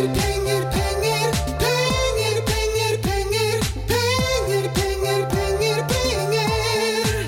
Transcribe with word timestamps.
Penger, 0.00 0.14
penger, 0.16 0.62
penger. 0.72 1.30
Penger, 1.60 2.36
penger, 2.48 2.92
penger. 3.04 3.56
Penger, 3.88 4.68
penger, 4.76 5.18
penger, 5.32 5.80
penger. 5.90 7.26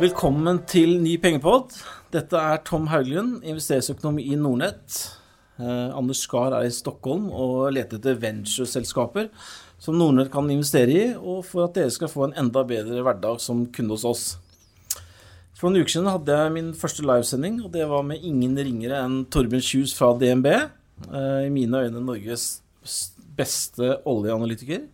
Velkommen 0.00 0.60
til 0.68 1.00
ny 1.00 1.14
pengepod. 1.22 1.72
Dette 2.12 2.36
er 2.36 2.60
Tom 2.68 2.90
Hauglund, 2.92 3.40
investeringsøkonom 3.48 4.18
i 4.20 4.36
Nordnett. 4.36 4.98
Eh, 5.56 5.88
Anders 5.96 6.20
Skar 6.26 6.52
er 6.58 6.68
i 6.68 6.74
Stockholm 6.76 7.30
og 7.32 7.72
leter 7.72 7.96
etter 7.96 8.20
ventureselskaper 8.20 9.32
som 9.80 9.96
Nordnett 9.96 10.28
kan 10.34 10.52
investere 10.52 10.92
i, 10.92 11.06
og 11.16 11.46
for 11.48 11.64
at 11.64 11.80
dere 11.80 11.96
skal 11.96 12.12
få 12.12 12.28
en 12.28 12.36
enda 12.44 12.60
bedre 12.68 13.00
hverdag 13.08 13.40
som 13.40 13.72
kunde 13.72 13.96
hos 13.96 14.04
oss. 14.04 14.36
For 15.58 15.66
noen 15.66 15.82
uker 15.82 15.90
siden 15.90 16.06
hadde 16.06 16.34
jeg 16.38 16.50
min 16.54 16.68
første 16.78 17.02
livesending, 17.02 17.56
og 17.66 17.72
det 17.74 17.82
var 17.90 18.04
med 18.06 18.22
ingen 18.22 18.52
ringere 18.54 19.00
enn 19.02 19.24
Torbjørn 19.26 19.64
Kjus 19.66 19.90
fra 19.96 20.12
DNB. 20.14 20.46
eh, 20.54 21.46
I 21.46 21.50
mine 21.50 21.80
øyne 21.82 21.98
Norges 21.98 22.62
beste 23.34 23.96
oljeanalytiker. 24.06 24.84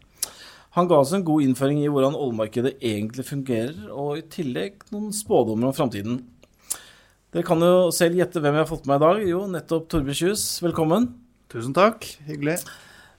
Han 0.78 0.88
ga 0.88 0.96
oss 0.96 1.12
en 1.12 1.24
god 1.24 1.44
innføring 1.44 1.82
i 1.82 1.90
hvordan 1.92 2.16
oljemarkedet 2.16 2.78
egentlig 2.80 3.26
fungerer, 3.28 3.76
og 3.92 4.16
i 4.16 4.22
tillegg 4.22 4.88
noen 4.90 5.12
spådommer 5.12 5.68
om 5.68 5.76
framtiden. 5.76 6.22
Dere 7.34 7.44
kan 7.44 7.60
jo 7.60 7.90
selv 7.92 8.16
gjette 8.16 8.40
hvem 8.40 8.56
jeg 8.56 8.64
har 8.64 8.72
fått 8.72 8.88
med 8.88 8.96
i 8.96 9.04
dag. 9.04 9.22
Jo, 9.28 9.44
nettopp 9.46 9.90
Torbjørn 9.92 10.20
Kjus. 10.22 10.46
Velkommen. 10.64 11.12
Tusen 11.52 11.76
takk. 11.76 12.08
Hyggelig. 12.24 12.56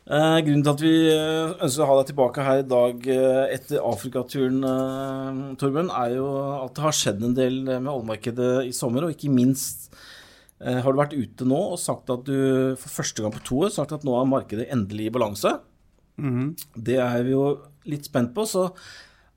Eh, 0.05 0.39
grunnen 0.45 0.61
til 0.61 0.69
at 0.69 0.81
vi 0.83 0.89
eh, 1.09 1.53
ønsker 1.65 1.81
å 1.81 1.85
ha 1.89 1.93
deg 1.97 2.11
tilbake 2.11 2.43
her 2.45 2.59
i 2.61 2.65
dag 2.69 3.07
eh, 3.09 3.53
etter 3.55 3.79
Afrikaturen, 3.81 4.59
eh, 4.69 5.39
Torbjørn, 5.57 5.89
er 5.97 6.11
jo 6.13 6.27
at 6.59 6.75
det 6.77 6.83
har 6.83 6.93
skjedd 6.93 7.23
en 7.25 7.33
del 7.33 7.55
med 7.65 7.89
oljemarkedet 7.89 8.67
i 8.69 8.73
sommer, 8.77 9.07
og 9.07 9.15
ikke 9.15 9.33
minst 9.33 9.87
eh, 10.61 10.77
har 10.77 10.85
du 10.85 11.01
vært 11.01 11.17
ute 11.17 11.47
nå 11.49 11.57
og 11.71 11.81
sagt 11.81 12.13
at 12.13 12.21
du 12.29 12.37
for 12.77 12.99
første 12.99 13.25
gang 13.25 13.33
på 13.33 13.41
to 13.49 13.63
år 13.65 13.73
sagt 13.73 13.95
at 13.97 14.05
nå 14.05 14.13
er 14.19 14.29
markedet 14.29 14.69
endelig 14.75 15.09
i 15.09 15.15
balanse. 15.17 15.55
Det 16.77 17.01
er 17.01 17.25
vi 17.25 17.33
jo 17.33 17.47
litt 17.89 18.05
spent 18.05 18.35
på, 18.37 18.45
så 18.45 18.69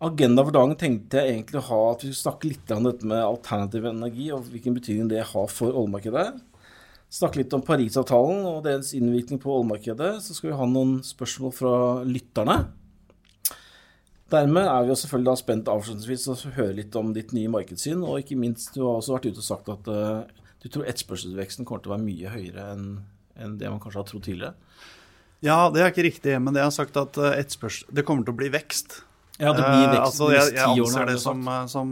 agenda 0.05 0.45
for 0.45 0.55
dagen 0.55 0.77
tenkte 0.79 1.23
jeg 1.23 1.33
egentlig 1.33 1.63
å 1.63 1.69
ha 1.71 1.81
at 1.95 2.05
vi 2.05 2.13
skulle 2.13 2.27
snakke 2.27 2.53
litt 2.53 2.77
om 2.77 2.91
dette 2.91 3.09
med 3.09 3.25
alternativ 3.25 3.89
energi, 3.89 4.29
og 4.37 4.53
hvilken 4.53 4.77
betydning 4.77 5.09
det 5.17 5.25
har 5.33 5.49
for 5.49 5.73
oljemarkedet. 5.73 6.29
Snakke 7.09 7.41
litt 7.41 7.55
om 7.57 7.63
Parisavtalen 7.65 8.43
og 8.51 8.65
deres 8.67 8.93
innvirkning 8.97 9.41
på 9.41 9.53
oljemarkedet. 9.55 10.19
Så 10.25 10.37
skal 10.37 10.51
vi 10.51 10.59
ha 10.59 10.67
noen 10.69 10.99
spørsmål 11.07 11.55
fra 11.57 11.75
lytterne. 12.05 12.59
Dermed 14.29 14.69
er 14.69 14.85
vi 14.85 14.93
jo 14.93 14.99
selvfølgelig 15.01 15.31
da 15.31 15.37
spent 15.41 15.71
avslutningsvis 15.73 16.27
å 16.29 16.37
høre 16.59 16.77
litt 16.83 16.97
om 17.01 17.15
ditt 17.17 17.33
nye 17.33 17.49
markedssyn, 17.49 18.03
og 18.05 18.21
ikke 18.21 18.37
minst, 18.37 18.75
du 18.75 18.83
har 18.85 18.99
også 18.99 19.15
vært 19.15 19.31
ute 19.31 19.41
og 19.41 19.47
sagt 19.47 19.71
at 19.73 19.89
uh, 19.89 20.49
du 20.61 20.69
tror 20.69 20.85
etterspørselsveksten 20.91 21.65
kommer 21.65 21.81
til 21.81 21.95
å 21.95 21.97
være 21.97 22.05
mye 22.05 22.35
høyere 22.35 22.67
enn 22.75 22.91
en 23.39 23.57
det 23.59 23.71
man 23.71 23.81
kanskje 23.81 24.01
har 24.03 24.09
trodd 24.09 24.25
tidligere. 24.27 24.55
Ja, 25.47 25.69
det 25.71 25.83
er 25.83 25.93
ikke 25.93 26.07
riktig, 26.09 26.35
men 26.43 26.57
jeg 26.59 26.67
har 26.67 26.75
sagt 26.75 26.97
at 26.99 27.19
eh, 27.23 27.39
det 27.95 28.05
kommer 28.07 28.27
til 28.27 28.35
å 28.35 28.41
bli 28.41 28.51
vekst. 28.51 28.99
Ja, 29.39 29.53
det 29.55 29.63
blir 29.63 29.85
Eh, 29.87 29.91
vekst 29.95 30.05
altså, 30.05 30.29
jeg, 30.35 30.55
jeg 30.57 30.83
anser 30.83 31.07
det 31.07 31.19
som, 31.23 31.43
eh, 31.47 31.67
som 31.71 31.91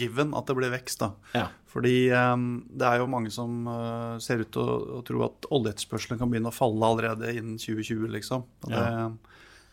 given 0.00 0.34
at 0.38 0.48
det 0.48 0.56
blir 0.56 0.72
vekst, 0.72 1.02
da. 1.02 1.10
Ja. 1.36 1.46
Fordi 1.68 1.94
um, 2.16 2.46
det 2.72 2.86
er 2.88 3.02
jo 3.02 3.08
mange 3.12 3.30
som 3.30 3.66
uh, 3.68 4.16
ser 4.24 4.40
ut 4.40 4.50
til 4.54 4.64
å, 4.64 4.76
å 4.98 5.00
tro 5.04 5.20
at 5.26 5.48
oljeetterspørselen 5.52 6.20
kan 6.20 6.32
begynne 6.32 6.48
å 6.48 6.56
falle 6.56 6.88
allerede 6.88 7.34
innen 7.36 7.58
2020, 7.60 8.08
liksom. 8.16 8.46
Det, 8.64 8.84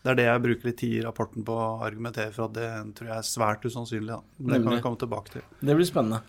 det 0.04 0.12
er 0.12 0.18
det 0.20 0.26
jeg 0.28 0.42
bruker 0.44 0.68
litt 0.68 0.80
tid 0.82 0.98
i 0.98 1.04
rapporten 1.06 1.46
på 1.46 1.56
å 1.56 1.70
argumentere 1.86 2.34
for 2.36 2.50
at 2.50 2.58
det 2.58 2.68
tror 2.98 3.10
jeg 3.10 3.16
er 3.16 3.26
svært 3.26 3.64
usannsynlig. 3.64 4.12
Da. 4.12 4.20
Det 4.52 4.60
kan 4.60 4.76
vi 4.76 4.82
komme 4.84 5.00
tilbake 5.00 5.38
til. 5.38 5.46
Det 5.58 5.78
blir 5.78 5.88
spennende. 5.88 6.20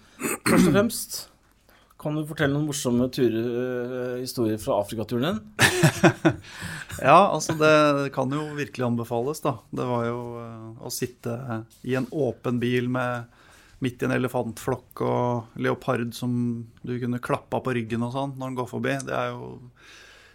Først 0.48 0.72
og 0.72 0.72
fremst, 0.72 1.20
kan 1.98 2.16
du 2.16 2.26
fortelle 2.30 2.54
noen 2.54 2.68
morsomme 2.70 3.08
turer, 3.14 3.48
eh, 3.62 4.20
historier 4.22 4.60
fra 4.62 4.82
Afrikaturen 4.84 5.26
din? 5.30 5.42
Ja, 6.98 7.30
altså 7.30 7.54
det 7.54 8.10
kan 8.16 8.32
jo 8.34 8.42
virkelig 8.58 8.86
anbefales, 8.86 9.42
da. 9.44 9.52
Det 9.70 9.86
var 9.86 10.06
jo 10.08 10.22
eh, 10.42 10.70
å 10.82 10.90
sitte 10.94 11.36
i 11.86 11.94
en 11.98 12.08
åpen 12.10 12.58
bil 12.62 12.90
med 12.90 13.34
midt 13.86 14.02
i 14.02 14.08
en 14.08 14.16
elefantflokk 14.16 15.04
og 15.06 15.60
leopard 15.62 16.10
som 16.18 16.32
du 16.82 16.96
kunne 16.98 17.22
klappa 17.22 17.62
på 17.62 17.76
ryggen 17.78 18.06
og 18.08 18.16
sånn 18.16 18.34
når 18.38 18.50
den 18.50 18.58
går 18.58 18.70
forbi. 18.72 18.96
Det 19.06 19.24
jo 19.30 19.52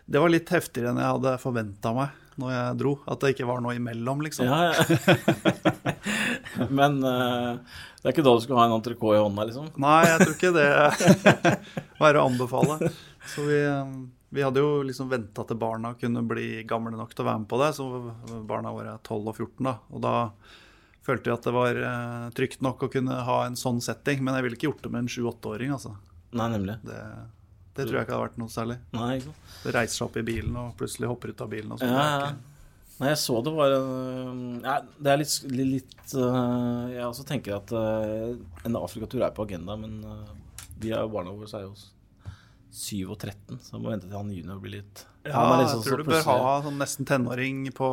Det 0.06 0.22
var 0.22 0.30
litt 0.30 0.50
heftigere 0.54 0.92
enn 0.92 1.02
jeg 1.02 1.14
hadde 1.16 1.38
forventa 1.42 1.94
meg 1.96 2.31
når 2.42 2.52
jeg 2.54 2.78
dro. 2.82 2.92
At 3.08 3.22
det 3.22 3.32
ikke 3.34 3.48
var 3.48 3.62
noe 3.64 3.76
imellom, 3.78 4.22
liksom. 4.26 4.50
Ja, 4.50 4.72
ja. 4.72 5.16
Men 6.78 6.98
uh, 7.00 7.62
det 8.02 8.08
er 8.08 8.14
ikke 8.16 8.24
da 8.26 8.34
du 8.34 8.42
skal 8.42 8.58
ha 8.58 8.66
en 8.66 8.74
entrecôte 8.74 9.14
i 9.14 9.22
hånda, 9.22 9.46
liksom? 9.46 9.68
Nei, 9.82 10.00
jeg 10.08 10.24
tror 10.24 10.34
ikke 10.34 10.54
det 10.56 10.68
var 12.02 12.18
å 12.18 12.26
anbefale. 12.26 12.90
Så 13.30 13.44
vi, 13.46 13.60
eh, 13.62 13.92
vi 14.34 14.42
hadde 14.42 14.64
jo 14.64 14.80
liksom 14.86 15.10
venta 15.12 15.44
til 15.46 15.60
barna 15.60 15.92
kunne 16.00 16.24
bli 16.26 16.64
gamle 16.66 16.96
nok 16.98 17.14
til 17.14 17.22
å 17.22 17.28
være 17.28 17.42
med 17.44 17.50
på 17.52 17.60
det. 17.62 17.70
Så 17.78 17.86
barna 18.48 18.72
våre 18.74 18.96
er 18.96 19.04
12 19.06 19.30
og 19.30 19.36
14, 19.36 19.68
da. 19.68 19.76
Og 19.94 20.02
da 20.02 20.14
følte 21.06 21.30
vi 21.30 21.36
at 21.36 21.46
det 21.46 21.54
var 21.54 21.78
eh, 21.78 22.26
trygt 22.38 22.66
nok 22.66 22.82
å 22.82 22.90
kunne 22.90 23.20
ha 23.28 23.38
en 23.46 23.58
sånn 23.60 23.78
setting. 23.84 24.24
Men 24.26 24.34
jeg 24.38 24.48
ville 24.48 24.58
ikke 24.58 24.70
gjort 24.72 24.82
det 24.82 24.92
med 24.96 25.04
en 25.04 25.12
7-8-åring, 25.14 25.76
altså. 25.78 25.94
Nei, 26.34 26.48
nemlig. 26.56 26.78
Det, 26.82 26.98
det 27.76 27.86
tror 27.88 27.96
jeg 27.98 28.04
ikke 28.06 28.12
hadde 28.14 28.24
vært 28.26 28.40
noe 28.42 28.52
særlig. 28.52 28.78
Nei, 28.92 29.10
ikke 29.18 29.30
sant. 29.30 29.52
Det 29.62 29.74
reiser 29.76 29.96
seg 29.96 30.06
opp 30.08 30.16
i 30.20 30.24
bilen 30.26 30.56
og 30.60 30.72
plutselig 30.80 31.08
hopper 31.08 31.32
ut 31.32 31.44
av 31.44 31.52
bilen 31.52 31.72
og 31.72 31.80
sånt. 31.80 31.92
Ja, 31.92 32.08
ja. 32.26 32.32
Nei, 32.98 33.08
jeg 33.08 33.18
så 33.22 33.38
det 33.42 33.52
var 33.56 33.72
en 33.74 34.42
ja, 34.62 34.74
Det 35.00 35.10
er 35.10 35.16
litt, 35.18 35.32
litt 35.50 36.12
uh, 36.14 36.84
Jeg 36.92 37.06
også 37.08 37.24
tenker 37.26 37.56
at 37.56 37.72
uh, 37.74 38.36
en 38.68 38.76
Afrikatur 38.78 39.24
er 39.24 39.32
på 39.34 39.46
agenda, 39.48 39.74
men 39.80 39.96
uh, 40.04 40.28
vi 40.78 40.92
er 40.92 41.00
jo 41.00 41.10
barna 41.10 41.32
våre 41.34 41.48
så 41.50 41.62
er 41.62 41.64
jo 41.66 41.72
7 42.72 43.10
og 43.12 43.16
13, 43.18 43.58
så 43.60 43.74
jeg 43.74 43.82
må 43.82 43.90
vente 43.92 44.06
til 44.08 44.16
han 44.16 44.30
junior 44.32 44.60
blir 44.62 44.78
litt 44.78 45.02
Ja, 45.26 45.34
Han 45.34 45.58
jeg 45.58 45.64
liksom 45.66 45.82
så 45.82 45.88
tror 45.88 46.02
du 46.02 46.10
bør 46.12 46.22
ha 46.28 46.54
sånn 46.64 46.78
nesten 46.80 47.08
tenåring 47.08 47.64
på, 47.76 47.88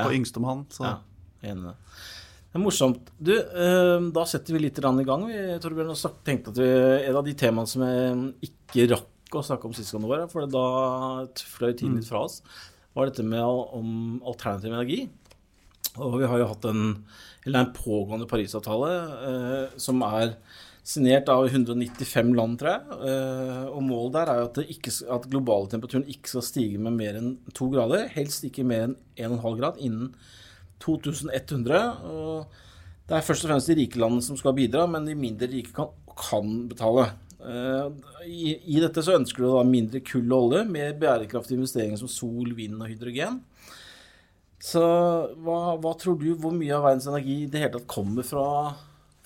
på 0.00 0.08
Ja. 0.08 0.16
yngstemann. 0.16 0.66
Så 0.72 0.84
Ja, 0.84 0.96
jeg 1.42 1.54
enig 1.54 1.64
i 1.64 1.70
det. 1.70 1.76
Det 2.48 2.56
er 2.56 2.64
morsomt. 2.64 3.10
Du, 3.20 3.34
eh, 3.36 3.98
da 4.16 4.24
setter 4.24 4.56
vi 4.56 4.62
litt 4.62 4.78
i 4.80 4.82
gang, 4.82 5.26
vi, 5.28 5.36
Torbjørn. 5.60 5.92
Og 5.92 6.24
tenkte 6.24 6.54
at 6.54 6.60
vi, 6.62 6.68
et 7.04 7.14
av 7.16 7.24
de 7.26 7.34
temaene 7.36 7.68
som 7.68 7.84
jeg 7.84 8.48
ikke 8.48 8.88
rakk 8.94 9.36
å 9.36 9.44
snakke 9.44 9.68
om 9.68 9.74
sist 9.76 9.92
gang 9.92 10.06
vår, 10.08 10.24
for 10.32 10.48
da 10.48 10.64
fløy 11.36 11.74
tiden 11.74 11.98
litt 11.98 12.08
fra 12.08 12.24
oss, 12.24 12.40
var 12.96 13.10
dette 13.10 13.26
med 13.26 13.44
om 13.44 14.22
alternativ 14.24 14.72
energi. 14.72 15.02
Og 15.98 16.16
vi 16.22 16.30
har 16.30 16.40
jo 16.40 16.48
hatt 16.48 16.64
en, 16.70 16.86
eller 17.44 17.66
en 17.66 17.76
pågående 17.76 18.28
Parisavtale 18.30 18.94
eh, 19.28 19.76
som 19.80 20.00
er 20.06 20.32
signert 20.88 21.28
av 21.28 21.44
195 21.50 22.32
land, 22.32 22.56
tror 22.62 22.72
jeg. 22.72 22.98
Eh, 23.10 23.64
og 23.68 23.84
målet 23.84 24.16
der 24.16 24.32
er 24.32 24.40
jo 24.40 24.48
at, 24.48 24.60
ikke, 24.72 24.94
at 25.18 25.28
globale 25.28 25.68
temperaturen 25.68 26.08
ikke 26.08 26.32
skal 26.32 26.48
stige 26.48 26.80
med 26.80 26.96
mer 26.96 27.20
enn 27.20 27.34
to 27.52 27.68
grader. 27.74 28.08
Helst 28.14 28.46
ikke 28.48 28.64
mer 28.64 28.88
enn 28.88 28.96
1,5 29.36 29.60
grad 29.60 29.82
innen 29.84 30.14
2100. 30.84 31.80
Og 32.08 33.08
det 33.08 33.16
er 33.16 33.24
først 33.24 33.46
og 33.46 33.52
fremst 33.52 33.70
de 33.70 33.78
rike 33.78 34.00
landene 34.00 34.24
som 34.24 34.38
skal 34.38 34.56
bidra, 34.56 34.86
men 34.90 35.08
de 35.08 35.16
mindre 35.18 35.48
rike 35.50 35.74
kan, 35.76 35.92
kan 36.18 36.54
betale. 36.70 37.08
Eh, 37.38 37.86
I, 38.26 38.56
I 38.76 38.80
dette 38.82 39.04
så 39.04 39.16
ønsker 39.18 39.44
du 39.44 39.50
da 39.52 39.64
mindre 39.66 40.02
kull 40.04 40.26
og 40.32 40.48
olje, 40.48 40.64
mer 40.68 40.96
bærekraftige 40.98 41.60
investeringer 41.60 42.00
som 42.00 42.10
sol, 42.10 42.52
vind 42.58 42.80
og 42.80 42.90
hydrogen. 42.90 43.40
Så 44.58 44.82
hva, 45.38 45.58
hva 45.78 45.94
tror 45.98 46.18
du, 46.18 46.32
hvor 46.34 46.54
mye 46.54 46.74
av 46.74 46.84
verdens 46.88 47.06
energi 47.06 47.44
i 47.44 47.50
det 47.50 47.62
hele 47.62 47.76
tatt 47.76 47.90
kommer 47.90 48.26
fra, 48.26 48.46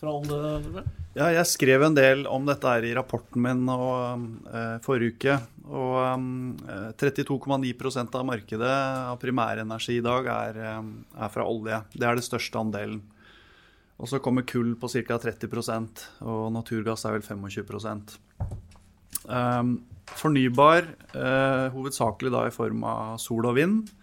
fra? 0.02 0.18
Torbjørn? 0.26 0.90
Ja, 1.12 1.28
jeg 1.28 1.44
skrev 1.50 1.84
en 1.84 1.96
del 1.96 2.24
om 2.30 2.46
dette 2.48 2.68
her 2.68 2.84
i 2.88 2.94
rapporten 2.96 3.42
min 3.44 3.68
og, 3.68 4.24
eh, 4.48 4.78
forrige 4.84 5.14
uke. 5.14 5.38
Og 5.68 5.98
eh, 6.02 6.92
32,9% 6.98 8.16
av 8.18 8.26
markedet 8.26 8.72
av 9.12 9.20
primærenergi 9.20 9.98
i 10.00 10.04
dag 10.04 10.26
er, 10.26 10.58
eh, 10.58 10.82
er 11.26 11.32
fra 11.32 11.44
olje. 11.44 11.82
Det 11.92 12.08
er 12.08 12.16
det 12.16 12.24
største 12.24 12.58
andelen. 12.58 13.02
Og 14.00 14.08
så 14.08 14.18
kommer 14.18 14.42
kull 14.42 14.74
på 14.74 14.88
ca. 14.90 15.18
30% 15.18 16.06
og 16.26 16.52
naturgass 16.52 17.04
er 17.06 17.12
vel 17.12 17.22
25 17.22 18.18
um, 19.28 19.84
Fornybar, 20.18 20.88
eh, 21.14 21.68
hovedsakelig 21.70 22.32
da 22.32 22.46
i 22.48 22.50
form 22.50 22.82
av 22.84 23.20
sol 23.22 23.46
og 23.46 23.54
vind, 23.54 23.86
eh, 23.86 24.01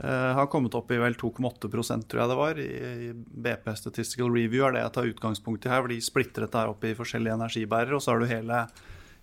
har 0.00 0.46
kommet 0.52 0.74
opp 0.78 0.90
i 0.94 0.98
vel 1.00 1.14
2,8% 1.18 2.06
tror 2.08 2.22
jeg 2.22 2.30
det 2.30 2.38
var. 2.38 2.60
I, 2.62 3.10
BP 3.14 3.66
Statistical 3.76 4.30
Review 4.32 4.64
er 4.66 4.76
det 4.76 4.84
jeg 4.84 4.94
tar 4.96 5.10
utgangspunkt 5.10 5.66
i 5.66 5.72
her, 5.72 5.82
hvor 5.84 5.92
de 5.92 6.00
splitter 6.04 6.46
dette 6.46 6.62
opp 6.72 6.86
i 6.88 6.94
forskjellige 6.96 7.36
energibærere. 7.36 7.98
Og 7.98 8.04
så 8.04 8.14
har 8.14 8.22
du 8.22 8.30
hele 8.30 8.62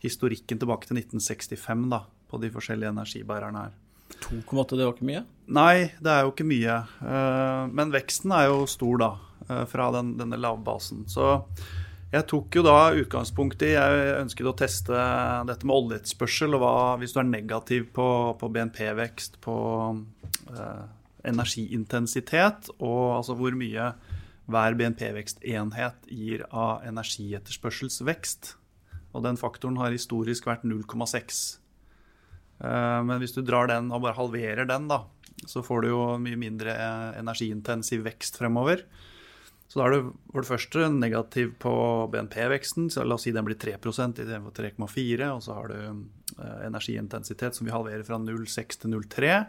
historikken 0.03 0.61
tilbake 0.61 0.89
til 0.89 0.99
1965 1.01 1.89
da, 1.93 2.03
på 2.29 2.39
de 2.41 2.51
forskjellige 2.53 2.93
energibærerne 2.93 3.65
her. 3.67 3.75
2,8, 4.23 4.77
det 4.77 4.85
var 4.85 4.93
ikke 4.95 5.07
mye? 5.09 5.23
Nei, 5.57 5.89
det 6.03 6.11
er 6.13 6.23
jo 6.23 6.31
ikke 6.31 6.47
mye. 6.47 6.77
Eh, 7.03 7.63
Men 7.75 7.91
veksten 7.93 8.31
er 8.35 8.47
jo 8.51 8.61
stor, 8.69 9.01
da, 9.01 9.09
eh, 9.49 9.65
fra 9.69 9.89
den, 9.97 10.15
denne 10.19 10.39
lavbasen. 10.39 11.05
Så 11.11 11.41
jeg 12.07 12.23
tok 12.31 12.55
jo 12.55 12.63
da 12.63 12.93
utgangspunkt 12.95 13.63
i 13.67 13.73
Jeg 13.73 14.11
ønsket 14.21 14.47
å 14.47 14.55
teste 14.55 14.99
dette 15.49 15.67
med 15.67 15.75
oljeetterspørsel, 15.75 16.55
og 16.55 16.63
hva 16.63 16.75
hvis 17.01 17.15
du 17.15 17.19
er 17.19 17.27
negativ 17.27 17.89
på, 17.95 18.07
på 18.39 18.49
BNP-vekst, 18.55 19.41
på 19.43 19.57
eh, 20.53 20.85
energiintensitet, 21.27 22.71
og 22.77 23.17
altså 23.17 23.35
hvor 23.35 23.57
mye 23.59 23.91
hver 24.47 24.77
BNP-vekstenhet 24.79 26.07
gir 26.07 26.45
av 26.47 26.85
energietterspørselsvekst. 26.87 28.53
Og 29.11 29.25
den 29.25 29.39
faktoren 29.39 29.79
har 29.81 29.91
historisk 29.91 30.47
vært 30.47 30.63
0,6. 30.63 31.41
Eh, 32.63 33.01
Men 33.03 33.19
hvis 33.19 33.35
du 33.35 33.41
drar 33.43 33.67
den 33.67 33.91
og 33.91 34.05
bare 34.05 34.15
halverer 34.15 34.69
den, 34.69 34.87
da, 34.87 35.03
så 35.43 35.59
får 35.59 35.83
du 35.83 35.91
jo 35.91 36.01
mye 36.23 36.39
mindre 36.39 36.73
energiintensiv 37.19 38.07
vekst 38.07 38.39
fremover. 38.39 38.87
Så 39.67 39.81
da 39.81 39.87
er 39.87 39.97
du 39.97 40.11
for 40.31 40.43
det 40.43 40.49
første 40.49 40.85
negativ 40.95 41.49
på 41.59 41.71
BNP-veksten. 42.13 42.87
så 42.91 43.03
La 43.03 43.17
oss 43.17 43.25
si 43.27 43.33
den 43.35 43.47
blir 43.47 43.57
3% 43.59 44.21
istedenfor 44.23 44.55
3,4. 44.55 45.27
Og 45.33 45.41
så 45.43 45.57
har 45.57 45.73
du 45.73 45.79
eh, 45.81 46.61
energiintensitet 46.69 47.57
som 47.57 47.67
vi 47.67 47.75
halverer 47.75 48.05
fra 48.07 48.19
0,6 48.21 48.79
til 48.83 48.95
0,3. 48.95 49.41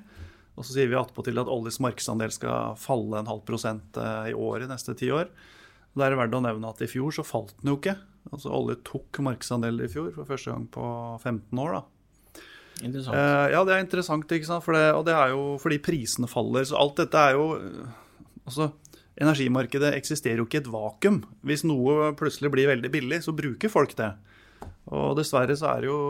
Og 0.58 0.66
så 0.66 0.74
sier 0.74 0.90
vi 0.90 0.98
attpåtil 0.98 1.38
at 1.38 1.50
oljes 1.54 1.78
markedsandel 1.84 2.34
skal 2.34 2.74
falle 2.82 3.20
en 3.20 3.30
halv 3.30 3.44
prosent 3.46 4.00
eh, 4.00 4.32
i 4.32 4.34
året 4.34 4.70
neste 4.70 4.96
ti 4.98 5.12
år. 5.14 5.30
Da 5.94 6.06
er 6.06 6.14
det 6.14 6.18
verdt 6.20 6.34
å 6.38 6.42
nevne 6.42 6.72
at 6.72 6.82
i 6.82 6.90
fjor 6.90 7.14
så 7.14 7.24
falt 7.26 7.54
den 7.60 7.72
jo 7.72 7.78
ikke. 7.78 7.94
Altså 8.32 8.50
Olje 8.52 8.80
tok 8.86 9.22
markedsandeler 9.24 9.86
i 9.86 9.92
fjor 9.92 10.10
for 10.16 10.28
første 10.28 10.50
gang 10.50 10.66
på 10.74 10.88
15 11.22 11.62
år. 11.62 11.78
da. 11.78 12.42
Interessant. 12.82 13.14
Eh, 13.14 13.46
ja, 13.54 13.62
det 13.66 13.74
er 13.74 13.86
interessant, 13.86 14.34
ikke 14.34 14.50
sant? 14.50 14.66
For 14.66 14.74
det, 14.74 14.84
og 14.94 15.06
det 15.06 15.14
er 15.14 15.32
jo 15.34 15.46
fordi 15.62 15.80
prisene 15.82 16.30
faller. 16.30 16.66
Så 16.68 16.78
alt 16.78 16.98
dette 17.00 17.24
er 17.30 17.38
jo 17.38 17.48
eh, 17.62 18.04
Altså, 18.48 18.70
energimarkedet 19.18 19.94
eksisterer 19.96 20.40
jo 20.40 20.46
ikke 20.46 20.60
i 20.60 20.62
et 20.62 20.70
vakuum. 20.72 21.22
Hvis 21.46 21.64
noe 21.66 22.12
plutselig 22.18 22.52
blir 22.54 22.70
veldig 22.70 22.90
billig, 22.92 23.22
så 23.24 23.34
bruker 23.36 23.72
folk 23.72 23.96
det. 23.98 24.12
Og 24.94 25.16
dessverre 25.18 25.56
så 25.58 25.72
er 25.74 25.82
det 25.84 25.90
jo 25.90 26.02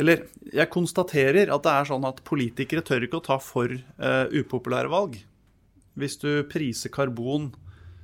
Eller 0.00 0.22
jeg 0.54 0.70
konstaterer 0.72 1.50
at 1.52 1.64
det 1.64 1.72
er 1.72 1.88
sånn 1.88 2.06
at 2.08 2.22
politikere 2.24 2.84
tør 2.86 3.04
ikke 3.04 3.18
å 3.18 3.26
ta 3.26 3.36
for 3.42 3.68
uh, 3.68 4.26
upopulære 4.32 4.88
valg. 4.88 5.18
Hvis 5.98 6.16
du 6.22 6.40
priser 6.48 6.92
karbon 6.94 7.50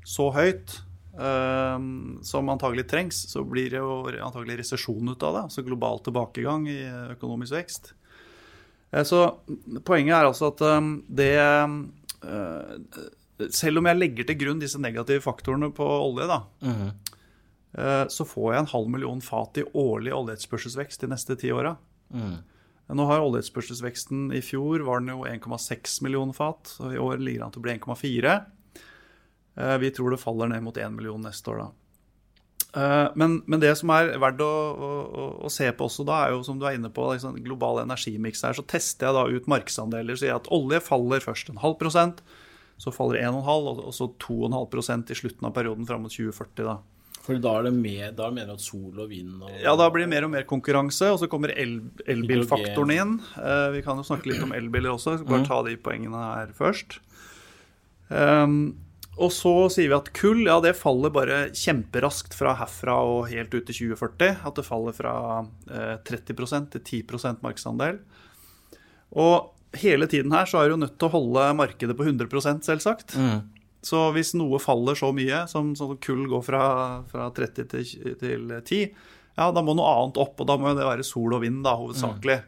så 0.04 0.26
høyt 0.34 0.74
uh, 1.16 1.80
som 2.20 2.52
antagelig 2.52 2.84
trengs, 2.90 3.22
så 3.32 3.46
blir 3.48 3.70
det 3.72 3.80
jo 3.80 4.02
antagelig 4.12 4.58
resesjon 4.60 5.08
ut 5.14 5.24
av 5.24 5.38
det. 5.38 5.44
Altså 5.48 5.64
global 5.64 6.02
tilbakegang 6.04 6.68
i 6.68 6.82
økonomisk 7.16 7.56
vekst. 7.56 7.94
Uh, 8.92 9.00
Så 9.00 9.22
poenget 9.88 10.18
er 10.18 10.28
altså 10.28 10.52
at 10.52 10.60
det 11.08 11.32
Selv 13.52 13.78
om 13.78 13.86
jeg 13.90 13.98
legger 14.00 14.26
til 14.28 14.38
grunn 14.40 14.60
disse 14.62 14.80
negative 14.80 15.20
faktorene 15.24 15.68
på 15.76 15.84
olje, 15.84 16.26
da, 16.26 16.42
mm 16.62 16.74
-hmm. 16.74 18.08
så 18.08 18.24
får 18.24 18.52
jeg 18.52 18.58
en 18.60 18.72
halv 18.72 18.88
million 18.88 19.20
fat 19.20 19.58
i 19.58 19.64
årlig 19.74 20.12
oljeetterspørselsvekst 20.14 21.00
de 21.00 21.06
neste 21.06 21.36
ti 21.36 21.52
åra. 21.52 21.76
Mm. 22.14 22.38
Nå 22.94 23.06
har 23.08 23.24
oljeetterspørselsveksten 23.24 24.28
i 24.36 24.42
fjor 24.44 24.84
var 24.86 25.00
den 25.02 25.10
jo 25.10 25.24
1,6 25.26 26.02
millioner 26.06 26.36
fat, 26.36 26.76
og 26.78 26.94
i 26.94 27.00
år 27.02 27.18
ligger 27.18 27.42
den 27.42 27.54
til 27.54 27.60
å 27.60 27.64
bli 27.64 27.74
1,4. 27.74 28.36
Eh, 29.56 29.78
Vi 29.78 29.90
tror 29.90 30.10
det 30.14 30.22
faller 30.22 30.52
ned 30.52 30.62
mot 30.62 30.76
1 30.76 30.94
million 30.94 31.20
neste 31.22 31.50
år, 31.50 31.64
da. 31.64 31.68
Eh, 32.76 33.12
Men, 33.16 33.42
men 33.46 33.60
det 33.60 33.74
som 33.80 33.90
er 33.90 34.12
verdt 34.22 34.44
å, 34.44 34.46
å, 34.46 35.26
å 35.48 35.50
se 35.50 35.66
på 35.72 35.88
også, 35.88 36.06
da, 36.06 36.26
er 36.26 36.36
jo 36.36 36.44
som 36.46 36.60
du 36.60 36.66
er 36.68 36.78
inne 36.78 36.92
på, 36.94 37.08
liksom, 37.12 37.40
global 37.42 37.82
energimiks 37.82 38.44
her. 38.46 38.54
Så 38.54 38.62
tester 38.62 39.08
jeg 39.08 39.18
da 39.18 39.26
ut 39.34 39.50
markedsandeler. 39.50 40.16
Sier 40.20 40.38
at 40.38 40.50
olje 40.54 40.80
faller 40.84 41.24
først 41.24 41.50
en 41.50 41.62
halv 41.64 41.80
prosent, 41.82 42.22
så 42.76 42.92
faller 42.92 43.22
1,5 43.24 43.46
og 43.46 43.80
og 43.86 43.94
så 43.96 44.10
2,5 44.22 44.68
prosent 44.72 45.10
i 45.10 45.16
slutten 45.18 45.48
av 45.48 45.56
perioden 45.56 45.88
fram 45.88 46.04
mot 46.04 46.12
2040. 46.12 46.64
da. 46.66 46.76
For 47.26 47.40
da 47.42 47.56
er 47.58 47.66
det 47.66 47.74
mer, 47.74 48.10
da 48.14 48.28
mener 48.30 48.54
at 48.54 48.62
sol 48.62 49.00
og 49.02 49.10
vind 49.10 49.40
og 49.42 49.50
Ja, 49.58 49.74
da 49.78 49.88
blir 49.90 50.04
det 50.04 50.12
mer 50.12 50.28
og 50.28 50.30
mer 50.30 50.46
konkurranse, 50.46 51.08
og 51.10 51.18
så 51.18 51.26
kommer 51.30 51.50
el 51.50 51.80
elbilfaktoren 52.06 52.94
inn. 52.94 53.16
Uh, 53.34 53.72
vi 53.74 53.82
kan 53.82 53.98
jo 53.98 54.06
snakke 54.06 54.30
litt 54.30 54.44
om 54.44 54.54
elbiler 54.54 54.94
også, 54.94 55.18
bare 55.26 55.46
ta 55.48 55.62
de 55.66 55.74
poengene 55.80 56.20
her 56.36 56.52
først. 56.54 57.00
Um, 58.06 58.76
og 59.16 59.32
så 59.32 59.54
sier 59.72 59.88
vi 59.88 59.96
at 59.96 60.12
kull 60.16 60.44
ja, 60.44 60.58
det 60.60 60.74
faller 60.76 61.12
bare 61.12 61.38
kjemperaskt 61.56 62.36
fra 62.36 62.52
herfra 62.60 62.98
og 63.08 63.30
helt 63.30 63.54
ut 63.54 63.64
til 63.64 63.88
2040. 63.96 64.42
At 64.44 64.58
det 64.60 64.66
faller 64.66 64.96
fra 64.96 65.14
eh, 65.72 65.94
30% 66.04 66.74
til 66.74 66.84
10% 67.08 67.40
markedsandel. 67.44 68.02
Og 69.16 69.55
hele 69.80 70.08
tiden 70.10 70.34
her 70.34 70.48
så 70.48 70.62
er 70.62 70.72
du 70.72 70.80
nødt 70.80 70.96
til 70.98 71.08
å 71.08 71.14
holde 71.16 71.50
markedet 71.58 71.96
på 71.98 72.06
100 72.06 72.62
selvsagt. 72.66 73.16
Mm. 73.16 73.44
Så 73.86 74.08
hvis 74.16 74.32
noe 74.34 74.58
faller 74.62 74.98
så 74.98 75.12
mye, 75.14 75.44
som, 75.50 75.74
som 75.78 75.94
kull 76.02 76.24
går 76.30 76.42
fra, 76.42 76.62
fra 77.10 77.28
30 77.34 77.68
til, 77.70 78.16
til 78.18 78.56
10, 78.58 78.80
ja, 79.36 79.50
da 79.52 79.62
må 79.62 79.76
noe 79.76 79.92
annet 79.92 80.18
opp, 80.18 80.40
og 80.40 80.48
da 80.48 80.56
må 80.58 80.72
det 80.74 80.88
være 80.88 81.04
sol 81.06 81.36
og 81.36 81.44
vind, 81.44 81.60
da, 81.66 81.76
hovedsakelig. 81.78 82.40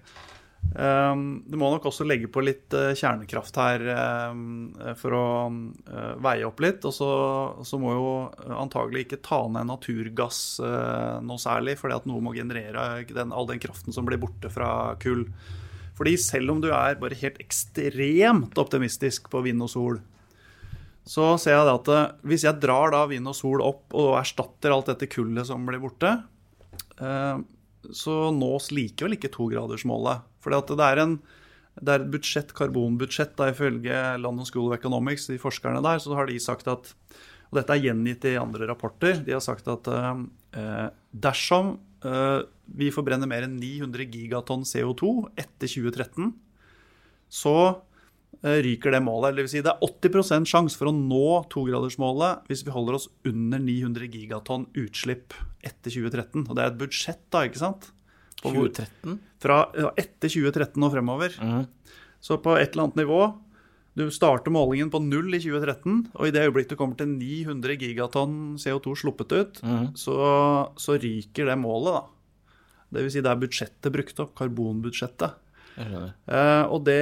Um, 0.74 1.44
du 1.46 1.54
må 1.56 1.70
nok 1.72 1.86
også 1.88 2.04
legge 2.04 2.28
på 2.32 2.42
litt 2.44 2.74
uh, 2.76 2.90
kjernekraft 2.96 3.56
her 3.60 3.84
um, 4.32 4.72
for 4.98 5.14
å 5.16 5.28
uh, 5.48 6.16
veie 6.24 6.44
opp 6.48 6.60
litt. 6.64 6.84
Og 6.88 6.94
så, 6.94 7.10
så 7.64 7.80
må 7.80 7.94
jo 7.94 8.10
antagelig 8.58 9.06
ikke 9.06 9.22
ta 9.24 9.40
ned 9.52 9.68
naturgass 9.70 10.42
uh, 10.64 11.20
noe 11.24 11.40
særlig, 11.40 11.78
fordi 11.80 12.00
at 12.00 12.10
noe 12.10 12.24
må 12.24 12.34
generere 12.36 13.04
den, 13.08 13.32
all 13.32 13.48
den 13.48 13.62
kraften 13.62 13.94
som 13.94 14.08
blir 14.08 14.20
borte 14.20 14.50
fra 14.52 14.70
kull. 15.02 15.26
Fordi 15.98 16.14
selv 16.22 16.54
om 16.54 16.62
du 16.62 16.70
er 16.70 16.98
bare 17.00 17.18
helt 17.18 17.40
ekstremt 17.42 18.58
optimistisk 18.60 19.26
på 19.32 19.42
vind 19.42 19.64
og 19.66 19.72
sol, 19.72 20.00
så 21.08 21.32
ser 21.40 21.56
jeg 21.56 21.72
at 21.72 21.90
eh, 21.90 22.10
hvis 22.28 22.44
jeg 22.46 22.60
drar 22.62 22.92
da 22.94 23.06
vind 23.10 23.30
og 23.30 23.36
sol 23.36 23.64
opp 23.64 23.96
og 23.96 24.18
erstatter 24.20 24.74
alt 24.74 24.90
dette 24.92 25.08
kullet 25.10 25.48
som 25.48 25.64
blir 25.66 25.80
borte, 25.82 26.12
eh, 27.00 27.40
så 27.94 28.16
nås 28.34 28.70
likevel 28.74 29.16
ikke 29.16 29.32
togradersmålet. 29.32 30.26
For 30.44 30.52
det 30.52 30.84
er, 30.84 31.02
en, 31.02 31.16
det 31.80 31.94
er 31.94 32.04
et 32.04 32.12
budsjett, 32.12 32.52
karbonbudsjett, 32.56 33.34
da, 33.40 33.48
ifølge 33.54 33.96
London 34.20 34.46
School 34.46 34.68
of 34.68 34.76
Economics, 34.76 35.26
de 35.32 35.40
forskerne 35.40 35.82
der, 35.84 36.02
så 36.02 36.14
har 36.18 36.28
de 36.28 36.38
sagt 36.42 36.70
at 36.70 36.94
Og 37.48 37.56
dette 37.56 37.72
er 37.72 37.80
gjengitt 37.80 38.26
i 38.28 38.36
andre 38.36 38.66
rapporter. 38.68 39.22
De 39.24 39.32
har 39.32 39.40
sagt 39.40 39.70
at 39.72 39.86
eh, 39.88 40.88
dersom 41.16 41.70
eh, 41.72 41.87
vi 42.02 42.90
forbrenner 42.94 43.26
mer 43.30 43.46
enn 43.46 43.56
900 43.58 44.04
gigatonn 44.12 44.62
CO2 44.68 45.30
etter 45.40 45.66
2013, 45.70 46.32
så 47.28 47.54
eh, 48.44 48.60
ryker 48.64 48.94
det 48.94 49.00
målet. 49.04 49.30
Eller 49.32 49.42
det 49.42 49.46
vil 49.48 49.54
si 49.56 49.62
det 49.64 49.72
er 49.74 49.82
80% 49.82 50.48
sjanse 50.48 50.78
for 50.78 50.90
å 50.90 50.94
nå 50.94 51.24
togradersmålet 51.52 52.46
hvis 52.48 52.62
vi 52.66 52.74
holder 52.74 52.98
oss 53.00 53.08
under 53.28 53.58
900 53.64 54.08
gigatonn 54.14 54.68
utslipp 54.78 55.34
etter 55.66 55.90
2013. 55.90 56.46
Og 56.46 56.54
det 56.54 56.64
er 56.64 56.70
et 56.72 56.80
budsjett, 56.80 57.24
da, 57.34 57.44
ikke 57.48 57.62
sant? 57.64 57.90
På 58.38 58.52
hvor- 58.54 58.70
2013? 58.70 59.18
Fra 59.42 59.58
ja, 59.74 59.90
etter 59.98 60.30
2013 60.30 60.82
og 60.86 60.94
fremover. 60.94 61.34
Mm. 61.42 61.66
Så 62.22 62.38
på 62.42 62.54
et 62.58 62.72
eller 62.72 62.88
annet 62.88 63.02
nivå 63.02 63.20
Du 63.98 64.04
starter 64.14 64.54
målingen 64.54 64.92
på 64.94 65.00
null 65.02 65.32
i 65.34 65.40
2013, 65.42 66.12
og 66.14 66.28
i 66.28 66.30
det 66.34 66.44
øyeblikk 66.46 66.70
du 66.70 66.76
kommer 66.78 66.98
til 67.00 67.10
900 67.16 67.74
gigatonn 67.80 68.36
CO2 68.62 68.94
sluppet 69.00 69.34
ut, 69.34 69.58
mm. 69.66 69.88
så, 69.98 70.18
så 70.78 70.94
ryker 71.02 71.50
det 71.50 71.58
målet, 71.58 71.98
da. 71.98 72.86
Det 72.94 73.04
vil 73.04 73.12
si 73.12 73.22
det 73.24 73.32
er 73.32 73.40
budsjettet 73.42 73.92
brukt 73.92 74.20
opp, 74.22 74.36
karbonbudsjettet. 74.38 75.34
Eh, 75.78 76.64
og 76.66 76.82
det, 76.86 77.00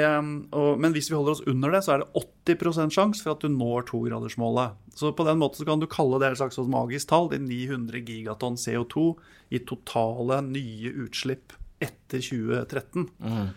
og, 0.53 0.81
men 0.81 0.93
hvis 0.93 1.09
vi 1.09 1.17
holder 1.17 1.37
oss 1.37 1.45
under 1.49 1.73
det, 1.73 1.83
så 1.85 1.95
er 1.95 2.03
det 2.03 2.23
80% 2.57 2.93
sjanse 2.97 3.25
for 3.25 3.37
at 3.37 3.45
du 3.45 3.53
når 3.53 3.87
togradersmålet. 3.91 4.77
Så 4.97 5.13
på 5.17 5.27
den 5.29 5.41
måten 5.41 5.61
så 5.61 5.69
kan 5.69 5.83
du 5.83 5.89
kalle 5.91 6.21
det 6.21 6.33
et 6.33 6.41
slags 6.41 6.59
sånn 6.59 6.73
magisk 6.73 7.13
tall, 7.13 7.29
de 7.33 7.41
900 7.45 8.03
gigatonn 8.09 8.57
CO2 8.61 9.11
i 9.53 9.61
totale 9.69 10.41
nye 10.49 10.93
utslipp 11.05 11.55
etter 11.85 12.25
2013. 12.25 13.09
Mm. 13.21 13.53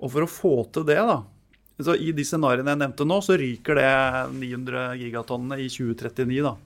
Og 0.00 0.12
for 0.16 0.24
å 0.24 0.32
få 0.32 0.54
til 0.72 0.88
det, 0.88 0.98
da 1.04 1.20
så 1.86 1.94
I 1.96 2.12
de 2.16 2.24
scenarioene 2.26 2.74
jeg 2.74 2.80
nevnte 2.82 3.06
nå, 3.08 3.20
så 3.24 3.36
ryker 3.40 3.78
det 3.80 3.90
900 4.36 4.84
gigatonnene 5.00 5.60
i 5.62 5.68
2039. 5.72 6.42
Da 6.46 6.56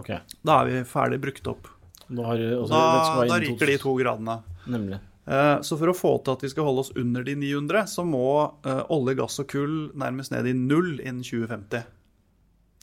okay. 0.00 0.20
Da 0.42 0.60
er 0.62 0.70
vi 0.70 0.84
ferdig 0.88 1.20
brukt 1.22 1.50
opp. 1.50 1.70
Da, 2.08 2.22
har, 2.28 2.40
altså, 2.60 2.70
Da, 2.74 3.26
da 3.32 3.40
ryker 3.42 3.70
de 3.72 3.76
to 3.80 3.94
gradene. 3.98 4.38
Nemlig. 4.68 5.00
Eh, 5.26 5.60
Så 5.64 5.78
for 5.80 5.88
å 5.88 5.96
få 5.96 6.14
til 6.24 6.36
at 6.36 6.42
vi 6.44 6.50
skal 6.52 6.66
holde 6.68 6.84
oss 6.84 6.92
under 7.00 7.24
de 7.24 7.34
900, 7.40 7.86
så 7.88 8.04
må 8.04 8.24
eh, 8.66 8.82
olje, 8.92 9.16
gass 9.20 9.40
og 9.40 9.48
kull 9.48 9.76
nærmest 9.96 10.34
ned 10.34 10.48
i 10.50 10.56
null 10.56 10.98
innen 11.00 11.24
2050. 11.24 11.86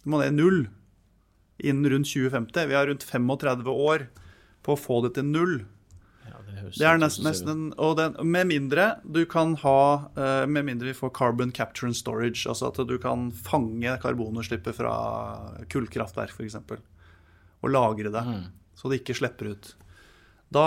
Det 0.02 0.10
må 0.10 0.22
ned 0.22 0.34
i 0.34 0.38
null 0.40 0.64
innen 1.62 1.92
rundt 1.94 2.10
2050. 2.10 2.68
Vi 2.72 2.78
har 2.80 2.90
rundt 2.90 3.06
35 3.06 3.70
år 3.70 4.08
på 4.66 4.74
å 4.74 4.80
få 4.80 5.02
det 5.06 5.14
til 5.20 5.30
null. 5.30 5.60
Det, 6.52 6.86
er 6.86 7.00
nesten, 7.00 7.26
nesten, 7.28 7.52
en, 7.52 7.66
og 7.82 7.98
den, 8.00 8.16
Med 8.28 8.50
mindre 8.50 8.88
du 9.04 9.24
kan 9.30 9.54
ha 9.64 9.82
eh, 10.16 10.46
Med 10.50 10.68
mindre 10.68 10.92
vi 10.92 10.96
får 10.98 11.14
carbon 11.18 11.52
capture 11.56 11.90
and 11.90 11.98
storage, 11.98 12.44
altså 12.50 12.70
at 12.72 12.80
du 12.88 12.96
kan 13.02 13.30
fange 13.32 13.96
karbonutslippet 14.04 14.78
fra 14.78 14.94
kullkraftverk 15.72 16.36
f.eks. 16.36 16.58
og 17.62 17.70
lagre 17.72 18.10
det, 18.14 18.24
mm. 18.26 18.46
så 18.76 18.90
det 18.90 19.02
ikke 19.02 19.20
slipper 19.20 19.54
ut. 19.54 19.76
Da, 20.52 20.66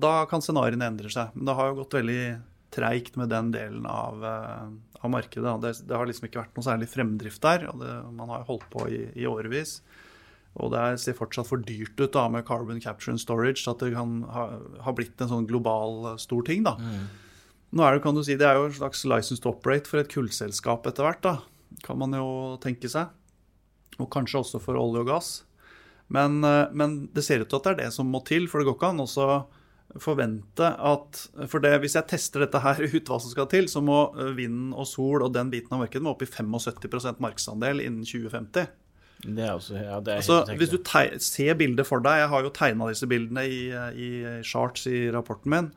da 0.00 0.12
kan 0.30 0.40
scenarioene 0.44 0.86
endre 0.92 1.10
seg. 1.12 1.34
Men 1.34 1.48
det 1.48 1.56
har 1.58 1.70
jo 1.70 1.80
gått 1.82 1.96
veldig 1.98 2.22
treigt 2.70 3.18
med 3.18 3.32
den 3.32 3.50
delen 3.52 3.86
av, 3.90 4.22
eh, 4.24 4.68
av 5.00 5.10
markedet. 5.12 5.56
Det, 5.60 5.74
det 5.88 5.96
har 5.98 6.08
liksom 6.08 6.28
ikke 6.28 6.44
vært 6.44 6.56
noe 6.56 6.66
særlig 6.66 6.88
fremdrift 6.88 7.42
der. 7.44 7.66
og 7.72 7.82
det, 7.82 7.96
Man 8.16 8.30
har 8.32 8.46
holdt 8.48 8.68
på 8.72 8.86
i, 8.88 9.02
i 9.18 9.26
årevis. 9.28 9.80
Og 10.58 10.72
det 10.72 10.80
er, 10.82 10.98
ser 10.98 11.14
fortsatt 11.14 11.46
for 11.46 11.62
dyrt 11.62 12.00
ut 12.00 12.14
da 12.16 12.24
med 12.32 12.46
carbon 12.48 12.80
capture 12.82 13.14
and 13.14 13.22
storage, 13.22 13.62
at 13.70 13.82
det 13.82 13.92
kan 13.94 14.20
ha, 14.34 14.46
ha 14.82 14.94
blitt 14.96 15.20
en 15.22 15.30
sånn 15.30 15.46
global 15.50 16.14
eh, 16.14 16.18
stor 16.22 16.42
ting. 16.46 16.64
da. 16.66 16.74
Nå 17.70 17.86
er 17.86 17.94
det, 17.94 18.02
kan 18.02 18.16
du 18.16 18.24
si, 18.26 18.34
det 18.38 18.48
er 18.48 18.58
jo 18.58 18.66
en 18.66 18.74
slags 18.80 19.04
license 19.06 19.42
to 19.42 19.52
operate 19.52 19.86
for 19.86 20.02
et 20.02 20.10
kullselskap 20.10 20.88
etter 20.90 21.06
hvert, 21.06 21.22
da. 21.22 21.36
Kan 21.86 22.00
man 22.02 22.16
jo 22.18 22.58
tenke 22.62 22.90
seg. 22.90 23.14
Og 24.00 24.10
kanskje 24.10 24.42
også 24.42 24.62
for 24.64 24.78
olje 24.80 25.04
og 25.04 25.12
gass. 25.12 25.30
Men, 26.10 26.42
eh, 26.42 26.66
men 26.74 27.04
det 27.14 27.24
ser 27.26 27.44
ut 27.44 27.50
til 27.52 27.60
at 27.60 27.68
det 27.68 27.76
er 27.76 27.82
det 27.84 27.94
som 27.94 28.10
må 28.10 28.24
til, 28.26 28.50
for 28.50 28.60
det 28.60 28.70
går 28.70 28.78
ikke 28.80 28.92
an 28.94 29.06
også 29.06 29.30
forvente 29.98 30.68
at 30.86 31.18
For 31.50 31.58
det, 31.58 31.72
hvis 31.82 31.96
jeg 31.98 32.06
tester 32.10 32.44
dette 32.44 32.60
her 32.62 32.78
ut, 32.94 33.08
hva 33.08 33.18
som 33.18 33.30
skal 33.32 33.48
til, 33.50 33.66
så 33.70 33.82
må 33.82 34.10
vinden 34.14 34.36
vind 34.38 34.74
og 34.74 34.86
sol 34.86 35.24
og 35.24 35.32
den 35.34 35.50
biten 35.50 35.74
av 35.74 35.82
markedet 35.82 36.04
må 36.06 36.14
opp 36.14 36.22
i 36.22 36.30
75% 36.30 37.22
markedsandel 37.22 37.82
innen 37.82 38.06
2050. 38.06 38.70
Det 39.20 39.44
er 39.44 39.52
også 39.52 39.76
ja, 39.76 40.00
det 40.00 40.14
er 40.14 40.20
Altså, 40.22 40.40
helt 40.48 40.60
hvis 40.62 40.72
du 40.72 40.78
ser 41.20 41.56
bildet 41.60 41.88
for 41.88 42.00
deg, 42.04 42.22
jeg 42.22 42.32
har 42.32 42.44
jo 42.46 42.52
tegna 42.56 42.88
disse 42.88 43.08
bildene 43.10 43.44
i, 43.44 43.62
i 43.92 44.10
charts 44.46 44.86
i 44.88 45.08
rapporten 45.12 45.52
min, 45.52 45.72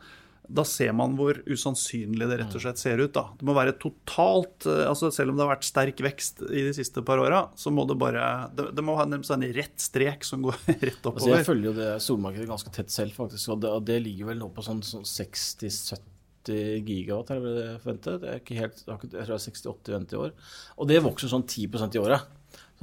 da 0.53 0.63
ser 0.67 0.91
man 0.95 1.13
hvor 1.15 1.37
usannsynlig 1.47 2.27
det 2.27 2.37
rett 2.41 2.55
og 2.57 2.63
slett 2.65 2.81
ser 2.81 2.99
ut. 2.99 3.13
da. 3.15 3.29
Det 3.39 3.45
må 3.47 3.55
være 3.55 3.75
totalt 3.79 4.67
eh, 4.67 4.83
altså 4.89 5.09
Selv 5.13 5.31
om 5.31 5.37
det 5.39 5.45
har 5.45 5.53
vært 5.53 5.67
sterk 5.67 6.03
vekst 6.03 6.43
i 6.49 6.65
de 6.67 6.73
siste 6.75 7.03
par 7.05 7.21
åra, 7.23 7.45
så 7.55 7.71
må 7.71 7.85
det 7.87 7.95
bare 8.01 8.49
Det, 8.53 8.67
det 8.75 8.83
må 8.85 8.97
ha 8.99 9.07
en 9.07 9.47
rett 9.55 9.79
strek 9.79 10.27
som 10.27 10.43
går 10.43 10.57
rett 10.67 10.83
Altså, 10.83 11.13
oppover. 11.13 11.37
jeg 11.37 11.47
følger 11.47 11.69
jo 11.69 11.75
det 11.79 11.89
solmarkedet 12.03 12.49
ganske 12.49 12.75
tett 12.75 12.91
selv, 12.91 13.15
faktisk. 13.15 13.53
Og 13.55 13.63
det, 13.63 13.71
og 13.71 13.87
det 13.87 14.01
ligger 14.03 14.33
vel 14.33 14.41
nå 14.43 14.51
på 14.53 14.65
sånn, 14.65 14.83
sånn 14.83 15.07
60-70 15.07 16.83
gigawatt, 16.83 17.31
er 17.31 17.39
det 17.39 17.55
det 17.55 17.63
jeg 17.63 18.33
er 18.33 18.39
ikke 18.41 18.59
helt, 18.59 18.83
jeg 18.83 18.99
tror 18.99 19.11
det 19.15 19.23
er 19.23 19.43
60-80 19.47 19.91
i 19.93 19.95
vente 19.95 20.17
i 20.17 20.23
år. 20.25 20.33
Og 20.75 20.89
det 20.91 21.03
vokser 21.07 21.31
sånn 21.31 21.47
10% 21.47 21.95
i 21.95 22.03
året. 22.03 22.27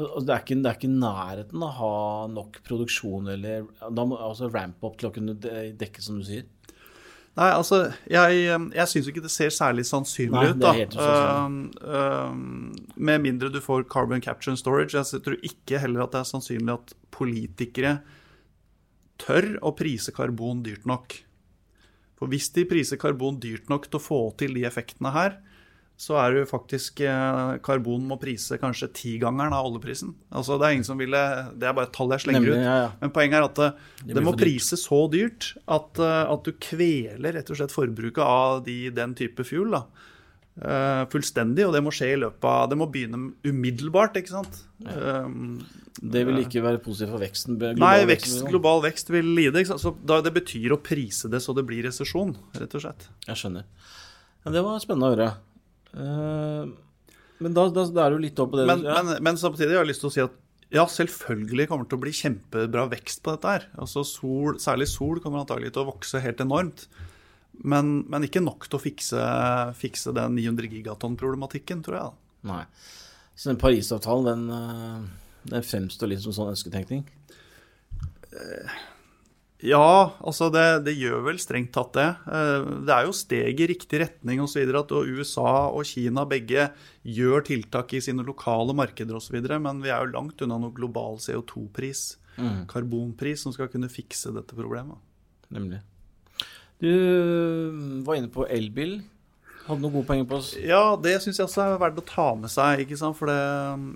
Og 0.06 0.24
det 0.26 0.34
er, 0.34 0.44
ikke, 0.44 0.56
det 0.60 0.70
er 0.70 0.78
ikke 0.78 0.92
nærheten 0.92 1.66
å 1.66 1.72
ha 1.76 1.96
nok 2.32 2.60
produksjon 2.66 3.28
eller 3.34 3.68
Da 3.92 4.06
må 4.08 4.18
altså 4.20 4.50
ramp 4.52 4.82
opp 4.86 4.98
til 5.00 5.10
å 5.10 5.14
kunne 5.14 5.36
dekke, 5.38 6.02
som 6.04 6.20
du 6.20 6.26
sier. 6.26 6.48
Nei, 7.38 7.46
altså, 7.54 7.84
jeg, 8.10 8.40
jeg 8.74 8.90
syns 8.90 9.08
ikke 9.08 9.22
det 9.22 9.30
ser 9.32 9.52
særlig 9.54 9.84
sannsynlig 9.86 10.54
Nei, 10.58 10.80
ut. 10.82 10.96
da. 10.96 11.12
uh, 11.78 12.32
um, 12.32 12.72
med 12.98 13.22
mindre 13.22 13.52
du 13.54 13.60
får 13.62 13.86
carbon 13.92 14.22
capture 14.24 14.52
and 14.52 14.60
storage. 14.60 14.98
Jeg 14.98 15.22
tror 15.24 15.38
ikke 15.46 15.80
heller 15.80 16.04
at 16.04 16.16
det 16.16 16.24
er 16.24 16.30
sannsynlig 16.32 16.74
at 16.74 16.94
politikere 17.14 18.00
tør 19.20 19.54
å 19.62 19.72
prise 19.78 20.12
karbon 20.16 20.64
dyrt 20.66 20.88
nok. 20.90 21.20
For 22.18 22.28
hvis 22.28 22.50
de 22.56 22.66
priser 22.68 23.00
karbon 23.00 23.38
dyrt 23.40 23.70
nok 23.72 23.86
til 23.88 24.00
å 24.00 24.04
få 24.04 24.20
til 24.40 24.58
de 24.58 24.66
effektene 24.68 25.14
her, 25.14 25.38
så 26.00 26.16
er 26.16 26.38
jo 26.38 26.46
faktisk 26.48 27.02
eh, 27.04 27.58
Karbon 27.64 28.06
må 28.08 28.16
prise 28.20 28.56
kanskje 28.60 28.88
tigangeren 28.96 29.52
av 29.52 29.66
oljeprisen. 29.68 30.14
Altså 30.32 30.56
Det 30.56 30.66
er 30.66 30.76
ingen 30.78 30.86
som 30.88 31.00
ville 31.00 31.20
Det 31.52 31.68
er 31.68 31.74
bare 31.76 31.90
et 31.90 31.96
tall 31.96 32.14
jeg 32.14 32.24
slenger 32.24 32.40
Nemlig, 32.40 32.54
ut. 32.56 32.64
ja, 32.64 32.76
ja. 32.86 32.92
Men 33.02 33.12
poenget 33.12 33.36
er 33.36 33.48
at 33.48 33.58
det, 33.58 33.68
Det 34.06 34.16
det, 34.16 34.22
må 34.24 34.32
prise 34.38 34.78
så 34.80 35.02
dyrt 35.12 35.50
at, 35.68 36.00
eh, 36.00 36.22
at 36.32 36.46
du 36.46 36.54
kveler 36.56 37.36
rett 37.36 37.52
og 37.52 37.60
slett 37.60 37.74
forbruket 37.74 38.22
av 38.24 38.62
de, 38.64 38.78
den 38.96 39.12
type 39.18 39.44
fuel. 39.44 39.76
da. 39.76 39.84
Uh, 40.60 41.06
fullstendig, 41.08 41.62
og 41.64 41.72
det 41.72 41.80
må 41.80 41.92
skje 41.94 42.08
i 42.10 42.16
løpet 42.20 42.44
av 42.44 42.66
Det 42.68 42.76
må 42.76 42.84
begynne 42.90 43.30
umiddelbart, 43.46 44.18
ikke 44.18 44.32
sant? 44.32 44.58
Um, 44.82 45.62
Det 45.94 46.24
vil 46.26 46.42
ikke 46.42 46.60
være 46.64 46.82
positivt 46.84 47.14
for 47.14 47.22
veksten. 47.22 47.56
nei, 47.78 47.94
vekst, 48.10 48.34
liksom. 48.34 48.50
global 48.50 48.82
vekst 48.84 49.12
vil 49.14 49.30
lide. 49.38 49.62
Ikke? 49.62 49.78
Så 49.80 49.94
det 50.00 50.34
betyr 50.36 50.74
å 50.74 50.80
prise 50.82 51.30
det 51.32 51.40
så 51.44 51.54
det 51.56 51.64
blir 51.68 51.86
resesjon, 51.86 52.34
rett 52.58 52.76
og 52.76 52.84
slett. 52.84 53.08
Jeg 53.28 53.40
skjønner. 53.40 53.68
Ja, 54.44 54.52
det 54.56 54.64
var 54.66 54.82
spennende 54.82 55.08
å 55.08 55.14
høre. 55.14 55.30
Eh, 55.94 56.70
men 57.40 57.56
da, 57.56 57.66
da, 57.72 57.86
da 57.88 58.06
er 58.06 58.14
du 58.14 58.22
litt 58.22 58.38
opp 58.42 58.52
på 58.52 58.60
det 58.60 58.66
Men, 58.68 58.84
ja. 58.84 59.00
men, 59.00 59.22
men 59.24 59.38
samtidig 59.40 59.72
har 59.72 59.84
jeg 59.84 59.92
lyst 59.94 60.04
til 60.04 60.10
å 60.10 60.14
si 60.14 60.24
at 60.24 60.38
ja, 60.70 60.84
selvfølgelig 60.86 61.66
kommer 61.66 61.86
det 61.86 61.90
til 61.90 61.98
å 61.98 62.02
bli 62.04 62.12
kjempebra 62.14 62.84
vekst 62.92 63.24
på 63.26 63.32
dette 63.34 63.54
her. 63.56 63.64
Altså 63.82 64.04
sol, 64.06 64.60
Særlig 64.62 64.86
sol 64.86 65.18
kommer 65.22 65.42
antagelig 65.42 65.72
til 65.74 65.82
å 65.82 65.88
vokse 65.88 66.20
helt 66.22 66.42
enormt. 66.44 66.84
Men, 67.66 68.04
men 68.08 68.24
ikke 68.28 68.42
nok 68.44 68.68
til 68.68 68.78
å 68.78 68.82
fikse, 68.82 69.24
fikse 69.80 70.14
den 70.16 70.36
900 70.38 70.70
gigatonn-problematikken, 70.76 71.82
tror 71.84 71.98
jeg. 71.98 72.12
da. 72.12 72.52
Nei. 72.52 72.62
Så 73.34 73.50
den 73.50 73.58
Parisavtalen, 73.60 74.46
den, 74.46 74.46
eh, 74.54 75.50
den 75.56 75.66
fremstår 75.66 76.12
litt 76.12 76.22
som 76.22 76.36
sånn 76.36 76.52
ønsketenkning. 76.54 77.02
Ja, 79.62 80.14
altså 80.24 80.46
det, 80.54 80.84
det 80.86 80.94
gjør 80.96 81.20
vel 81.26 81.38
strengt 81.42 81.72
tatt 81.74 81.92
det. 81.98 82.06
Eh, 82.32 82.68
Det 82.86 82.94
er 82.94 83.04
jo 83.04 83.12
steg 83.16 83.60
i 83.60 83.66
riktig 83.68 84.00
retning 84.00 84.40
osv. 84.40 84.62
at 84.78 84.94
USA 84.94 85.68
og 85.68 85.84
Kina 85.84 86.24
begge 86.24 86.70
gjør 87.04 87.44
tiltak 87.44 87.92
i 87.92 88.00
sine 88.00 88.24
lokale 88.24 88.72
markeder 88.76 89.18
osv. 89.18 89.36
Men 89.60 89.82
vi 89.84 89.92
er 89.92 90.00
jo 90.06 90.14
langt 90.16 90.40
unna 90.46 90.56
noe 90.62 90.72
global 90.72 91.20
CO2-pris, 91.20 92.16
karbonpris, 92.72 93.42
som 93.44 93.52
skal 93.52 93.68
kunne 93.68 93.90
fikse 93.92 94.32
dette 94.32 94.56
problemet. 94.56 94.96
Nemlig. 95.52 95.82
Du 96.80 96.88
var 98.06 98.16
inne 98.16 98.30
på 98.32 98.46
elbil. 98.48 99.02
Hadde 99.66 99.82
noen 99.84 99.92
gode 99.92 100.08
poenger 100.08 100.24
på 100.30 100.38
oss. 100.40 100.54
Ja, 100.56 100.96
det 100.96 101.18
syns 101.20 101.36
jeg 101.36 101.44
også 101.46 101.66
er 101.66 101.80
verdt 101.82 102.00
å 102.00 102.06
ta 102.08 102.30
med 102.34 102.48
seg. 102.50 102.88
For 102.96 103.28
det, 103.28 103.40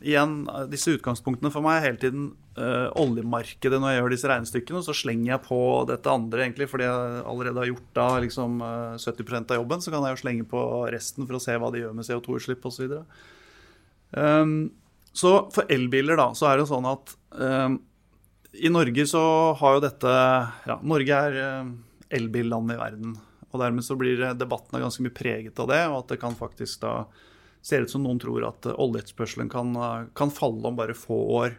igjen, 0.05 0.43
disse 0.71 0.93
utgangspunktene 0.99 1.51
for 1.55 1.65
meg 1.65 1.79
er 1.81 1.87
hele 1.89 2.03
tiden 2.03 2.27
eh, 2.59 2.89
oljemarkedet 3.01 3.81
når 3.81 3.93
jeg 3.93 4.01
gjør 4.01 4.15
disse 4.15 4.31
regnestykkene. 4.31 4.83
Så 4.87 4.97
slenger 4.97 5.33
jeg 5.33 5.45
på 5.47 5.59
dette 5.91 6.13
andre, 6.13 6.45
egentlig, 6.45 6.69
fordi 6.71 6.89
jeg 6.89 7.25
allerede 7.31 7.63
har 7.63 7.71
gjort 7.73 7.91
da 7.99 8.09
liksom 8.25 8.61
eh, 8.65 8.95
70% 9.01 9.55
av 9.55 9.61
jobben. 9.61 9.85
Så 9.85 9.95
kan 9.95 10.07
jeg 10.07 10.17
jo 10.17 10.23
slenge 10.23 10.47
på 10.51 10.63
resten 10.95 11.29
for 11.29 11.39
å 11.39 11.43
se 11.43 11.57
hva 11.59 11.73
de 11.75 11.83
gjør 11.85 11.97
med 11.99 12.09
CO2-utslipp 12.09 12.71
osv. 12.71 12.97
Um, 14.15 14.55
så 15.15 15.35
for 15.55 15.71
elbiler, 15.71 16.19
da, 16.19 16.31
så 16.39 16.51
er 16.51 16.61
det 16.61 16.71
sånn 16.71 16.87
at 16.87 17.17
um, 17.35 17.81
i 18.55 18.71
Norge 18.71 19.07
så 19.11 19.23
har 19.59 19.77
jo 19.77 19.83
dette 19.83 20.11
Ja, 20.69 20.79
Norge 20.87 21.21
er 21.29 21.39
eh, 21.43 21.71
elbillandet 22.19 22.77
i 22.77 22.81
verden. 22.81 23.15
Og 23.51 23.61
dermed 23.63 23.87
så 23.87 23.97
blir 23.99 24.23
debattene 24.39 24.83
ganske 24.83 25.03
mye 25.03 25.15
preget 25.15 25.59
av 25.63 25.71
det, 25.71 25.81
og 25.91 26.01
at 26.03 26.15
det 26.15 26.21
kan 26.23 26.35
faktisk 26.39 26.83
da 26.83 26.95
ser 27.65 27.87
ut 27.87 27.91
som 27.91 28.05
noen 28.05 28.21
tror 28.21 28.45
at 28.47 28.67
eh, 28.69 28.79
oljeetterspørselen 28.79 29.51
kan, 29.53 29.75
eh, 29.77 30.07
kan 30.17 30.33
falle 30.35 30.69
om 30.69 30.79
bare 30.79 30.97
få 30.97 31.19
år. 31.41 31.59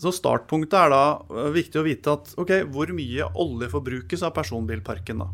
Så 0.00 0.10
startpunktet 0.14 0.74
er 0.78 0.92
da 0.92 1.04
eh, 1.30 1.50
viktig 1.54 1.80
å 1.80 1.86
vite 1.86 2.14
at 2.16 2.32
ok, 2.40 2.52
hvor 2.74 2.90
mye 2.96 3.28
olje 3.40 3.70
forbrukes 3.72 4.24
av 4.26 4.34
personbilparken 4.36 5.22
da, 5.22 5.28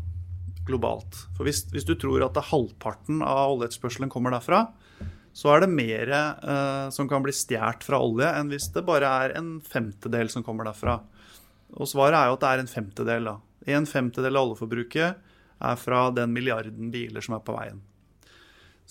globalt. 0.67 1.23
For 1.37 1.49
hvis, 1.49 1.63
hvis 1.73 1.87
du 1.87 1.95
tror 1.99 2.27
at 2.27 2.37
halvparten 2.51 3.23
av 3.25 3.55
oljeetterspørselen 3.55 4.11
kommer 4.13 4.35
derfra, 4.35 4.67
så 5.33 5.53
er 5.53 5.63
det 5.63 5.71
mer 5.71 6.11
eh, 6.11 6.87
som 6.93 7.07
kan 7.09 7.23
bli 7.23 7.33
stjålet 7.35 7.85
fra 7.87 8.01
olje 8.03 8.29
enn 8.35 8.51
hvis 8.51 8.69
det 8.75 8.85
bare 8.87 9.09
er 9.23 9.37
en 9.39 9.55
femtedel 9.63 10.29
som 10.29 10.45
kommer 10.45 10.67
derfra. 10.67 10.99
Og 11.79 11.87
svaret 11.87 12.19
er 12.19 12.29
jo 12.29 12.35
at 12.35 12.43
det 12.43 12.51
er 12.51 12.63
en 12.63 12.71
femtedel. 12.71 13.29
da. 13.31 13.37
En 13.77 13.87
femtedel 13.87 14.37
av 14.37 14.49
oljeforbruket 14.49 15.29
er 15.61 15.79
fra 15.79 16.09
den 16.13 16.33
milliarden 16.35 16.91
biler 16.93 17.23
som 17.23 17.37
er 17.37 17.45
på 17.45 17.55
veien. 17.55 17.79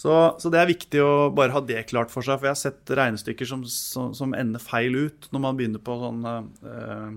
Så, 0.00 0.12
så 0.40 0.48
det 0.52 0.60
er 0.62 0.70
viktig 0.70 1.00
å 1.04 1.28
bare 1.36 1.52
ha 1.52 1.60
det 1.60 1.82
klart 1.90 2.12
for 2.12 2.24
seg, 2.24 2.38
for 2.40 2.48
jeg 2.48 2.54
har 2.54 2.60
sett 2.62 2.92
regnestykker 2.96 3.48
som, 3.48 3.66
som, 3.68 4.14
som 4.16 4.32
ender 4.32 4.62
feil 4.62 4.96
ut 4.96 5.28
når 5.34 5.42
man 5.44 5.58
begynner 5.58 5.82
på 5.84 5.96
sånne 6.00 6.32
uh, 6.64 7.10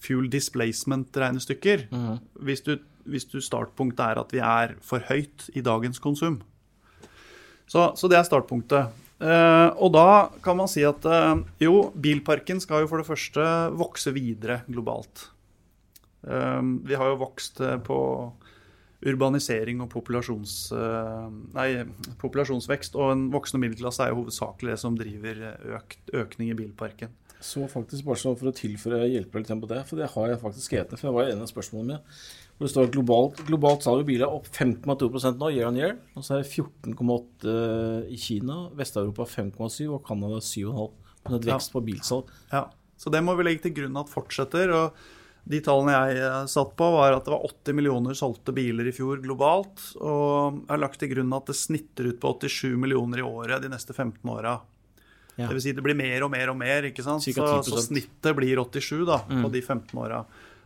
fuel 0.00 0.30
displacement-regnestykker. 0.32 1.88
hvis, 2.40 2.64
du, 2.64 2.78
hvis 3.04 3.28
du 3.28 3.36
startpunktet 3.44 4.04
er 4.06 4.22
at 4.22 4.32
vi 4.32 4.40
er 4.40 4.76
for 4.80 5.04
høyt 5.10 5.50
i 5.52 5.64
dagens 5.66 6.00
konsum. 6.00 6.40
Så, 7.68 7.90
så 7.98 8.08
det 8.08 8.16
er 8.16 8.24
startpunktet. 8.30 8.96
Uh, 9.20 9.76
og 9.76 9.92
da 9.92 10.08
kan 10.44 10.56
man 10.56 10.72
si 10.72 10.86
at 10.88 11.04
uh, 11.08 11.36
jo, 11.60 11.90
bilparken 11.92 12.64
skal 12.64 12.84
jo 12.86 12.90
for 12.94 13.02
det 13.02 13.10
første 13.10 13.44
vokse 13.76 14.12
videre 14.16 14.62
globalt. 14.72 15.28
Eh, 16.26 16.62
vi 16.82 16.96
har 16.98 17.12
jo 17.12 17.20
vokst 17.20 17.60
på 17.86 17.98
urbanisering 19.04 19.82
og 19.84 19.90
populasjons, 19.92 20.72
eh, 20.72 21.28
nei, 21.56 21.68
populasjonsvekst, 22.22 22.96
og 22.96 23.12
en 23.12 23.28
voksende 23.34 23.62
middelklasse 23.66 24.04
er 24.04 24.14
jo 24.14 24.22
hovedsakelig 24.22 24.72
det 24.72 24.80
som 24.80 24.96
driver 24.96 25.44
økt, 25.76 26.00
økning 26.14 26.50
i 26.50 26.58
bilparken. 26.58 27.12
Så 27.40 27.66
faktisk 27.68 28.06
bare 28.06 28.34
for 28.40 28.48
å 28.48 28.56
tilføre 28.56 29.06
hjelpe 29.10 29.42
litt 29.42 29.52
på 29.52 29.68
det, 29.68 29.82
for 29.86 30.00
det 30.00 30.08
har 30.14 30.28
jeg 30.32 30.40
faktisk 30.40 30.70
skrevet 30.70 30.90
ned, 30.90 31.00
for 31.00 31.10
det 31.10 31.16
var 31.18 31.30
en 31.30 31.44
av 31.44 31.50
spørsmålene 31.50 31.86
mine. 31.92 32.00
Hvor 32.56 32.64
det 32.64 32.72
står 32.72 32.92
globalt, 32.94 33.40
globalt 33.44 33.84
salg 33.84 34.00
av 34.00 34.08
biler 34.08 34.32
opp 34.32 34.46
5,2% 34.48 35.36
nå, 35.36 35.50
year 35.52 35.68
on 35.68 35.76
year. 35.76 35.98
Og 36.16 36.24
så 36.24 36.38
er 36.38 36.40
det 36.40 36.54
14,8 36.56 37.56
i 38.08 38.16
Kina, 38.16 38.56
Vest-Europa 38.78 39.26
5,7 39.28 39.90
og 39.90 40.00
Canada 40.06 40.40
7,5 40.40 41.44
vekst 41.44 41.74
på 41.74 41.84
bilsalg. 41.84 42.32
Ja, 42.54 42.70
Så 42.96 43.12
det 43.12 43.20
må 43.20 43.36
vi 43.36 43.44
legge 43.44 43.66
til 43.66 43.74
grunn 43.76 44.00
at 44.00 44.08
fortsetter. 44.08 44.72
og 44.72 44.96
De 45.46 45.60
tallene 45.62 45.94
jeg 45.94 46.22
eh, 46.26 46.38
satt 46.50 46.72
på, 46.78 46.86
var 46.96 47.14
at 47.14 47.26
det 47.26 47.30
var 47.30 47.44
80 47.46 47.76
millioner 47.78 48.16
solgte 48.18 48.54
biler 48.54 48.88
i 48.90 48.94
fjor 48.94 49.20
globalt. 49.22 49.82
Og 50.00 50.62
jeg 50.64 50.72
har 50.72 50.82
lagt 50.82 50.98
til 51.02 51.12
grunn 51.12 51.36
at 51.36 51.52
det 51.52 51.58
snitter 51.58 52.10
ut 52.10 52.18
på 52.22 52.32
87 52.42 52.74
millioner 52.82 53.22
i 53.22 53.26
året 53.26 53.62
de 53.62 53.70
neste 53.70 53.94
15 53.94 54.26
åra. 54.32 54.56
Ja. 55.36 55.46
Det 55.46 55.54
vil 55.54 55.62
si 55.62 55.76
det 55.76 55.84
blir 55.84 55.96
mer 55.98 56.24
og 56.24 56.32
mer 56.32 56.50
og 56.50 56.58
mer. 56.58 56.88
ikke 56.90 57.04
sant? 57.04 57.22
Så, 57.22 57.46
så 57.62 57.84
snittet 57.84 58.34
blir 58.38 58.58
87 58.58 59.04
da, 59.06 59.20
på 59.28 59.52
de 59.52 59.62
15 59.62 60.02
åra. 60.02 60.24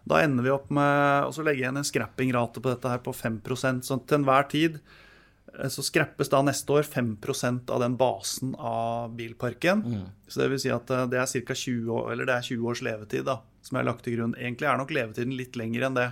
Da 0.09 0.23
ender 0.25 0.47
vi 0.47 0.55
opp 0.55 0.71
med 0.73 1.29
å 1.29 1.45
legge 1.45 1.65
igjen 1.65 1.77
en 1.77 1.87
scrappingrate 1.87 2.63
på 2.63 2.73
dette 2.73 2.89
her 2.89 3.03
på 3.05 3.13
5% 3.13 3.85
Så 3.85 3.99
til 4.09 4.17
enhver 4.21 4.47
tid 4.49 4.79
eh, 4.79 5.69
så 5.69 5.85
scrappes 5.85 6.33
da 6.33 6.41
neste 6.47 6.73
år 6.73 6.89
5% 6.89 7.69
av 7.69 7.85
den 7.85 7.99
basen 8.01 8.55
av 8.57 9.13
bilparken. 9.19 9.85
Så 10.25 10.41
det 10.41 10.49
vil 10.55 10.63
si 10.63 10.73
at 10.73 10.89
eh, 10.95 11.05
det 11.11 11.21
er 11.21 11.29
ca. 11.51 11.59
20 11.67 11.93
år, 11.99 12.13
eller 12.15 12.31
det 12.31 12.39
er 12.39 12.49
20 12.49 12.73
års 12.73 12.85
levetid 12.87 13.29
da, 13.29 13.41
som 13.63 13.77
jeg 13.77 13.85
har 13.85 13.91
lagt 13.93 14.05
til 14.07 14.17
grunn. 14.17 14.35
Egentlig 14.39 14.69
er 14.71 14.79
nok 14.81 14.91
levetiden 14.97 15.37
litt 15.37 15.57
lengre 15.61 15.87
enn 15.91 15.99
det. 15.99 16.09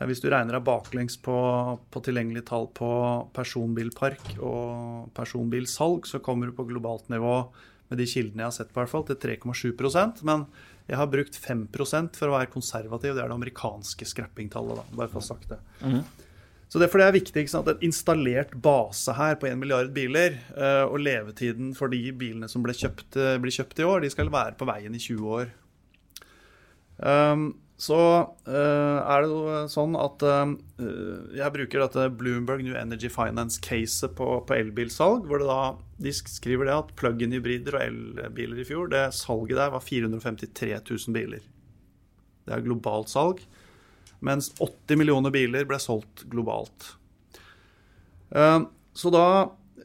Eh, 0.00 0.06
Hvis 0.06 0.20
du 0.22 0.28
regner 0.30 0.58
deg 0.58 0.64
baklengs 0.64 1.16
på, 1.20 1.36
på 1.90 2.02
tilgjengelige 2.04 2.46
tall 2.48 2.68
på 2.76 2.90
personbilpark 3.36 4.36
og 4.40 5.10
personbilsalg, 5.16 6.06
så 6.08 6.20
kommer 6.24 6.46
du 6.50 6.56
på 6.56 6.66
globalt 6.68 7.08
nivå 7.12 7.36
med 7.92 7.98
de 8.00 8.06
kildene 8.08 8.44
jeg 8.44 8.48
har 8.48 8.56
sett 8.56 8.72
på, 8.72 8.80
hvert 8.80 8.92
fall, 8.92 9.04
til 9.04 9.18
3,7% 9.20 10.22
Men 10.24 10.46
jeg 10.88 10.96
har 10.98 11.06
brukt 11.12 11.36
5% 11.38 12.16
for 12.18 12.28
å 12.30 12.36
være 12.38 12.50
konservativ. 12.52 13.14
Det 13.14 13.22
er 13.22 13.28
det 13.30 13.36
amerikanske 13.36 14.06
scrappingtallet. 14.08 14.80
da, 14.80 14.96
bare 14.96 15.12
for 15.12 15.20
å 15.20 15.26
sagt 15.26 15.52
det. 15.52 15.58
Så 16.72 16.80
Derfor 16.80 17.02
det 17.02 17.06
er 17.06 17.12
viktig 17.18 17.42
sant? 17.52 17.68
en 17.68 17.82
installert 17.84 18.54
base 18.64 19.12
her 19.12 19.34
på 19.36 19.46
1 19.50 19.58
milliard 19.60 19.92
biler. 19.92 20.38
eh, 20.56 20.84
Og 20.88 20.98
levetiden 21.04 21.74
for 21.76 21.88
de 21.92 22.10
bilene 22.12 22.48
som 22.48 22.62
ble 22.64 22.72
kjøpt, 22.72 23.16
eh, 23.20 23.36
blir 23.38 23.52
kjøpt 23.52 23.78
i 23.78 23.84
år, 23.84 24.00
de 24.00 24.10
skal 24.10 24.30
være 24.32 24.56
på 24.56 24.64
veien 24.66 24.94
i 24.94 24.98
20 24.98 25.28
år. 25.28 25.50
Um, 27.02 27.50
så 27.82 27.98
eh, 28.46 28.98
er 29.00 29.24
det 29.24 29.30
jo 29.32 29.54
sånn 29.72 29.96
at 29.98 30.22
eh, 30.22 30.52
jeg 31.34 31.54
bruker 31.56 31.82
dette 31.82 32.04
Bloomberg 32.14 32.62
New 32.62 32.76
Energy 32.78 33.08
Finance-caset 33.10 34.12
på, 34.18 34.28
på 34.46 34.54
elbilsalg, 34.54 35.26
hvor 35.26 35.42
da, 35.42 35.56
de 35.98 36.12
skriver 36.14 36.68
det 36.68 36.76
at 36.76 36.92
plug-in-hybrider 37.00 37.78
og 37.80 37.82
elbiler 37.88 38.62
i 38.62 38.68
fjor, 38.68 38.92
det 38.92 39.08
salget 39.18 39.58
der 39.58 39.74
var 39.74 39.82
453 39.82 40.70
000 40.78 41.16
biler. 41.16 41.42
Det 42.46 42.54
er 42.54 42.62
globalt 42.68 43.10
salg, 43.10 43.42
mens 44.22 44.52
80 44.60 45.02
millioner 45.02 45.34
biler 45.34 45.66
ble 45.66 45.80
solgt 45.82 46.26
globalt. 46.30 46.92
Eh, 48.30 48.60
Så 48.94 49.10
da 49.10 49.26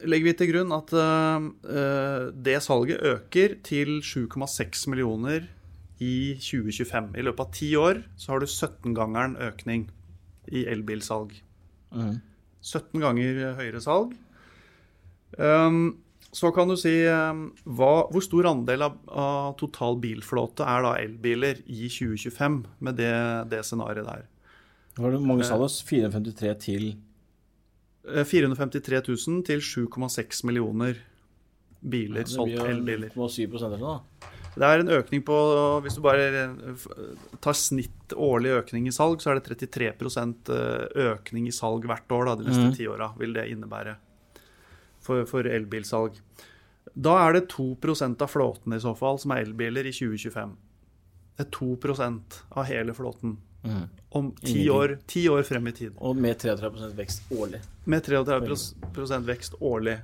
legger 0.06 0.28
vi 0.28 0.38
til 0.38 0.52
grunn 0.52 0.72
at 0.76 0.94
eh, 0.94 1.50
eh, 1.66 2.24
det 2.46 2.60
salget 2.62 3.02
øker 3.02 3.58
til 3.66 3.98
7,6 4.06 4.86
millioner 4.92 5.48
i 6.04 6.36
2025. 6.38 7.12
I 7.18 7.24
løpet 7.26 7.44
av 7.44 7.54
ti 7.54 7.70
år 7.78 8.02
så 8.18 8.32
har 8.32 8.42
du 8.42 8.48
17-gangeren 8.48 9.36
økning 9.48 9.88
i 10.48 10.64
elbilsalg. 10.70 11.34
17 11.92 13.02
ganger 13.02 13.42
høyere 13.58 13.82
salg. 13.84 14.14
Um, 15.38 15.98
så 16.32 16.50
kan 16.52 16.68
du 16.68 16.76
si 16.80 16.92
um, 17.08 17.48
hva, 17.64 18.08
hvor 18.12 18.24
stor 18.24 18.48
andel 18.50 18.84
av, 18.84 18.96
av 19.08 19.52
total 19.60 19.98
bilflåte 20.00 20.64
er 20.64 20.84
da 20.84 20.94
elbiler 21.00 21.60
i 21.66 21.88
2025 21.88 22.62
med 22.84 22.98
det, 23.00 23.12
det 23.52 23.64
scenarioet 23.64 24.08
der. 24.08 24.24
Hvor 24.98 25.14
det 25.14 25.20
mange 25.22 25.46
sa 25.46 25.60
du? 25.60 25.68
453 25.68 26.56
til 26.64 26.90
Eh, 28.14 28.24
453 28.24 29.02
000 29.08 29.44
til 29.44 29.60
7,6 29.60 30.46
millioner 30.46 30.94
biler 31.80 32.24
det 32.24 32.32
solgt 32.32 32.54
blir 32.54 32.60
jo 32.60 32.70
elbiler. 32.72 33.10
0,7 33.14 33.64
eller 33.66 33.80
noe, 33.82 33.96
da. 33.98 34.37
Det 34.58 34.66
er 34.66 34.82
en 34.82 34.90
økning 34.98 35.22
på 35.26 35.36
Hvis 35.84 35.98
du 35.98 36.02
bare 36.02 36.26
eh, 36.42 36.86
tar 37.44 37.56
snitt 37.56 38.14
årlig 38.16 38.56
økning 38.58 38.88
i 38.90 38.94
salg, 38.94 39.22
så 39.22 39.32
er 39.32 39.38
det 39.38 39.56
33 39.68 39.90
eh, 39.92 41.08
økning 41.12 41.48
i 41.48 41.54
salg 41.54 41.86
hvert 41.88 42.14
år 42.14 42.30
da, 42.30 42.36
de 42.40 42.48
neste 42.48 42.70
ti 42.78 42.88
åra, 42.90 43.12
vil 43.20 43.36
det 43.36 43.48
innebære 43.52 43.96
for, 45.04 45.24
for 45.30 45.46
elbilsalg. 45.46 46.18
Da 46.98 47.18
er 47.26 47.36
det 47.36 47.48
2% 47.52 48.24
av 48.24 48.32
flåten 48.32 48.74
i 48.74 48.80
så 48.82 48.94
fall 48.98 49.20
som 49.22 49.34
er 49.34 49.44
elbiler 49.46 49.86
i 49.86 49.94
2025. 49.94 50.56
Det 51.38 51.46
er 51.46 51.52
2% 51.54 52.40
av 52.58 52.66
hele 52.66 52.96
flåten. 52.96 53.36
Om 54.10 54.30
ti 54.40 54.70
år, 54.70 54.98
ti 55.06 55.28
år 55.28 55.42
frem 55.46 55.68
i 55.68 55.72
tid. 55.72 55.92
Og 56.02 56.16
med 56.16 56.38
33% 56.40 56.94
vekst 56.98 57.32
årlig. 57.34 57.60
Med 57.84 58.06
33% 58.06 59.26
vekst 59.28 59.58
årlig. 59.60 59.98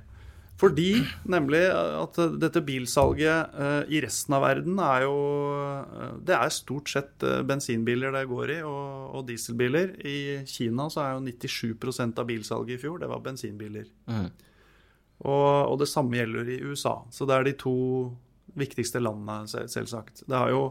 Fordi 0.55 1.01
nemlig 1.27 1.65
at 1.67 2.17
dette 2.39 2.61
bilsalget 2.63 3.55
uh, 3.59 3.81
i 3.91 3.99
resten 4.03 4.37
av 4.37 4.45
verden 4.45 4.79
er 4.79 5.03
jo 5.03 5.15
uh, 5.51 6.13
Det 6.23 6.35
er 6.37 6.53
stort 6.55 6.91
sett 6.91 7.25
uh, 7.27 7.41
bensinbiler 7.47 8.15
det 8.15 8.23
går 8.29 8.53
i, 8.55 8.59
og, 8.63 9.17
og 9.19 9.25
dieselbiler. 9.27 9.97
I 10.07 10.45
Kina 10.47 10.87
så 10.91 11.03
er 11.03 11.17
jo 11.17 11.25
97% 11.27 12.21
av 12.23 12.29
bilsalget 12.29 12.77
i 12.77 12.81
fjor 12.85 13.01
det 13.03 13.11
var 13.11 13.23
bensinbiler. 13.25 13.89
Mm. 14.07 14.29
Og, 15.25 15.47
og 15.73 15.79
det 15.81 15.89
samme 15.91 16.21
gjelder 16.21 16.55
i 16.55 16.61
USA. 16.63 17.01
Så 17.11 17.27
det 17.27 17.35
er 17.35 17.49
de 17.49 17.57
to 17.59 17.75
viktigste 18.55 19.03
landene, 19.03 19.49
sel- 19.51 19.67
selvsagt. 19.71 20.23
Det 20.23 20.39
har 20.39 20.53
jo 20.55 20.69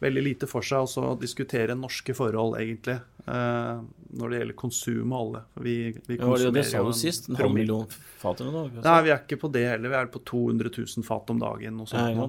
veldig 0.00 0.22
lite 0.24 0.48
for 0.48 0.64
seg 0.64 0.88
å 1.00 1.14
diskutere 1.20 1.76
norske 1.76 2.16
forhold, 2.16 2.58
egentlig, 2.60 2.98
når 3.26 4.30
det 4.30 4.40
gjelder 4.40 4.56
konsum 4.58 5.12
og 5.12 5.18
alle. 5.18 5.42
Vi, 5.64 5.76
vi 6.06 6.18
Ja, 6.20 6.30
det, 6.38 6.54
det 6.54 6.64
sa 6.70 6.82
du 6.86 6.94
sist. 6.96 7.28
En 7.30 7.40
halv 7.40 7.54
million 7.56 7.86
fat 8.20 8.40
eller 8.40 8.54
noe? 8.54 8.80
Nei, 8.84 8.96
vi 9.06 9.12
er 9.12 9.22
ikke 9.22 9.40
på 9.42 9.52
det 9.52 9.66
heller. 9.66 9.92
Vi 9.92 10.00
er 10.00 10.10
på 10.14 10.22
200 10.30 10.72
000 10.78 11.06
fat 11.06 11.32
om 11.34 11.42
dagen. 11.42 11.80
Og 11.82 11.90
sånt. 11.90 12.20
Ja, 12.20 12.28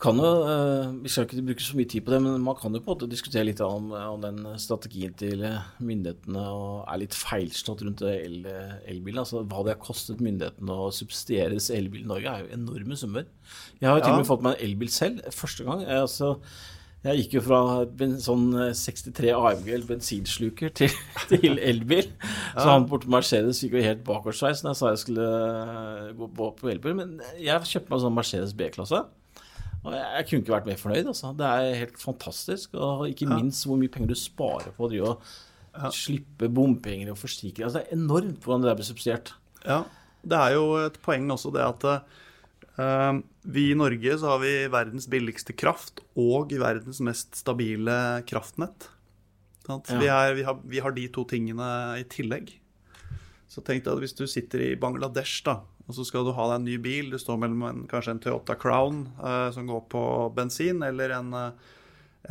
Kan 0.00 0.16
jo, 0.16 0.28
eh, 0.48 0.90
Vi 1.04 1.10
skal 1.12 1.26
ikke 1.26 1.42
bruke 1.44 1.64
så 1.64 1.76
mye 1.76 1.88
tid 1.92 2.06
på 2.06 2.14
det, 2.14 2.22
men 2.24 2.40
man 2.40 2.56
kan 2.56 2.72
jo 2.72 2.80
på 2.80 2.88
en 2.88 2.96
måte 2.96 3.08
diskutere 3.10 3.44
litt 3.44 3.60
om, 3.60 3.92
om 3.92 4.22
den 4.24 4.40
strategien 4.56 5.12
til 5.12 5.44
myndighetene 5.78 6.44
og 6.56 6.88
er 6.88 7.02
litt 7.02 7.14
feilstått 7.14 7.84
rundt 7.84 8.02
el, 8.08 8.40
elbilen. 8.88 9.20
Altså 9.22 9.44
Hva 9.44 9.62
det 9.66 9.76
har 9.76 9.84
kostet 9.84 10.24
myndighetene 10.24 10.80
å 10.86 10.90
subsidiere 10.96 11.54
disse 11.58 11.76
elbilene 11.76 12.08
i 12.08 12.12
Norge, 12.14 12.32
er 12.32 12.46
jo 12.46 12.56
enorme 12.58 12.96
summer. 12.96 13.28
Jeg 13.78 13.90
har 13.90 14.00
jo 14.00 14.06
til 14.06 14.16
og 14.16 14.22
med 14.24 14.30
fått 14.32 14.46
meg 14.48 14.56
en 14.56 14.68
elbil 14.70 14.92
selv, 14.94 15.20
første 15.36 15.68
gang. 15.68 15.84
Jeg, 15.84 16.04
altså, 16.08 16.34
jeg 17.00 17.22
gikk 17.22 17.38
jo 17.38 17.42
fra 17.46 17.60
en 18.04 18.16
sånn 18.20 18.50
63 18.76 19.30
AMG 19.32 19.68
eller 19.70 19.88
bensinsluker 19.88 20.72
til, 20.76 20.92
til 21.30 21.56
elbil. 21.56 22.10
Så 22.52 22.66
han 22.66 22.84
borte 22.90 23.08
på 23.08 23.14
Mercedes 23.14 23.62
gikk 23.64 23.78
jo 23.78 23.84
helt 23.86 24.02
bakoversveis 24.04 24.60
når 24.64 24.74
jeg 24.74 24.80
sa 24.82 24.92
jeg 24.92 25.02
skulle 25.04 25.28
eh, 25.30 26.10
gå 26.18 26.28
på, 26.36 26.50
på 26.58 26.72
elbil. 26.74 26.98
Men 26.98 27.14
jeg 27.40 27.70
kjøpte 27.72 27.94
meg 27.94 28.04
sånn 28.04 28.18
Mercedes 28.18 28.56
B-klasse. 28.58 29.00
Og 29.80 29.94
jeg, 29.96 30.04
jeg 30.04 30.28
kunne 30.28 30.44
ikke 30.44 30.56
vært 30.58 30.68
mer 30.68 30.82
fornøyd. 30.82 31.06
Altså. 31.14 31.32
Det 31.38 31.48
er 31.48 31.78
helt 31.86 32.02
fantastisk. 32.02 32.76
Og 32.76 33.06
ikke 33.08 33.30
minst 33.30 33.64
hvor 33.64 33.80
mye 33.80 33.92
penger 33.92 34.12
du 34.12 34.18
sparer 34.20 34.76
på 34.76 34.84
å 34.84 34.92
drive 34.92 35.14
og 35.14 35.94
slippe 35.96 36.50
bompenger 36.52 37.12
og 37.12 37.20
forsikring. 37.20 37.64
Altså, 37.64 37.80
det 37.80 37.88
er 37.88 37.96
enormt 37.96 38.44
hvordan 38.44 38.66
det 38.66 38.72
er 38.72 38.80
blitt 38.80 38.90
subsidiert. 38.90 39.32
Ja, 39.64 39.84
det 40.20 40.36
er 40.36 40.56
jo 40.56 40.66
et 40.82 41.00
poeng 41.04 41.30
også 41.32 41.52
det 41.54 41.64
at 41.64 41.86
eh, 41.88 42.26
vi 42.76 43.64
i 43.70 43.76
Norge 43.76 44.14
så 44.20 44.30
har 44.32 44.38
vi 44.40 44.52
verdens 44.72 45.08
billigste 45.10 45.52
kraft 45.52 46.00
og 46.16 46.54
verdens 46.60 47.00
mest 47.04 47.36
stabile 47.36 48.22
kraftnett. 48.30 48.86
Vi, 49.68 50.08
er, 50.08 50.34
vi, 50.34 50.42
har, 50.46 50.58
vi 50.64 50.80
har 50.82 50.94
de 50.96 51.06
to 51.12 51.24
tingene 51.28 51.66
i 52.00 52.06
tillegg. 52.10 52.54
Så 53.50 53.62
tenk 53.66 53.84
deg 53.84 53.92
at 53.96 54.02
hvis 54.04 54.16
du 54.16 54.24
sitter 54.30 54.62
i 54.62 54.76
Bangladesh 54.78 55.42
da, 55.46 55.60
og 55.90 55.96
så 55.96 56.06
skal 56.06 56.26
du 56.26 56.32
ha 56.36 56.46
deg 56.52 56.60
en 56.60 56.66
ny 56.68 56.76
bil, 56.82 57.10
du 57.10 57.18
står 57.18 57.38
mellom 57.42 57.64
en, 57.66 57.82
kanskje 57.90 58.14
en 58.14 58.22
Toyota 58.22 58.54
Crown 58.58 59.04
eh, 59.18 59.48
som 59.54 59.66
går 59.66 59.84
på 59.90 60.02
bensin, 60.36 60.84
eller 60.86 61.16
en, 61.16 61.32
eh, 61.34 61.72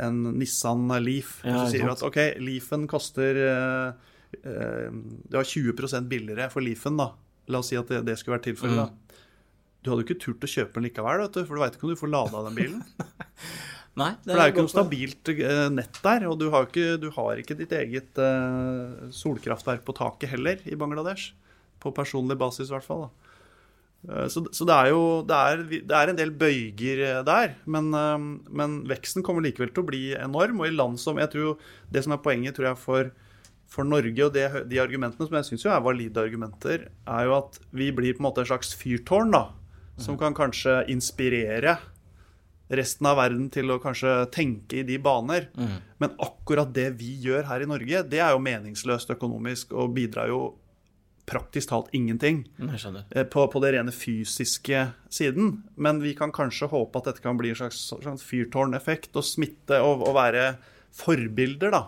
en 0.06 0.22
Nissan 0.38 0.86
Leaf. 1.04 1.42
Ja, 1.44 1.58
og 1.58 1.66
så 1.66 1.74
sier 1.74 1.84
du 1.90 1.92
at 1.92 2.04
ok, 2.06 2.20
Leafen 2.40 2.88
koster 2.88 3.40
eh, 3.44 4.08
eh, 4.40 4.88
Det 4.88 5.36
var 5.36 5.44
20% 5.52 6.08
billigere 6.08 6.48
for 6.52 6.64
Leafen, 6.64 6.96
da. 7.00 7.12
La 7.52 7.60
oss 7.60 7.68
si 7.72 7.76
at 7.76 7.92
det, 7.92 8.00
det 8.08 8.16
skulle 8.20 8.38
vært 8.38 8.48
tilfellet. 8.48 8.80
da. 8.80 8.99
Du 9.80 9.90
hadde 9.90 10.02
jo 10.02 10.08
ikke 10.08 10.20
turt 10.20 10.44
å 10.44 10.50
kjøpe 10.50 10.76
den 10.76 10.88
likevel, 10.88 11.22
du, 11.32 11.42
for 11.48 11.56
du 11.56 11.62
veit 11.62 11.76
ikke 11.76 11.86
om 11.88 11.92
du 11.94 12.00
får 12.00 12.12
lada 12.12 12.42
den 12.48 12.58
bilen. 12.58 12.82
Nei, 14.00 14.12
det 14.22 14.30
For 14.30 14.36
det 14.36 14.42
er 14.42 14.50
jo 14.50 14.52
ikke 14.54 14.64
noe 14.66 14.72
stabilt 14.72 15.30
eh, 15.32 15.62
nett 15.74 15.96
der, 16.04 16.26
og 16.30 16.36
du 16.40 16.46
har, 16.52 16.68
ikke, 16.68 16.98
du 17.02 17.08
har 17.16 17.40
ikke 17.40 17.56
ditt 17.58 17.72
eget 17.74 18.20
eh, 18.22 19.08
solkraftverk 19.16 19.82
på 19.86 19.94
taket 19.98 20.30
heller 20.34 20.60
i 20.68 20.78
Bangladesh. 20.78 21.32
På 21.82 21.90
personlig 21.96 22.36
basis, 22.38 22.68
i 22.70 22.76
hvert 22.76 22.86
fall. 22.86 23.08
Eh, 24.06 24.28
Så, 24.30 24.44
så 24.54 24.68
det 24.68 24.76
er 24.76 24.92
jo 24.92 25.02
det 25.26 25.36
er, 25.36 25.64
det 25.90 25.96
er 25.96 26.12
en 26.12 26.20
del 26.20 26.30
bøyger 26.38 27.02
der, 27.26 27.56
men, 27.66 27.90
men 28.46 28.78
veksten 28.88 29.24
kommer 29.26 29.44
likevel 29.44 29.72
til 29.74 29.82
å 29.82 29.90
bli 29.90 30.04
enorm. 30.16 30.62
Og 30.62 30.70
i 30.70 30.76
land 30.76 31.00
som 31.02 31.18
jeg 31.20 31.32
tror, 31.34 31.58
Det 31.90 32.04
som 32.06 32.14
er 32.14 32.22
poenget 32.24 32.56
tror 32.56 32.70
jeg 32.70 32.80
for, 32.84 33.10
for 33.70 33.88
Norge, 33.88 34.28
og 34.28 34.36
det, 34.36 34.46
de 34.70 34.80
argumentene 34.82 35.26
som 35.26 35.40
jeg 35.40 35.50
syns 35.50 35.66
er 35.66 35.82
valide 35.84 36.22
argumenter, 36.22 36.86
er 37.08 37.26
jo 37.26 37.40
at 37.42 37.58
vi 37.74 37.90
blir 37.96 38.14
på 38.14 38.22
en 38.22 38.28
måte 38.30 38.44
en 38.44 38.52
slags 38.52 38.72
fyrtårn, 38.78 39.34
da. 39.34 39.48
Som 40.00 40.18
kan 40.18 40.34
kanskje 40.34 40.80
inspirere 40.92 41.76
resten 42.70 43.06
av 43.10 43.18
verden 43.18 43.48
til 43.50 43.70
å 43.74 43.80
kanskje 43.82 44.12
tenke 44.30 44.80
i 44.80 44.86
de 44.86 44.96
baner. 45.02 45.48
Men 45.98 46.14
akkurat 46.22 46.70
det 46.74 46.92
vi 47.00 47.16
gjør 47.24 47.48
her 47.50 47.64
i 47.64 47.68
Norge, 47.68 48.04
det 48.08 48.20
er 48.22 48.32
jo 48.34 48.42
meningsløst 48.42 49.10
økonomisk 49.10 49.74
og 49.74 49.94
bidrar 49.96 50.30
jo 50.30 50.42
praktisk 51.30 51.68
talt 51.70 51.92
ingenting 51.94 52.40
skjønner. 52.58 53.04
eh, 53.14 53.22
på, 53.22 53.44
på 53.52 53.60
det 53.62 53.72
rene 53.76 53.92
fysiske 53.94 54.80
siden. 55.14 55.62
Men 55.76 56.00
vi 56.02 56.14
kan 56.18 56.32
kanskje 56.34 56.66
håpe 56.72 56.98
at 56.98 57.10
dette 57.10 57.22
kan 57.22 57.38
bli 57.38 57.52
en 57.52 57.58
slags, 57.60 57.84
slags 57.92 58.24
fyrtårneffekt 58.26 59.14
og 59.14 59.26
smitte 59.26 59.78
og, 59.78 60.02
og 60.08 60.16
være 60.16 60.56
forbilder, 60.90 61.70
da. 61.70 61.84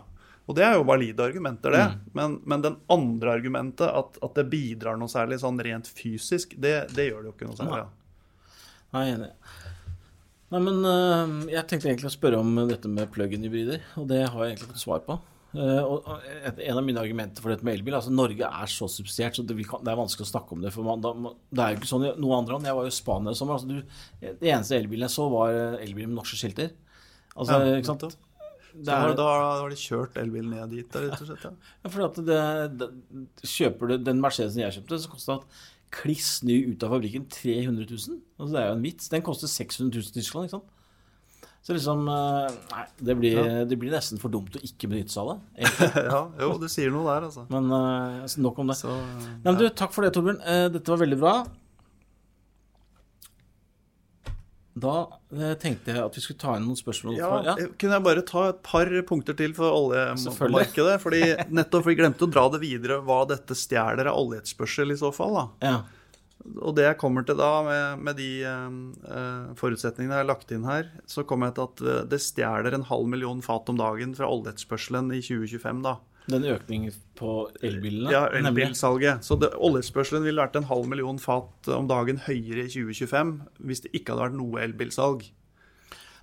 Og 0.47 0.57
det 0.59 0.65
er 0.67 0.77
jo 0.77 0.87
valide 0.87 1.23
argumenter, 1.25 1.75
det. 1.75 1.83
Men, 2.19 2.41
men 2.47 2.63
den 2.63 2.77
andre 2.91 3.35
argumentet, 3.39 3.87
at, 3.89 4.19
at 4.23 4.39
det 4.39 4.47
bidrar 4.51 4.99
noe 4.99 5.11
særlig 5.11 5.41
sånn 5.43 5.59
rent 5.63 5.91
fysisk, 5.91 6.55
det, 6.59 6.77
det 6.95 7.09
gjør 7.11 7.23
det 7.23 7.31
jo 7.31 7.35
ikke 7.37 7.51
noe 7.51 7.59
særlig. 7.59 7.83
Ja. 7.85 7.91
Nei, 8.93 9.05
jeg 9.09 9.15
er 9.15 9.21
enig. 9.21 9.33
Nei, 10.53 10.61
men 10.61 10.81
uh, 10.85 11.37
jeg 11.49 11.65
tenkte 11.69 11.89
egentlig 11.89 12.11
å 12.11 12.15
spørre 12.15 12.41
om 12.43 12.57
dette 12.69 12.91
med 12.93 13.13
plug-in-hybrider, 13.15 13.85
og 14.01 14.09
det 14.11 14.25
har 14.27 14.43
jeg 14.43 14.53
egentlig 14.53 14.73
fått 14.75 14.83
svar 14.83 15.05
på. 15.07 15.17
Uh, 15.53 15.81
og 15.85 16.11
et, 16.25 16.61
En 16.65 16.79
av 16.81 16.85
mine 16.85 17.01
argumenter 17.01 17.45
for 17.45 17.53
dette 17.53 17.65
med 17.65 17.75
elbil 17.77 17.97
altså 17.99 18.13
Norge 18.13 18.49
er 18.49 18.71
så 18.73 18.87
subsidiert, 18.89 19.37
så 19.37 19.45
det, 19.45 19.57
vi 19.57 19.67
kan, 19.69 19.83
det 19.85 19.93
er 19.93 20.01
vanskelig 20.01 20.25
å 20.29 20.33
snakke 20.33 20.57
om 20.57 20.65
det. 20.65 20.73
for 20.73 20.85
man, 20.87 21.05
da, 21.05 21.13
Det 21.49 21.65
er 21.65 21.75
jo 21.75 21.81
ikke 21.81 21.93
sånn 21.93 22.07
i 22.09 22.13
noen 22.17 22.43
andre 22.43 22.57
land. 22.57 22.69
Jeg 22.69 22.79
var 22.79 22.89
jo 22.89 22.93
i 22.93 22.99
Spania 22.99 23.33
i 23.33 23.41
sommer. 23.41 23.57
Altså, 23.57 23.69
du, 23.73 24.29
det 24.29 24.53
eneste 24.53 24.77
elbilen 24.77 25.09
jeg 25.09 25.17
så, 25.17 25.29
var 25.33 25.57
elbil 25.81 26.09
med 26.09 26.21
norske 26.21 26.41
skilter. 26.41 26.73
Altså, 27.33 27.63
Ja, 27.65 27.81
ikke 27.81 27.95
sant? 27.95 28.21
Da 28.73 28.97
har, 29.03 29.13
da 29.17 29.25
har 29.61 29.69
de 29.69 29.77
kjørt 29.77 30.17
elbilen 30.21 30.53
ned 30.55 30.71
dit, 30.73 30.95
rett 30.97 31.21
og 31.21 31.29
slett. 31.29 31.45
Ja. 31.45 31.53
ja, 31.85 31.91
for 31.93 32.05
at 32.07 32.21
det, 32.25 32.41
det, 32.81 32.89
kjøper 33.45 33.93
du 33.93 34.07
den 34.07 34.23
Mercedesen 34.23 34.63
jeg 34.65 34.79
kjøpte, 34.79 35.01
så 35.03 35.13
kosta 35.13 35.37
kliss 35.93 36.39
ny 36.47 36.59
ut 36.73 36.85
av 36.87 36.95
fabrikken 36.97 37.27
300 37.31 37.85
000. 37.89 38.21
Altså, 38.39 38.53
det 38.55 38.63
er 38.63 38.71
jo 38.71 38.77
en 38.79 38.87
vits. 38.87 39.11
Den 39.13 39.25
koster 39.27 39.51
600 39.51 39.93
000 39.93 40.09
i 40.09 40.17
Tyskland, 40.21 40.49
ikke 40.49 40.59
sant. 40.59 40.79
Så 41.63 41.77
liksom 41.77 42.09
eh, 42.11 42.55
Nei, 42.73 42.85
det 43.07 43.15
blir, 43.21 43.37
det 43.71 43.77
blir 43.79 43.93
nesten 43.95 44.19
for 44.19 44.33
dumt 44.35 44.57
å 44.59 44.63
ikke 44.67 44.89
benytte 44.91 45.15
seg 45.15 45.29
av 45.29 45.37
det. 45.37 45.69
ja, 46.11 46.23
jo, 46.43 46.57
du 46.59 46.67
sier 46.73 46.91
noe 46.91 47.07
der, 47.07 47.29
altså. 47.29 47.45
Men 47.53 47.69
eh, 47.71 48.23
altså, 48.25 48.43
nok 48.43 48.59
om 48.65 48.73
det. 48.73 48.79
Så, 48.81 48.97
Nei, 49.21 49.37
men 49.47 49.61
du, 49.61 49.69
Takk 49.71 49.95
for 49.95 50.07
det, 50.07 50.11
Torbjørn. 50.17 50.41
Eh, 50.43 50.65
Dette 50.75 50.95
var 50.95 51.05
veldig 51.05 51.21
bra. 51.23 51.37
Da 54.73 54.93
eh, 55.37 55.53
tenkte 55.61 55.93
jeg 55.93 56.01
at 56.01 56.15
vi 56.17 56.23
skulle 56.25 56.41
ta 56.41 56.55
inn 56.57 56.65
noen 56.65 56.79
spørsmål. 56.79 57.17
ja, 57.19 57.29
fra, 57.29 57.41
ja. 57.51 57.55
eh, 57.61 57.73
Kunne 57.81 57.99
jeg 57.99 58.05
bare 58.07 58.25
ta 58.29 58.45
et 58.53 58.63
par 58.65 58.93
punkter 59.09 59.37
til 59.37 59.53
for 59.57 59.69
oljemarkedet? 59.69 60.95
Fordi 61.03 61.23
nettopp 61.59 61.89
vi 61.91 61.97
glemte 61.99 62.25
å 62.25 62.31
dra 62.33 62.47
det 62.55 62.63
videre 62.63 63.03
hva 63.05 63.23
dette 63.29 63.57
stjeler 63.59 64.09
av 64.09 64.21
oljeetterspørsel 64.23 64.95
i 64.95 65.01
så 65.01 65.13
fall. 65.15 65.37
da. 65.41 65.49
ja. 65.69 65.81
Og 66.59 66.73
det 66.75 66.89
jeg 66.89 66.99
kommer 66.99 67.23
til 67.23 67.37
da, 67.39 67.51
med, 67.63 68.01
med 68.03 68.17
de 68.19 68.31
eh, 68.43 69.53
forutsetningene 69.61 70.17
jeg 70.17 70.25
har 70.25 70.27
lagt 70.27 70.51
inn 70.51 70.65
her, 70.67 70.89
så 71.07 71.23
kommer 71.23 71.53
jeg 71.53 71.55
til 71.61 71.69
at 71.69 72.09
det 72.11 72.19
stjeler 72.19 72.75
en 72.75 72.89
halv 72.89 73.07
million 73.13 73.45
fat 73.45 73.71
om 73.71 73.79
dagen 73.79 74.17
fra 74.19 74.27
oljeetterspørselen 74.27 75.13
i 75.15 75.21
2025, 75.23 75.85
da. 75.87 76.01
Den 76.31 76.45
økningen 76.47 76.95
på 77.19 77.51
elbilene. 77.63 78.11
Ja, 78.13 78.27
elbilsalget. 78.29 79.25
Så 79.27 79.39
det- 79.41 79.53
oljespørselen 79.59 80.23
ville 80.23 80.41
vært 80.41 80.57
en 80.57 80.65
halv 80.65 80.87
million 80.87 81.19
fat 81.19 81.69
om 81.69 81.89
dagen 81.89 82.19
høyere 82.19 82.65
i 82.65 82.69
2025 82.69 83.41
hvis 83.61 83.83
det 83.83 83.93
ikke 83.93 84.13
hadde 84.15 84.31
vært 84.31 84.39
noe 84.39 84.61
elbilsalg. 84.63 85.31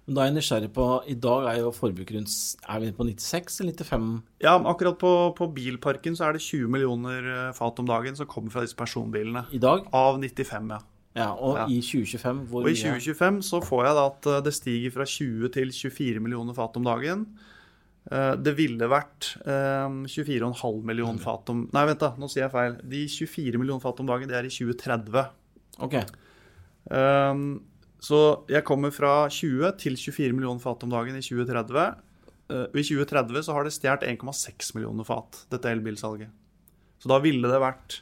Men 0.08 0.16
da 0.16 0.22
er 0.22 0.32
jeg 0.32 0.38
nysgjerrig 0.40 0.70
på 0.74 0.86
I 1.08 1.14
dag 1.14 1.44
er 1.52 1.60
jo 1.62 1.72
forbruket 1.72 2.16
rundt 2.16 2.56
Er 2.68 2.80
vi 2.80 2.92
på 2.92 3.06
96 3.06 3.60
eller 3.62 3.74
95? 3.74 4.24
Ja, 4.42 4.56
akkurat 4.58 4.98
på, 4.98 5.36
på 5.38 5.54
bilparken 5.54 6.16
så 6.18 6.26
er 6.30 6.34
det 6.34 6.42
20 6.42 6.68
millioner 6.68 7.50
eh, 7.50 7.52
fat 7.54 7.78
om 7.80 7.86
dagen 7.86 8.16
som 8.16 8.26
kommer 8.26 8.50
fra 8.50 8.62
disse 8.62 8.76
personbilene. 8.76 9.46
I 9.54 9.60
dag? 9.60 9.86
Av 9.94 10.18
95, 10.18 10.70
ja. 10.72 10.80
Ja, 11.16 11.34
og 11.34 11.58
Ja. 11.58 11.66
i 11.68 11.82
2025 11.82 12.48
hvor 12.48 12.64
Og 12.64 12.70
i 12.72 12.74
2025 12.74 13.42
så 13.44 13.62
får 13.62 13.86
jeg 13.86 13.96
da 14.00 14.06
at 14.08 14.26
eh, 14.34 14.42
det 14.42 14.54
stiger 14.54 14.92
fra 14.92 15.06
20 15.06 15.50
til 15.54 15.70
24 15.70 16.20
millioner 16.20 16.54
fat 16.56 16.76
om 16.78 16.84
dagen. 16.84 17.28
Eh, 18.08 18.36
Det 18.40 18.56
ville 18.58 18.90
vært 18.90 19.34
eh, 19.44 19.90
24,5 20.08 20.80
millioner 20.88 21.20
fat 21.22 21.52
om 21.52 21.66
Nei, 21.76 21.86
vent, 21.90 22.02
da, 22.02 22.14
nå 22.18 22.30
sier 22.32 22.46
jeg 22.48 22.54
feil. 22.56 22.78
De 22.90 23.04
24 23.12 23.62
millioner 23.62 23.84
fat 23.84 24.00
om 24.02 24.10
dagen, 24.10 24.30
det 24.32 24.38
er 24.40 24.48
i 24.48 24.54
2030. 24.54 25.28
Ok. 25.86 26.00
Um, 26.90 27.62
så 28.02 28.20
jeg 28.50 28.66
kommer 28.66 28.94
fra 28.96 29.28
20 29.30 29.76
til 29.82 29.98
24 30.00 30.34
millioner 30.34 30.64
fat 30.64 30.84
om 30.88 30.94
dagen 30.94 31.18
i 31.20 31.24
2030. 31.24 32.00
Uh, 32.50 32.66
I 32.74 32.84
2030 32.88 33.46
så 33.46 33.56
har 33.56 33.68
det 33.68 33.76
stjålet 33.76 34.08
1,6 34.10 34.74
millioner 34.78 35.08
fat, 35.08 35.44
dette 35.52 35.70
elbilsalget. 35.70 36.32
Så 37.00 37.12
da 37.12 37.20
ville 37.24 37.48
det 37.48 37.62
vært 37.62 38.02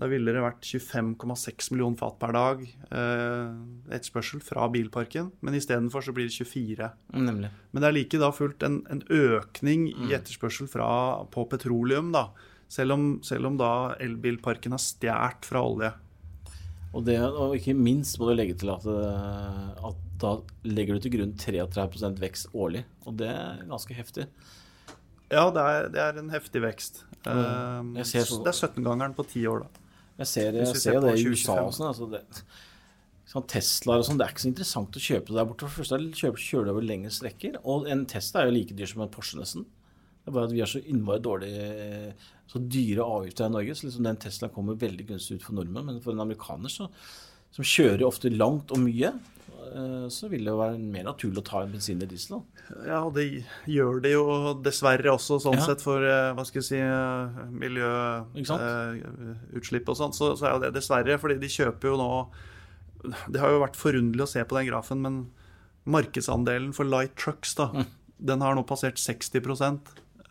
da 0.00 0.08
ville 0.10 0.32
det 0.34 0.40
vært 0.42 0.66
25,6 0.66 1.68
millioner 1.70 1.96
fat 2.00 2.16
per 2.18 2.32
dag 2.34 2.62
eh, 2.66 3.52
etterspørsel 3.94 4.40
fra 4.42 4.66
bilparken. 4.74 5.28
Men 5.46 5.54
istedenfor 5.54 6.02
så 6.02 6.14
blir 6.16 6.26
det 6.26 6.34
24. 6.34 6.88
Nemlig. 7.14 7.50
Men 7.70 7.84
det 7.84 7.88
er 7.90 7.94
like 7.98 8.18
da 8.18 8.30
fullt 8.34 8.64
en, 8.66 8.80
en 8.90 9.04
økning 9.14 9.86
i 10.08 10.16
etterspørsel 10.16 10.66
fra, 10.72 10.88
på 11.30 11.44
petroleum, 11.52 12.10
da. 12.16 12.24
Selv 12.74 12.96
om, 12.96 13.04
selv 13.22 13.46
om 13.52 13.58
da 13.60 13.68
elbilparken 14.02 14.74
har 14.74 14.82
stjålet 14.82 15.46
fra 15.46 15.62
olje. 15.62 15.92
Og, 16.94 17.04
det, 17.06 17.20
og 17.22 17.54
ikke 17.58 17.74
minst 17.78 18.18
må 18.18 18.28
du 18.30 18.34
legge 18.38 18.54
til 18.58 18.70
at, 18.74 18.84
eh, 18.90 19.86
at 19.90 20.02
da 20.22 20.34
legger 20.66 20.98
du 20.98 21.04
til 21.06 21.14
grunn 21.16 21.36
33% 21.38 22.18
vekst 22.22 22.50
årlig. 22.54 22.82
Og 23.06 23.14
det 23.22 23.30
er 23.30 23.62
ganske 23.70 23.94
heftig. 23.94 24.26
Ja, 25.30 25.46
det 25.54 25.62
er, 25.62 25.88
det 25.94 26.02
er 26.02 26.18
en 26.20 26.34
heftig 26.34 26.62
vekst. 26.66 27.04
Mm. 27.24 27.94
Så- 28.04 28.42
Det 28.44 28.52
er 28.52 28.58
17-gangeren 28.68 29.14
på 29.16 29.24
ti 29.30 29.46
år, 29.48 29.64
da. 29.64 29.80
Jeg 30.20 30.30
ser, 30.30 30.56
jeg 30.60 30.78
ser 30.78 31.00
det 31.02 31.16
i 31.18 31.26
USA 31.26 31.58
og 31.64 31.74
sånn. 31.74 31.88
Altså 31.90 32.08
det, 32.12 32.22
sånn 33.30 33.46
Teslaer 33.50 34.02
og 34.02 34.06
sånn, 34.06 34.20
det 34.20 34.26
er 34.26 34.34
ikke 34.34 34.44
så 34.44 34.50
interessant 34.50 34.98
å 34.98 35.02
kjøpe 35.02 35.32
det 35.32 35.38
der 35.40 35.48
borte. 35.48 35.66
For 35.66 35.82
det 35.82 36.12
første 36.14 36.44
kjører 36.44 36.68
du 36.68 36.72
over 36.74 36.86
lengre 36.86 37.10
strekker. 37.14 37.58
Og 37.70 37.88
en 37.90 38.04
Tesla 38.10 38.42
er 38.42 38.50
jo 38.50 38.56
like 38.58 38.76
dyr 38.78 38.90
som 38.90 39.02
en 39.02 39.12
Porsche, 39.14 39.40
nesten. 39.40 39.66
Det 40.24 40.30
er 40.30 40.36
bare 40.38 40.48
at 40.48 40.54
vi 40.54 40.62
har 40.62 40.70
så 40.70 40.80
innmari 40.80 41.20
dårlig 41.20 41.50
Så 42.48 42.60
dyre 42.60 43.04
avgifter 43.04 43.44
her 43.44 43.50
i 43.50 43.54
Norge. 43.56 43.74
Så 43.76 43.88
liksom 43.88 44.06
den 44.06 44.20
Teslaen 44.22 44.54
kommer 44.54 44.78
veldig 44.80 45.08
gunstig 45.10 45.40
ut 45.40 45.46
for 45.46 45.58
nordmenn. 45.58 45.88
Men 45.90 46.02
for 46.04 46.14
en 46.14 46.24
amerikaner 46.24 46.72
så, 46.72 46.86
som 47.54 47.66
kjører 47.66 48.06
ofte 48.06 48.30
langt 48.32 48.70
og 48.74 48.84
mye, 48.84 49.10
eh, 49.10 49.33
så 50.12 50.28
vil 50.30 50.44
det 50.44 50.52
jo 50.52 50.58
være 50.60 50.78
mer 50.78 51.04
naturlig 51.08 51.40
å 51.42 51.44
ta 51.48 51.62
en 51.64 51.72
bensin 51.72 51.96
eller 51.98 52.10
diesel. 52.10 52.36
Da. 52.38 52.76
Ja, 52.88 52.98
og 53.04 53.14
det 53.16 53.24
gjør 53.70 54.00
det 54.04 54.12
jo 54.14 54.24
dessverre 54.64 55.12
også, 55.14 55.38
sånn 55.42 55.58
Ja. 55.58 55.64
sett, 55.66 55.82
for 55.84 56.04
eh, 56.04 56.32
hva 56.36 56.44
skal 56.46 56.60
jeg 56.62 56.68
si 56.68 56.80
sant? 56.80 58.60
miljøutslipp 59.54 59.88
og 59.88 59.96
sånt. 59.98 60.14
Så, 60.16 60.32
så 60.38 60.46
er 60.48 60.52
jo 60.56 60.62
det 60.64 60.72
dessverre, 60.76 61.18
fordi 61.20 61.38
de 61.42 61.50
kjøper 61.52 61.90
jo 61.92 61.96
nå 62.00 62.10
Det 63.28 63.40
har 63.42 63.50
jo 63.52 63.60
vært 63.60 63.76
forunderlig 63.76 64.24
å 64.24 64.30
se 64.30 64.40
på 64.48 64.56
den 64.56 64.68
grafen, 64.70 65.02
men 65.04 65.18
markedsandelen 65.84 66.72
for 66.72 66.84
light 66.88 67.14
trucks, 67.20 67.54
da, 67.58 67.66
Mm. 67.74 67.86
den 68.24 68.40
har 68.40 68.54
nå 68.56 68.64
passert 68.66 68.96
60 68.96 69.40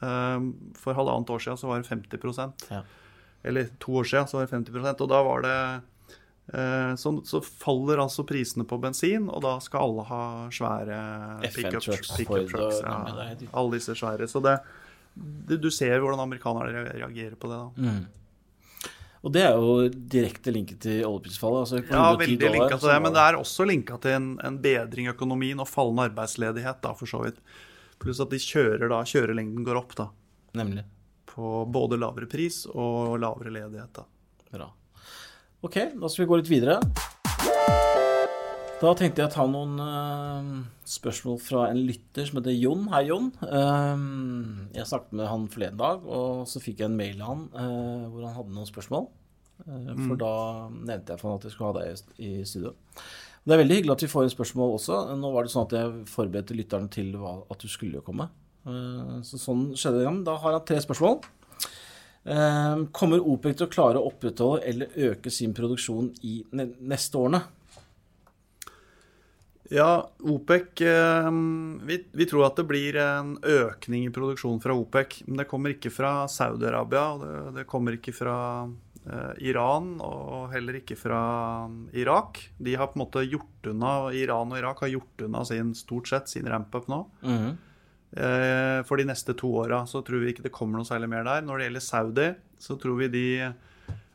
Um, 0.04 0.74
For 0.76 0.93
halvannet 0.98 1.30
år 1.32 1.39
siden 1.39 1.56
så 1.62 1.67
var 1.69 1.80
det 1.80 1.88
50 1.88 2.54
Ja. 2.72 2.82
Eller 3.46 3.69
to 3.80 3.91
år 4.02 4.04
siden 4.04 4.28
så 4.28 4.34
var 4.39 4.48
det 4.48 4.52
50% 4.52 5.00
og 5.02 5.08
da 5.10 5.22
var 5.24 5.41
det 5.46 5.52
eh, 5.54 5.80
så, 6.99 7.12
så 7.25 7.39
faller 7.41 8.01
altså 8.03 8.25
prisene 8.27 8.65
på 8.67 8.77
bensin, 8.84 9.29
og 9.32 9.45
da 9.45 9.53
skal 9.63 9.86
alle 9.86 10.03
ha 10.10 10.23
svære 10.53 10.97
pickup 11.56 11.86
trucks, 11.86 12.12
pick 12.17 12.27
trucks. 12.51 12.82
Ja, 12.84 12.97
alle 13.53 13.77
disse 13.77 13.95
svære. 13.95 14.27
Så 14.27 14.41
det, 14.43 14.58
det, 15.15 15.62
du 15.63 15.69
ser 15.71 16.03
hvordan 16.03 16.25
amerikanerne 16.25 16.84
reagerer 16.91 17.39
på 17.39 17.49
det. 17.51 17.62
da. 17.62 17.88
Mm. 17.88 18.03
Og 19.23 19.32
det 19.32 19.43
er 19.47 19.53
jo 19.56 19.88
direkte 19.88 20.51
linket 20.51 20.82
til 20.84 21.06
oljeprisfallet. 21.08 21.62
Altså 21.63 21.79
Ja, 21.79 22.10
veldig 22.19 22.49
linka 22.58 22.75
til 22.75 22.89
det, 22.91 22.97
men 23.06 23.13
det 23.15 23.21
er 23.23 23.38
også 23.39 23.67
linka 23.69 23.97
til 24.03 24.17
en, 24.17 24.34
en 24.43 24.58
bedring 24.60 25.08
i 25.08 25.13
økonomien 25.13 25.63
og 25.63 25.69
fallende 25.71 26.10
arbeidsledighet, 26.10 26.82
da, 26.84 26.91
for 26.99 27.08
så 27.08 27.21
vidt. 27.23 27.39
Pluss 28.03 28.19
at 28.19 28.34
de 28.34 28.41
kjører 28.43 28.91
da, 28.91 28.99
kjørelengden 29.08 29.63
går 29.63 29.79
opp, 29.79 29.95
da. 29.95 30.10
Nemlig. 30.60 30.84
På 31.32 31.63
både 31.71 32.01
lavere 32.03 32.27
pris 32.27 32.65
og 32.67 33.15
lavere 33.23 33.56
ledighet, 33.56 33.95
da. 33.95 34.03
Bra. 34.51 34.67
Ok, 35.63 35.78
da 35.95 36.10
skal 36.12 36.26
vi 36.26 36.28
gå 36.28 36.38
litt 36.41 36.49
videre. 36.52 36.73
Da 38.82 38.89
tenkte 38.99 39.21
jeg 39.21 39.30
å 39.30 39.32
ta 39.32 39.43
noen 39.47 39.78
uh, 39.80 40.47
spørsmål 40.91 41.38
fra 41.39 41.62
en 41.69 41.78
lytter 41.88 42.26
som 42.28 42.41
heter 42.41 42.52
Jon. 42.52 42.82
Hei, 42.91 43.06
Jon. 43.08 43.30
Uh, 43.39 44.65
jeg 44.76 44.89
snakket 44.89 45.13
med 45.15 45.30
han 45.32 45.45
forleden 45.54 45.80
dag, 45.80 46.02
og 46.04 46.41
så 46.52 46.60
fikk 46.60 46.82
jeg 46.84 46.89
en 46.89 46.97
mail 46.99 47.21
av 47.23 47.30
han 47.30 47.45
uh, 47.56 48.10
hvor 48.12 48.26
han 48.26 48.36
hadde 48.41 48.56
noen 48.58 48.67
spørsmål. 48.67 49.08
For 49.63 50.19
da 50.19 50.34
nevnte 50.73 51.15
jeg 51.15 51.21
for 51.21 51.30
han 51.30 51.39
at 51.39 51.47
jeg 51.47 51.54
skulle 51.54 51.69
ha 51.69 51.78
deg 51.78 52.26
i 52.28 52.32
studio. 52.49 52.73
Det 53.47 53.56
er 53.56 53.62
veldig 53.62 53.78
hyggelig 53.78 53.93
at 53.95 54.04
vi 54.04 54.10
får 54.12 54.28
inn 54.28 54.34
spørsmål 54.34 54.76
også. 54.82 54.97
Nå 55.21 55.32
var 55.32 55.47
det 55.47 55.54
sånn 55.54 55.69
at 55.69 55.78
jeg 55.78 55.93
forberedte 56.12 56.58
lytteren 56.58 56.91
til 56.91 57.15
at 57.23 57.63
du 57.63 57.69
skulle 57.71 58.04
komme. 58.04 58.28
Så 59.23 59.39
sånn 59.39 59.69
skjedde 59.80 60.04
det. 60.04 60.13
Da 60.28 60.36
har 60.43 60.58
han 60.58 60.67
tre 60.67 60.82
spørsmål. 60.84 61.21
Eh, 62.23 62.86
Kommer 62.95 63.19
OPEC 63.19 63.57
til 63.59 63.67
å 63.67 63.73
klare 63.73 63.99
å 63.99 64.07
opprettholde 64.12 64.63
eller 64.69 64.95
øke 65.09 65.31
sin 65.33 65.53
produksjon 65.55 66.13
i 66.23 66.39
neste 66.53 67.19
årene? 67.19 67.43
Ja, 69.73 70.05
OPEC 70.19 70.81
eh, 70.86 71.29
vi, 71.88 71.97
vi 72.12 72.25
tror 72.29 72.45
at 72.47 72.59
det 72.59 72.67
blir 72.69 72.97
en 73.01 73.36
økning 73.41 74.05
i 74.07 74.13
produksjonen 74.13 74.62
fra 74.63 74.75
OPEC. 74.77 75.23
Men 75.27 75.41
det 75.41 75.49
kommer 75.51 75.73
ikke 75.73 75.91
fra 75.93 76.15
Saudi-Arabia, 76.31 77.05
og 77.15 77.23
det, 77.23 77.36
det 77.59 77.67
kommer 77.71 77.97
ikke 77.97 78.13
fra 78.15 78.38
eh, 78.67 79.33
Iran 79.49 79.95
og 80.03 80.53
heller 80.53 80.79
ikke 80.79 80.99
fra 80.99 81.23
Irak. 81.95 82.39
De 82.59 82.75
har 82.79 82.91
på 82.91 82.99
en 82.99 83.05
måte 83.05 83.25
gjort 83.25 83.71
unna, 83.71 83.95
Iran 84.15 84.53
og 84.53 84.62
Irak 84.62 84.86
har 84.86 84.93
gjort 84.93 85.27
unna 85.27 85.43
sin, 85.49 85.73
stort 85.79 86.12
sett 86.12 86.31
sin 86.31 86.47
ramp-up 86.51 86.88
nå. 86.91 87.03
Eh, 87.25 87.71
For 88.13 88.99
de 88.99 89.08
neste 89.10 89.34
to 89.34 89.47
åra 89.63 89.80
så 89.89 90.04
tror 90.06 90.21
vi 90.21 90.34
ikke 90.34 90.43
det 90.45 90.54
kommer 90.54 90.78
noe 90.78 90.86
særlig 90.86 91.08
mer 91.10 91.23
der. 91.26 91.45
Når 91.45 91.58
det 91.58 91.65
gjelder 91.67 91.84
Saudi, 91.86 92.28
så 92.62 92.76
tror 92.78 92.99
vi 92.99 93.08
de 93.10 93.28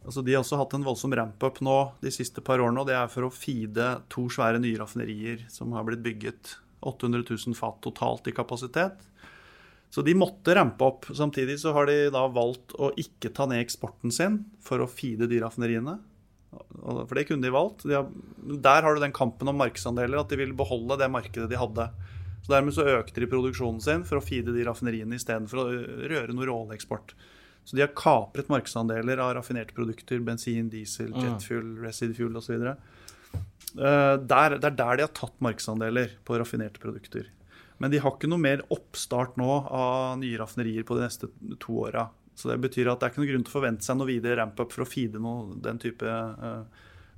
Altså 0.08 0.22
De 0.24 0.32
har 0.32 0.40
også 0.40 0.56
hatt 0.56 0.72
en 0.72 0.87
voldsom 0.87 1.12
ramp-up 1.18 1.58
nå 1.64 1.74
de 2.00 2.08
siste 2.14 2.40
par 2.40 2.62
årene, 2.64 2.80
og 2.80 2.88
det 2.88 2.94
er 2.96 3.11
for 3.12 3.26
å 3.26 3.34
feede 3.34 3.90
to 4.08 4.24
svære 4.32 4.61
nye 4.62 4.78
raffinerier 4.80 5.42
som 5.52 5.74
har 5.76 5.84
blitt 5.84 6.00
bygget. 6.04 6.54
800 6.80 7.26
000 7.28 7.58
fat 7.58 7.76
totalt 7.84 8.30
i 8.30 8.32
kapasitet. 8.32 9.02
Så 9.90 10.04
de 10.04 10.14
måtte 10.16 10.54
rampe 10.56 10.84
opp. 10.84 11.08
Samtidig 11.16 11.58
så 11.61 11.74
har 11.76 11.88
de 11.88 12.11
da 12.14 12.26
valgt 12.32 12.72
å 12.76 12.92
ikke 13.00 13.32
ta 13.37 13.48
ned 13.48 13.61
eksporten 13.64 14.12
sin 14.14 14.42
for 14.64 14.80
å 14.80 14.88
feede 14.88 15.28
de 15.28 15.40
raffineriene. 15.42 15.98
For 16.48 17.16
det 17.16 17.26
kunne 17.28 17.44
de 17.44 17.52
valgt. 17.52 17.84
De 17.88 17.96
har, 17.98 18.08
der 18.68 18.84
har 18.84 18.94
du 18.94 19.02
den 19.02 19.16
kampen 19.16 19.50
om 19.50 19.58
markedsandeler, 19.61 20.20
at 20.20 20.32
de 20.32 20.40
vil 20.40 20.56
beholde 20.56 20.96
det 21.00 21.11
markedet 21.12 21.48
de 21.50 21.61
hadde. 21.61 21.88
Så 22.42 22.53
Dermed 22.55 22.74
så 22.74 22.85
økte 22.87 23.20
de 23.20 23.27
produksjonen 23.29 23.81
sin 23.83 24.05
for 24.09 24.18
å 24.20 24.24
feede 24.24 24.55
de 24.55 24.64
raffineriene 24.64 25.14
istedenfor 25.18 25.59
å 25.62 25.66
røre 26.09 26.33
noe 26.35 26.46
råoljeeksport. 26.48 27.12
Så 27.68 27.77
de 27.77 27.83
har 27.85 27.90
kapret 27.98 28.48
markedsandeler 28.48 29.18
av 29.20 29.35
raffinerte 29.37 29.74
produkter, 29.77 30.22
bensin, 30.24 30.70
diesel, 30.72 31.11
jetfuel, 31.12 31.74
residfuel 31.85 32.37
osv. 32.40 32.55
Eh, 32.64 34.16
der- 34.16 34.57
Det 34.59 34.64
er 34.64 34.70
der 34.70 34.96
de 34.96 35.03
har 35.03 35.12
tatt 35.12 35.35
markedsandeler 35.40 36.11
på 36.24 36.38
raffinerte 36.38 36.79
produkter. 36.81 37.27
Men 37.79 37.90
de 37.90 37.98
har 37.98 38.11
ikke 38.12 38.29
noe 38.29 38.38
mer 38.38 38.62
oppstart 38.70 39.37
nå 39.37 39.70
av 39.70 40.18
nye 40.18 40.38
raffinerier 40.38 40.83
på 40.85 40.96
de 40.96 41.03
neste 41.07 41.29
to 41.61 41.72
åra. 41.85 42.09
Så 42.35 42.48
det 42.51 42.61
betyr 42.70 42.90
at 42.90 43.01
det 43.01 43.07
er 43.07 43.11
ikke 43.12 43.22
noe 43.27 43.33
grunn 43.33 43.44
til 43.44 43.53
å 43.53 43.61
forvente 43.61 43.83
seg 43.83 43.96
noe 43.98 44.07
videre 44.07 44.37
ramp-up 44.38 44.72
for 44.72 44.85
å 44.85 44.88
feede 44.88 45.20
noe, 45.20 45.55
den 45.61 45.79
type 45.79 46.03
eh, 46.07 46.64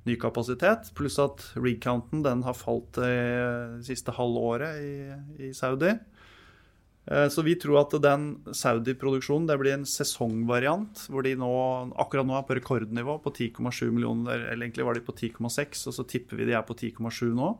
ny 0.07 0.15
kapasitet. 0.19 0.89
Pluss 0.97 1.19
at 1.21 1.43
rig-counten 1.61 2.23
den 2.25 2.43
har 2.45 2.57
falt 2.57 2.97
eh, 3.01 3.77
det 3.77 3.85
siste 3.85 4.13
halvåret 4.17 4.79
i, 4.81 4.93
i 5.47 5.51
Saudi. 5.53 5.91
Eh, 7.05 7.27
Så 7.29 7.43
vi 7.45 7.55
tror 7.59 7.81
at 7.83 7.93
den 8.01 8.31
Saudi-produksjonen 8.49 9.47
det 9.49 9.59
blir 9.61 9.75
en 9.77 9.85
sesongvariant, 9.85 11.05
hvor 11.09 11.25
de 11.25 11.35
nå, 11.37 11.51
akkurat 12.01 12.27
nå 12.27 12.37
er 12.39 12.47
på 12.47 12.57
rekordnivå 12.57 13.19
på 13.21 13.33
10,7 13.33 13.91
millioner, 13.91 14.47
eller 14.49 14.65
egentlig 14.65 14.87
var 14.87 14.97
de 14.97 15.05
på 15.05 15.15
10,6, 15.17 15.85
og 15.87 15.97
så 15.99 16.07
tipper 16.07 16.41
vi 16.41 16.49
de 16.49 16.57
er 16.57 16.65
på 16.65 16.77
10,7 16.77 17.35
nå. 17.37 17.51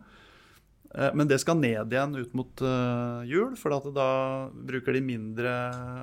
Eh, 0.96 1.14
Men 1.14 1.30
det 1.30 1.40
skal 1.44 1.62
ned 1.62 1.94
igjen 1.94 2.18
ut 2.18 2.34
mot 2.34 2.66
jul, 3.30 3.54
for 3.56 3.92
da 3.94 4.10
bruker 4.50 4.98
de 4.98 5.06
mindre 5.06 5.54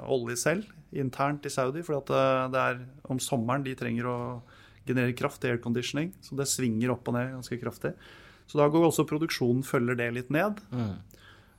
olje 0.07 0.39
selv 0.39 0.71
internt 0.95 1.45
i 1.45 1.53
Saudi. 1.53 1.83
For 1.83 1.99
det 1.99 2.63
er 2.63 2.87
om 3.11 3.19
sommeren 3.19 3.67
de 3.67 3.75
trenger 3.77 4.07
å 4.07 4.19
generere 4.89 5.17
kraft 5.17 5.43
til 5.43 5.55
airconditioning. 5.55 6.11
Så 6.25 6.39
det 6.39 6.49
svinger 6.51 6.95
opp 6.95 7.09
og 7.11 7.19
ned 7.19 7.37
ganske 7.37 7.61
kraftig. 7.61 7.95
Så 8.49 8.61
da 8.61 8.69
går 8.73 8.89
også 8.89 9.07
produksjonen 9.09 9.65
følger 9.67 9.99
det 9.99 10.09
litt 10.17 10.33
ned. 10.33 10.63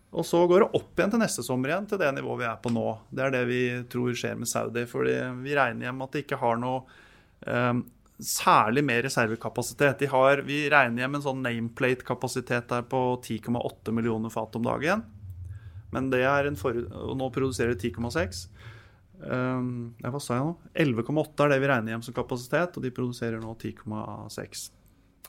Og 0.09 0.25
så 0.25 0.41
går 0.49 0.63
det 0.63 0.71
opp 0.79 0.97
igjen 0.97 1.13
til 1.13 1.21
neste 1.21 1.45
sommer 1.45 1.69
igjen, 1.69 1.85
til 1.89 2.01
det 2.01 2.09
nivået 2.17 2.41
vi 2.41 2.49
er 2.49 2.57
på 2.63 2.71
nå. 2.73 2.87
Det 3.13 3.27
er 3.27 3.35
det 3.35 3.43
vi 3.49 3.61
tror 3.93 4.15
skjer 4.17 4.39
med 4.41 4.49
Saudi. 4.49 4.87
fordi 4.89 5.15
vi 5.43 5.55
regner 5.57 5.89
hjem 5.89 6.01
at 6.01 6.15
de 6.15 6.23
ikke 6.23 6.39
har 6.41 6.57
noe 6.57 6.81
eh, 7.45 7.73
særlig 8.19 8.83
mer 8.83 9.03
reservekapasitet. 9.05 10.01
De 10.01 10.09
har, 10.09 10.41
vi 10.47 10.63
regner 10.71 11.05
hjem 11.05 11.19
en 11.19 11.27
sånn 11.27 11.45
nameplate-kapasitet 11.45 12.67
der 12.73 12.89
på 12.89 13.03
10,8 13.21 13.93
millioner 13.93 14.33
fat 14.33 14.57
om 14.57 14.65
dagen. 14.65 15.05
Men 15.93 16.09
det 16.09 16.23
er 16.27 16.49
en 16.49 16.57
for, 16.59 16.73
og 16.73 17.15
nå 17.17 17.29
produserer 17.33 17.77
de 17.77 17.89
10,6. 17.93 18.47
Ja, 19.19 20.09
hva 20.13 20.19
sa 20.23 20.37
jeg 20.37 20.45
nå? 20.45 20.53
11,8 20.79 21.45
er 21.45 21.51
det 21.53 21.59
vi 21.63 21.69
regner 21.71 21.93
hjem 21.95 22.03
som 22.05 22.15
kapasitet, 22.15 22.77
og 22.77 22.85
de 22.85 22.91
produserer 22.95 23.41
nå 23.43 23.51
10,6. 23.59 24.69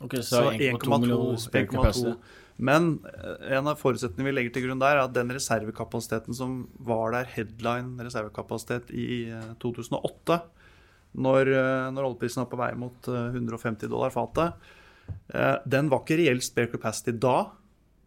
Ok, 0.07 0.14
så, 0.24 0.44
1,2 0.55 1.18
1,2. 1.50 2.14
Men 2.61 2.90
eh, 3.09 3.57
en 3.57 3.68
av 3.72 3.79
forutsetningene 3.81 4.29
vi 4.29 4.35
legger 4.37 4.55
til 4.55 4.66
grunn 4.68 4.81
der, 4.83 4.98
er 4.98 5.07
at 5.07 5.14
den 5.16 5.33
reservekapasiteten 5.33 6.37
som 6.37 6.59
var 6.85 7.14
der, 7.16 7.29
headline 7.35 7.96
reservekapasitet 8.05 8.92
i 8.92 9.07
eh, 9.33 9.53
2008, 9.64 10.40
når, 11.20 11.50
eh, 11.57 11.87
når 11.96 12.11
oljeprisen 12.11 12.44
var 12.44 12.50
på 12.53 12.61
vei 12.61 12.70
mot 12.79 13.09
eh, 13.11 13.33
150 13.35 13.88
dollar 13.90 14.12
fatet, 14.14 14.70
eh, 15.33 15.57
den 15.66 15.88
var 15.92 16.05
ikke 16.05 16.20
reell 16.20 16.42
spare 16.44 16.70
capacity 16.76 17.16
da. 17.16 17.38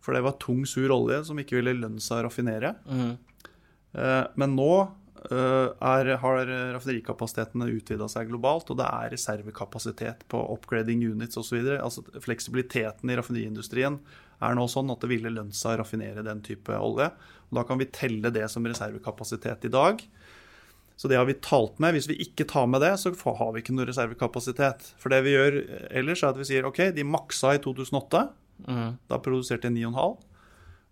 For 0.03 0.15
det 0.15 0.23
var 0.25 0.37
tung, 0.41 0.65
sur 0.67 0.91
olje 0.91 1.21
som 1.29 1.37
ikke 1.39 1.57
ville 1.59 1.73
lønne 1.79 2.01
seg 2.03 2.21
å 2.21 2.25
raffinere. 2.27 2.73
Eh, 3.93 4.23
Men 4.35 4.55
nå 4.57 4.71
eh, 4.81 4.93
er, 5.31 6.09
har 6.19 6.49
raffinerikapasitetene 6.75 7.69
utvida 7.75 8.09
seg 8.12 8.27
globalt, 8.31 8.69
og 8.73 8.79
det 8.79 8.88
er 8.89 9.13
reservekapasitet 9.13 10.25
på 10.31 10.41
upgrading 10.55 11.05
units 11.05 11.39
osv. 11.39 11.62
Altså, 11.77 12.03
fleksibiliteten 12.23 13.12
i 13.12 13.17
raffineriindustrien 13.19 13.99
er 14.43 14.57
nå 14.57 14.67
sånn 14.71 14.91
at 14.91 15.03
det 15.03 15.12
ville 15.12 15.31
lønt 15.31 15.55
seg 15.55 15.77
å 15.77 15.83
raffinere 15.83 16.25
den 16.25 16.43
type 16.45 16.75
olje. 16.75 17.09
Og 17.49 17.59
da 17.59 17.65
kan 17.67 17.79
vi 17.79 17.89
telle 17.93 18.33
det 18.33 18.47
som 18.51 18.65
reservekapasitet 18.67 19.69
i 19.69 19.73
dag. 19.73 20.03
Så 20.95 21.09
det 21.09 21.17
har 21.17 21.25
vi 21.25 21.38
talt 21.41 21.79
med. 21.81 21.95
Hvis 21.95 22.09
vi 22.09 22.19
ikke 22.21 22.47
tar 22.49 22.67
med 22.69 22.83
det, 22.83 22.93
så 23.01 23.13
har 23.13 23.53
vi 23.53 23.63
ikke 23.63 23.73
noe 23.75 23.88
reservekapasitet. 23.89 24.93
For 25.01 25.13
det 25.13 25.23
vi 25.25 25.33
gjør 25.33 25.57
ellers, 25.89 26.21
er 26.23 26.33
at 26.33 26.39
vi 26.41 26.47
sier 26.51 26.67
OK, 26.69 26.86
de 26.95 27.05
maksa 27.07 27.55
i 27.57 27.63
2008. 27.63 28.27
Mm. 28.67 28.91
Da 29.09 29.19
produserte 29.23 29.71
de 29.71 29.83
9,5. 29.88 30.32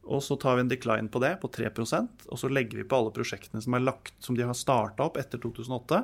Og 0.09 0.23
så 0.25 0.35
tar 0.41 0.57
vi 0.57 0.65
en 0.65 0.71
decline 0.71 1.11
på 1.13 1.21
det, 1.21 1.35
på 1.43 1.49
3% 1.53 2.25
og 2.25 2.39
så 2.39 2.49
legger 2.49 2.81
vi 2.81 2.87
på 2.89 2.97
alle 2.97 3.13
prosjektene 3.13 3.61
som, 3.61 3.75
er 3.77 3.83
lagt, 3.85 4.15
som 4.23 4.37
de 4.37 4.47
har 4.47 4.57
starta 4.57 5.05
opp 5.05 5.19
etter 5.21 5.41
2008. 5.41 6.01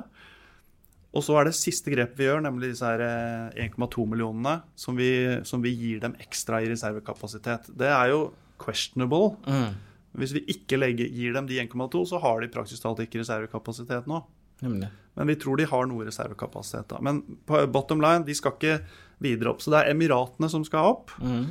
Og 1.16 1.24
så 1.24 1.38
er 1.40 1.48
det 1.48 1.56
siste 1.56 1.90
grepet 1.90 2.20
vi 2.20 2.28
gjør, 2.28 2.42
nemlig 2.44 2.74
disse 2.74 2.88
eh, 3.00 3.64
1,2 3.64 4.04
millionene, 4.10 4.58
som 4.78 4.98
vi, 4.98 5.10
som 5.48 5.64
vi 5.64 5.72
gir 5.72 6.02
dem 6.04 6.14
ekstra 6.20 6.60
i 6.62 6.68
reservekapasitet. 6.70 7.70
Det 7.80 7.88
er 7.90 8.12
jo 8.12 8.26
questionable. 8.60 9.32
Mm. 9.48 9.78
Hvis 10.20 10.34
vi 10.36 10.44
ikke 10.52 10.78
legger, 10.78 11.08
gir 11.10 11.34
dem 11.36 11.48
de 11.48 11.60
1,2, 11.64 12.04
så 12.12 12.20
har 12.22 12.42
de 12.42 12.50
praktisk 12.52 12.84
talt 12.84 13.00
ikke 13.02 13.22
reservekapasitet 13.22 14.08
nå. 14.10 14.20
Nemlig. 14.62 14.90
Men 15.18 15.30
vi 15.30 15.38
tror 15.40 15.58
de 15.58 15.66
har 15.70 15.86
noe 15.90 16.06
reservekapasitet. 16.06 16.88
da. 16.92 17.00
Men 17.02 17.22
på 17.46 17.60
bottom 17.72 18.02
line, 18.02 18.26
de 18.26 18.36
skal 18.36 18.54
ikke 18.54 18.78
videre 19.22 19.54
opp. 19.54 19.62
Så 19.62 19.72
det 19.74 19.80
er 19.80 19.94
Emiratene 19.94 20.50
som 20.52 20.66
skal 20.66 20.92
opp. 20.92 21.14
Mhm. 21.22 21.48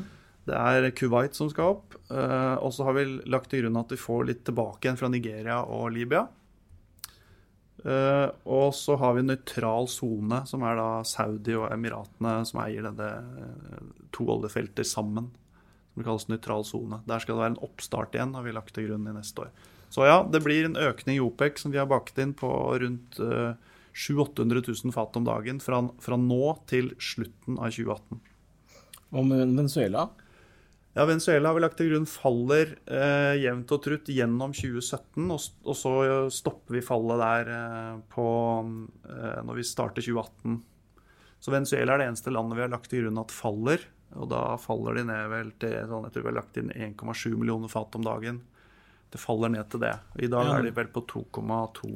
Det 0.48 0.56
er 0.56 0.92
Kuwait 0.96 1.36
som 1.36 1.50
skal 1.52 1.76
opp. 1.76 1.96
eh, 2.12 2.56
og 2.64 2.72
så 2.74 2.88
har 2.88 2.96
vi 2.96 3.06
lagt 3.28 3.52
til 3.52 3.66
grunn 3.66 3.80
at 3.82 3.92
vi 3.92 4.00
får 4.00 4.28
litt 4.30 4.44
tilbake 4.48 4.86
igjen 4.88 5.00
fra 5.00 5.10
Nigeria 5.12 5.62
og 5.64 5.92
Libya. 5.92 6.28
Eh, 7.86 8.30
og 8.50 8.72
så 8.76 8.96
har 8.98 9.18
vi 9.18 9.26
nøytral 9.28 9.90
sone, 9.92 10.42
som 10.50 10.64
er 10.66 10.80
da 10.80 10.88
Saudi 11.06 11.54
og 11.56 11.70
Emiratene 11.72 12.40
som 12.48 12.62
eier 12.64 12.88
denne 12.88 13.10
eh, 13.44 13.90
to 14.16 14.26
oljefelter 14.34 14.88
sammen. 14.88 15.30
Som 15.94 16.06
kalles 16.06 16.28
nøytral 16.32 16.66
sone. 16.68 17.02
Der 17.10 17.22
skal 17.22 17.36
det 17.36 17.44
være 17.44 17.56
en 17.56 17.66
oppstart 17.68 18.16
igjen, 18.16 18.36
har 18.38 18.46
vi 18.46 18.56
lagt 18.56 18.74
til 18.76 18.90
grunn 18.90 19.08
i 19.10 19.16
neste 19.18 19.46
år. 19.46 19.52
Så 19.94 20.08
ja, 20.08 20.20
det 20.28 20.44
blir 20.44 20.68
en 20.68 20.80
økning 20.80 21.18
i 21.18 21.24
OPEC 21.24 21.62
som 21.62 21.72
vi 21.72 21.80
har 21.80 21.88
bakt 21.90 22.18
inn 22.20 22.34
på 22.38 22.50
rundt 22.82 23.20
eh, 23.24 23.56
700 23.98 24.62
000-800 24.62 24.84
000 24.86 24.94
fat 24.94 25.16
om 25.18 25.26
dagen 25.26 25.60
fra, 25.64 25.80
fra 26.04 26.18
nå 26.22 26.58
til 26.70 26.92
slutten 27.02 27.58
av 27.58 27.72
2018. 27.74 28.20
Og 29.16 29.26
med 29.26 29.46
Venezuela? 29.56 30.10
Ja, 30.98 31.04
Venezuela 31.06 31.50
har 31.52 31.56
vi 31.56 31.62
lagt 31.62 31.78
til 31.78 31.92
grunn 31.92 32.08
faller 32.10 32.72
eh, 32.90 33.36
jevnt 33.38 33.70
og 33.76 33.84
trutt 33.86 34.08
gjennom 34.10 34.50
2017, 34.58 35.28
og, 35.30 35.44
og 35.70 35.76
så 35.78 35.92
stopper 36.34 36.74
vi 36.74 36.82
fallet 36.82 37.20
der 37.22 37.52
eh, 37.54 38.00
på 38.10 38.26
eh, 39.06 39.36
når 39.46 39.60
vi 39.60 39.66
starter 39.68 40.02
2018. 40.02 40.56
Så 41.38 41.54
Venezuela 41.54 41.94
er 41.94 42.02
det 42.02 42.08
eneste 42.10 42.34
landet 42.34 42.58
vi 42.58 42.64
har 42.66 42.72
lagt 42.74 42.90
til 42.90 43.06
grunn 43.06 43.22
at 43.22 43.36
faller, 43.36 43.86
og 44.18 44.32
da 44.32 44.42
faller 44.58 44.98
de 44.98 45.04
ned 45.06 45.30
vel 45.36 45.52
til 45.62 45.76
sånn, 45.92 46.08
jeg 46.08 46.16
tror 46.16 46.26
vi 46.26 46.32
har 46.32 46.38
lagt 46.40 46.58
inn 46.64 46.74
1,7 46.74 47.36
millioner 47.36 47.70
fat 47.70 48.00
om 48.00 48.08
dagen. 48.08 48.42
Det 49.14 49.22
faller 49.22 49.54
ned 49.54 49.70
til 49.70 49.84
det. 49.86 49.94
I 50.18 50.32
dag 50.34 50.50
er 50.56 50.66
de 50.66 50.74
vel 50.80 50.90
på 50.96 51.06
2,2. 51.14 51.92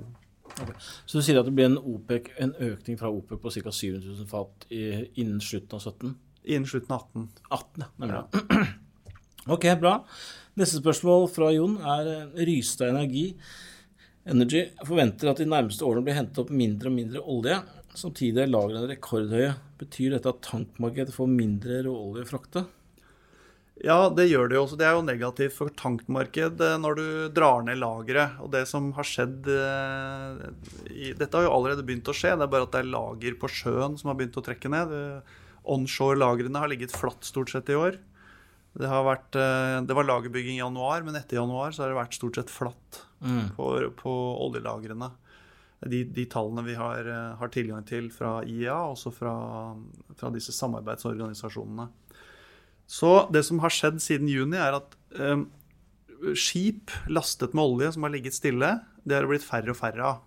Så 1.08 1.18
du 1.18 1.26
sier 1.26 1.42
at 1.42 1.50
det 1.50 1.56
blir 1.58 1.72
en, 1.72 1.80
OPEC, 1.80 2.30
en 2.38 2.54
økning 2.70 3.02
fra 3.02 3.10
OPEC 3.10 3.42
på 3.42 3.56
ca. 3.58 3.74
700 3.74 4.14
000 4.22 4.30
fat 4.30 4.70
i, 4.70 4.84
innen 5.24 5.42
slutten 5.42 5.80
av 5.80 5.90
17? 5.90 6.14
Innen 6.54 6.70
slutten 6.70 6.94
av 6.94 7.10
18. 7.10 7.28
18, 7.50 8.14
ja. 8.14 8.70
Ok, 9.50 9.66
bra. 9.82 9.96
Neste 10.60 10.78
spørsmål 10.78 11.24
fra 11.34 11.48
Jon 11.56 11.80
er 11.82 12.10
eh, 12.12 12.42
Rystad 12.46 12.92
Energi 12.92 13.32
Energy 14.30 14.68
forventer 14.86 15.32
at 15.32 15.40
de 15.42 15.48
nærmeste 15.50 15.82
årene 15.88 16.06
blir 16.06 16.14
hentet 16.14 16.44
opp 16.44 16.52
mindre 16.54 16.92
og 16.92 16.94
mindre 16.94 17.24
olje. 17.26 17.56
Samtidig 17.98 18.44
er 18.44 18.52
lagrene 18.52 18.92
rekordhøye. 18.92 19.56
Betyr 19.82 20.14
dette 20.14 20.30
at 20.30 20.44
tankmarkedet 20.46 21.16
får 21.16 21.32
mindre 21.32 21.80
råolje 21.88 22.28
å 22.28 22.30
frakte? 22.30 22.64
Ja, 23.82 24.12
det 24.14 24.28
gjør 24.30 24.52
det 24.52 24.60
jo 24.60 24.62
også. 24.68 24.78
Det 24.78 24.86
er 24.86 24.94
jo 24.94 25.08
negativt 25.08 25.56
for 25.58 25.74
tankmarked 25.74 26.62
eh, 26.62 26.78
når 26.84 27.02
du 27.02 27.06
drar 27.34 27.66
ned 27.66 27.82
lageret. 27.82 28.38
Og 28.46 28.54
det 28.54 28.68
som 28.70 28.92
har 28.94 29.10
skjedd 29.10 29.50
eh, 29.50 30.46
Dette 31.18 31.34
har 31.34 31.48
jo 31.48 31.56
allerede 31.56 31.88
begynt 31.88 32.14
å 32.14 32.16
skje, 32.16 32.36
det 32.38 32.46
er 32.46 32.54
bare 32.54 32.70
at 32.70 32.78
det 32.78 32.84
er 32.84 32.94
lager 32.94 33.42
på 33.42 33.50
sjøen 33.50 33.98
som 33.98 34.14
har 34.14 34.22
begynt 34.22 34.38
å 34.38 34.46
trekke 34.46 34.70
ned. 34.70 34.94
Onshore-lagrene 35.66 36.62
har 36.62 36.70
ligget 36.70 36.94
flatt 36.94 37.26
stort 37.26 37.50
sett 37.56 37.74
i 37.74 37.82
år. 37.82 37.98
Det, 38.78 38.88
har 38.88 39.04
vært, 39.04 39.36
eh, 39.36 39.80
det 39.84 39.96
var 39.98 40.08
lagerbygging 40.08 40.56
i 40.56 40.62
januar, 40.64 41.04
men 41.04 41.18
etter 41.20 41.40
januar 41.42 41.74
så 41.76 41.84
har 41.84 41.92
det 41.92 42.00
vært 42.00 42.16
stort 42.16 42.40
sett 42.40 42.54
flatt 42.54 43.02
på, 43.58 43.66
på 44.00 44.14
oljelagrene. 44.48 45.12
De, 45.92 46.04
de 46.14 46.28
tallene 46.30 46.64
vi 46.66 46.76
har, 46.78 47.08
eh, 47.10 47.32
har 47.40 47.52
tilgang 47.54 47.84
til 47.88 48.12
fra 48.14 48.40
IEA, 48.46 48.78
også 48.94 49.12
fra, 49.14 49.34
fra 50.18 50.30
disse 50.34 50.54
samarbeidsorganisasjonene. 50.54 51.90
Så 52.92 53.12
det 53.32 53.44
som 53.48 53.62
har 53.64 53.74
skjedd 53.74 54.02
siden 54.04 54.30
juni, 54.30 54.60
er 54.60 54.78
at 54.78 54.96
eh, 55.18 55.42
skip 56.38 56.94
lastet 57.10 57.56
med 57.58 57.64
olje 57.66 57.94
som 57.96 58.06
har 58.06 58.14
ligget 58.14 58.38
stille, 58.38 58.76
det 59.04 59.18
har 59.18 59.26
det 59.26 59.32
blitt 59.34 59.48
færre 59.48 59.74
og 59.74 59.80
færre 59.80 60.12
av. 60.14 60.22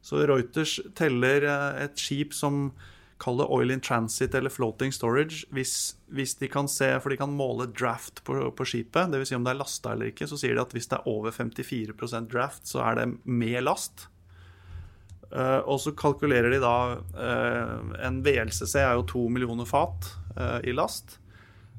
Så 0.00 0.22
Reuters 0.24 0.78
teller 0.96 1.44
eh, 1.44 1.84
et 1.84 2.00
skip 2.00 2.32
som 2.36 2.70
kaller 3.20 3.50
oil 3.52 3.70
in 3.70 3.82
transit 3.84 4.34
eller 4.34 4.52
floating 4.52 4.92
storage, 4.92 5.44
hvis, 5.54 5.74
hvis 6.08 6.34
de 6.40 6.48
kan 6.50 6.68
se, 6.70 6.88
for 7.00 7.12
de 7.12 7.18
kan 7.20 7.32
måle 7.36 7.68
draft 7.68 8.22
på, 8.24 8.38
på 8.56 8.66
skipet, 8.66 9.12
dvs. 9.12 9.30
Si 9.30 9.36
om 9.36 9.44
det 9.46 9.54
er 9.54 9.60
lasta 9.60 9.92
eller 9.94 10.12
ikke, 10.12 10.28
så 10.30 10.38
sier 10.40 10.56
de 10.56 10.64
at 10.64 10.72
hvis 10.76 10.88
det 10.90 10.98
er 10.98 11.10
over 11.10 11.34
54% 11.34 12.30
draft, 12.32 12.66
så 12.70 12.82
er 12.86 13.00
det 13.00 13.08
med 13.24 13.60
last. 13.66 14.08
Uh, 15.30 15.60
og 15.62 15.78
så 15.78 15.92
kalkulerer 15.94 16.50
de 16.50 16.58
da 16.58 16.76
uh, 16.98 17.92
En 18.02 18.16
VLCC 18.26 18.80
er 18.80 18.96
jo 18.98 19.04
to 19.06 19.28
millioner 19.30 19.68
fat 19.68 20.08
uh, 20.34 20.58
i 20.66 20.74
last. 20.74 21.20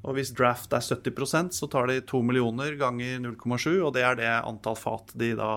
Og 0.02 0.16
hvis 0.18 0.32
draft 0.34 0.72
er 0.74 0.82
70% 0.82 1.52
så 1.54 1.68
tar 1.70 1.90
de 1.92 2.00
2 2.10 2.22
millioner 2.26 2.74
ganger 2.80 3.20
0,7, 3.22 3.68
og 3.84 3.92
det 3.94 4.06
er 4.08 4.16
det 4.18 4.30
antall 4.40 4.78
fat 4.80 5.12
de 5.14 5.34
da 5.38 5.52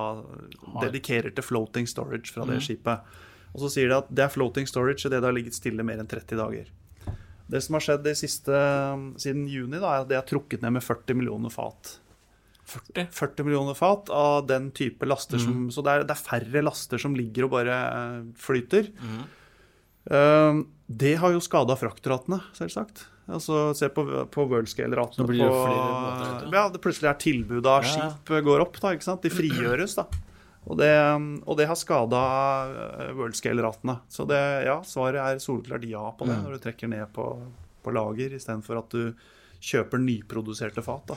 dedikerer 0.82 1.32
til 1.32 1.46
floating 1.46 1.88
storage 1.88 2.34
fra 2.34 2.44
det 2.50 2.58
skipet. 2.66 3.14
Og 3.54 3.62
så 3.62 3.70
sier 3.70 3.90
de 3.90 3.98
at 4.00 4.08
det 4.10 4.24
er 4.26 4.32
floating 4.34 4.66
storage 4.66 5.06
idet 5.06 5.20
det 5.20 5.28
har 5.28 5.36
ligget 5.36 5.54
stille 5.56 5.84
mer 5.86 6.00
enn 6.02 6.10
30 6.10 6.40
dager. 6.40 6.70
Det 7.46 7.60
som 7.62 7.76
har 7.76 7.84
skjedd 7.84 8.06
siste, 8.18 8.62
siden 9.20 9.44
juni, 9.50 9.78
da, 9.78 9.90
er 9.92 10.04
at 10.04 10.08
det 10.10 10.16
har 10.18 10.26
trukket 10.26 10.64
ned 10.64 10.78
med 10.78 10.82
40 10.84 11.18
millioner 11.18 11.52
fat. 11.52 11.98
40? 12.64 13.08
40 13.12 13.44
millioner 13.44 13.76
fat 13.76 14.08
av 14.10 14.46
den 14.48 14.70
type 14.72 15.04
laster 15.06 15.36
Mm. 15.38 15.44
som 15.44 15.70
Så 15.70 15.84
det 15.84 15.92
er, 15.92 16.04
det 16.08 16.16
er 16.16 16.22
færre 16.24 16.62
laster 16.64 16.98
som 16.98 17.14
ligger 17.14 17.44
og 17.44 17.50
bare 17.50 17.76
eh, 17.76 18.22
flyter. 18.40 18.88
Mm. 19.00 19.24
Uh, 20.10 20.64
det 20.88 21.14
har 21.20 21.32
jo 21.32 21.40
skada 21.44 21.76
fraktratene, 21.76 22.40
selvsagt. 22.56 23.06
Altså, 23.28 23.72
Se 23.76 23.88
på, 23.88 24.04
på 24.28 24.44
worldscale-ratene. 24.50 25.24
Ja, 26.52 26.66
det 26.68 26.80
plutselig 26.84 27.08
er 27.08 27.20
tilbudet 27.20 27.70
av 27.70 27.86
skip 27.88 28.32
går 28.44 28.64
opp. 28.66 28.80
da? 28.80 28.92
De 28.96 29.30
frigjøres, 29.38 29.96
da. 29.96 30.04
Og 30.64 30.78
det, 30.80 30.90
og 31.44 31.58
det 31.58 31.68
har 31.68 31.76
skada 31.76 32.20
worldscale-ratene. 33.18 33.98
Så 34.08 34.24
det, 34.28 34.40
ja, 34.64 34.78
svaret 34.86 35.20
er 35.20 35.42
soleklart 35.42 35.84
ja 35.88 36.04
på 36.16 36.24
Mm. 36.24 36.30
det, 36.30 36.38
når 36.44 36.56
du 36.56 36.64
trekker 36.64 36.88
ned 36.88 37.12
på, 37.12 37.26
på 37.84 37.92
lager 37.92 38.32
istedenfor 38.32 38.80
at 38.80 38.96
du 38.96 39.14
kjøper 39.64 40.00
nyproduserte 40.00 40.82
fat. 40.84 41.12
da. 41.12 41.16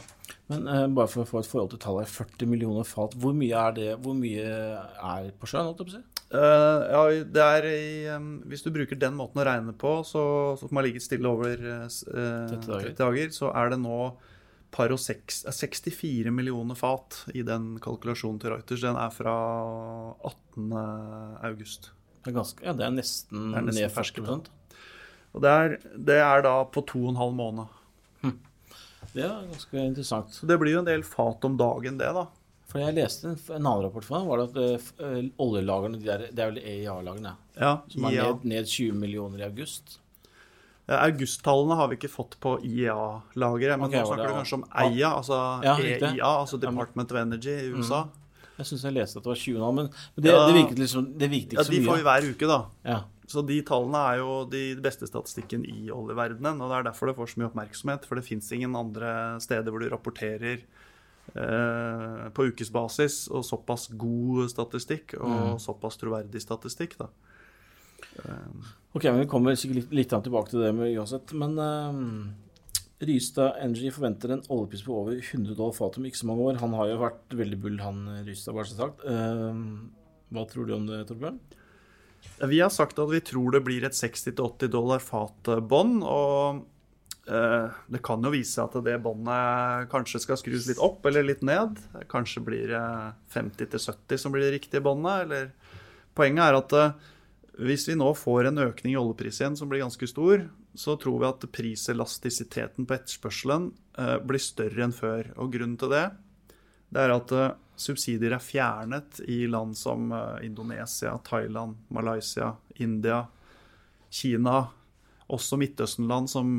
Men 0.51 0.67
eh, 0.67 0.85
bare 0.87 1.11
for 1.11 1.23
å 1.23 1.27
få 1.27 1.41
et 1.41 1.49
forhold 1.49 1.73
til 1.73 1.81
tallet, 1.83 2.11
40 2.11 2.47
millioner 2.51 2.87
fat, 2.87 3.15
hvor 3.19 3.35
mye 3.35 3.55
er 3.55 3.75
det 3.75 3.89
Hvor 4.03 4.15
mye 4.15 4.45
er 4.45 5.31
på 5.39 5.49
sjøen, 5.49 5.73
si? 5.91 6.03
Uh, 6.27 6.83
ja, 6.91 7.01
det 7.23 7.43
er 7.43 7.65
i, 7.71 7.83
um, 8.11 8.41
Hvis 8.51 8.65
du 8.65 8.67
bruker 8.75 8.99
den 8.99 9.15
måten 9.15 9.39
å 9.39 9.45
regne 9.47 9.71
på, 9.71 10.01
så, 10.03 10.23
så 10.59 10.67
som 10.67 10.79
har 10.79 10.83
ligget 10.83 11.05
stille 11.05 11.29
over 11.29 11.55
uh, 11.55 11.85
eh, 11.87 12.49
30 12.51 12.65
dager. 12.67 12.89
30 12.89 12.97
dager, 12.99 13.29
så 13.35 13.51
er 13.55 13.71
det 13.71 13.79
nå 13.79 13.99
par 14.71 14.91
og 14.93 14.99
seks, 15.01 15.43
eh, 15.47 15.55
64 15.55 16.33
millioner 16.33 16.77
fat 16.77 17.23
i 17.33 17.43
den 17.47 17.75
kalkulasjonen 17.83 18.39
til 18.41 18.53
Reuters. 18.55 18.83
Den 18.83 18.99
er 18.99 19.13
fra 19.13 19.35
18. 20.27 20.73
august. 21.47 21.91
Det 22.23 22.33
er, 22.33 22.37
ganske, 22.41 22.65
ja, 22.65 22.73
det 22.75 22.85
er 22.85 22.95
nesten, 22.95 23.51
Det 23.53 23.61
er 23.61 23.67
nesten 23.69 23.93
40 23.95 24.41
Og 25.37 25.43
det 25.43 25.51
er, 25.53 25.77
det 25.95 26.17
er 26.19 26.41
da 26.43 26.57
på 26.65 26.83
to 26.85 27.05
og 27.05 27.13
en 27.13 27.21
halv 27.21 27.35
måned. 27.37 27.73
Det 29.13 29.23
er 29.23 29.45
ganske 29.49 29.79
interessant. 29.81 30.33
Så 30.35 30.45
det 30.49 30.57
blir 30.59 30.75
jo 30.75 30.81
en 30.83 30.89
del 30.89 31.03
fat 31.07 31.45
om 31.47 31.55
dagen, 31.57 31.97
det, 31.97 32.09
da. 32.13 32.25
For 32.67 32.83
jeg 32.83 32.97
leste 32.97 33.29
en, 33.31 33.37
en 33.55 33.61
annen 33.61 33.85
rapport 33.85 34.03
for 34.03 34.17
meg, 34.17 34.27
var 34.27 34.41
det 34.41 34.47
at 34.49 34.57
eh, 34.61 34.89
eh, 35.07 35.29
oljelagrene, 35.41 36.01
de 36.01 36.17
det 36.35 36.43
er 36.43 36.51
vel 36.51 36.59
EIA-lagene, 36.59 37.31
Ja, 37.55 37.77
som 37.89 38.09
er 38.09 38.17
ja. 38.17 38.25
ned, 38.27 38.43
ned 38.51 38.67
20 38.67 38.99
millioner 38.99 39.41
i 39.41 39.47
august. 39.47 39.99
Ja, 40.87 41.01
Augusttallene 41.03 41.75
har 41.75 41.89
vi 41.91 41.97
ikke 41.97 42.09
fått 42.11 42.37
på 42.39 42.53
IEA-lageret, 42.63 43.75
men 43.79 43.89
okay, 43.89 43.99
nå 43.99 44.07
snakker 44.07 44.29
du 44.31 44.35
kanskje 44.37 44.57
om 44.61 44.63
EIA, 44.85 45.09
altså 45.17 45.39
Ja. 45.65 45.73
EIA, 45.83 46.29
altså 46.29 46.59
Department 46.61 47.11
of 47.11 47.17
Energy 47.19 47.51
i 47.51 47.73
USA. 47.75 48.05
Jeg 48.57 48.65
syns 48.71 48.85
jeg 48.87 48.93
leste 48.95 49.19
at 49.19 49.23
det 49.27 49.29
var 49.33 49.41
20 49.43 49.59
nå, 49.59 49.71
men 49.75 49.89
det, 50.15 50.31
Ja. 50.31 50.47
det 50.47 50.55
virket 50.55 50.79
liksom 50.79 51.17
Det 51.19 51.29
virket 51.29 51.53
Ja, 51.53 51.61
ikke 51.61 51.75
De 51.75 51.85
får 51.85 51.97
vi 51.99 52.03
hver 52.07 52.29
uke, 52.31 52.47
da. 52.47 52.59
Ja. 52.85 53.01
Så 53.27 53.45
de 53.45 53.61
tallene 53.61 53.99
er 54.13 54.17
jo 54.21 54.45
de 54.49 54.75
beste 54.81 55.05
statistikken 55.05 55.65
i 55.67 55.89
oljeverdenen, 55.91 56.61
og 56.61 56.71
det 56.71 56.77
er 56.79 56.83
derfor 56.89 57.07
det 57.11 57.17
får 57.17 57.27
så 57.35 57.37
mye 57.41 57.49
oppmerksomhet. 57.51 58.05
For 58.07 58.15
det 58.15 58.23
fins 58.23 58.49
ingen 58.55 58.73
andre 58.73 59.37
steder 59.43 59.69
hvor 59.69 59.83
du 59.83 59.89
rapporterer 59.91 60.61
eh, 61.35 62.29
på 62.33 62.47
ukesbasis 62.47 63.27
og 63.29 63.43
såpass 63.43 63.89
god 63.99 64.47
statistikk 64.49 65.17
og 65.19 65.59
såpass 65.59 65.97
troverdig 65.99 66.39
statistikk, 66.41 66.95
da. 66.97 67.09
Ok, 68.97 69.03
men 69.03 69.21
Vi 69.21 69.29
kommer 69.29 69.57
sikkert 69.57 69.83
litt, 69.83 69.95
litt 70.01 70.13
tilbake 70.13 70.53
til 70.53 70.63
det 70.63 70.73
med 70.75 70.95
uansett. 70.97 71.33
Men 71.37 71.57
eh, 71.61 71.99
Rystad 73.07 73.59
Energy 73.61 73.91
forventer 73.93 74.33
en 74.33 74.45
oljepris 74.49 74.85
på 74.87 74.95
over 75.03 75.19
100 75.19 75.53
dollar 75.53 75.75
fatet 75.77 76.01
om 76.01 76.07
ikke 76.09 76.21
så 76.23 76.29
mange 76.31 76.47
år. 76.47 76.61
Han 76.63 76.73
har 76.77 76.89
jo 76.89 77.03
vært 77.03 77.37
veldig 77.43 77.59
bull, 77.61 77.77
han 77.83 78.01
Rystad, 78.25 78.57
bare 78.57 78.69
så 78.71 78.79
sagt. 78.79 79.05
Eh, 79.05 79.61
hva 80.33 80.47
tror 80.49 80.67
du 80.67 80.73
om 80.77 80.87
det, 80.89 81.03
Torbjørn? 81.09 81.37
Vi 82.49 82.57
har 82.59 82.73
sagt 82.73 82.97
at 82.99 83.11
vi 83.11 83.21
tror 83.23 83.53
det 83.53 83.63
blir 83.65 83.85
et 83.87 83.95
60-80 83.95 84.71
dollar 84.73 85.01
fat-bånd, 85.01 86.01
og 86.03 86.63
eh, 87.29 87.77
det 87.93 88.01
kan 88.05 88.25
jo 88.25 88.33
vise 88.33 88.65
at 88.65 88.75
det 88.85 88.97
båndet 89.05 89.87
kanskje 89.93 90.21
skal 90.25 90.39
skrus 90.41 90.67
litt 90.69 90.81
opp 90.83 91.05
eller 91.07 91.25
litt 91.25 91.45
ned. 91.45 91.77
Kanskje 92.11 92.43
blir 92.49 92.73
det 92.73 92.83
50-70 93.33 94.21
som 94.21 94.33
blir 94.33 94.47
det 94.47 94.55
riktige 94.57 94.83
båndet, 94.85 95.27
eller 95.27 95.53
Poenget 96.17 96.47
er 96.47 96.57
at 96.57 96.73
eh, 96.73 97.09
hvis 97.57 97.87
vi 97.89 97.95
nå 97.97 98.11
får 98.13 98.51
en 98.51 98.61
økning 98.67 98.93
i 98.93 98.99
oljepris 98.99 99.39
igjen 99.41 99.55
som 99.57 99.69
blir 99.69 99.81
ganske 99.81 100.07
stor, 100.09 100.43
så 100.77 100.93
tror 101.01 101.21
vi 101.23 101.29
at 101.29 101.45
priselastisiteten 101.53 102.85
på 102.85 102.93
etterspørselen 102.93 103.71
eh, 103.97 104.17
blir 104.21 104.43
større 104.43 104.85
enn 104.85 104.93
før. 104.93 105.31
Og 105.41 105.55
grunnen 105.55 105.77
til 105.81 105.89
det, 105.89 106.03
det 106.93 107.01
er 107.01 107.15
at 107.15 107.33
eh, 107.33 107.55
subsidier 107.77 108.37
er 108.37 108.45
fjernet 108.45 109.23
i 109.25 109.39
land 109.49 109.73
som 109.79 110.13
eh, 110.13 110.45
Indonesia, 110.45 111.15
Thailand, 111.25 111.79
Malaysia, 111.89 112.53
India, 112.77 113.23
Kina. 114.13 114.59
Også 115.33 115.57
Midtøsten-land 115.59 116.29
som 116.31 116.49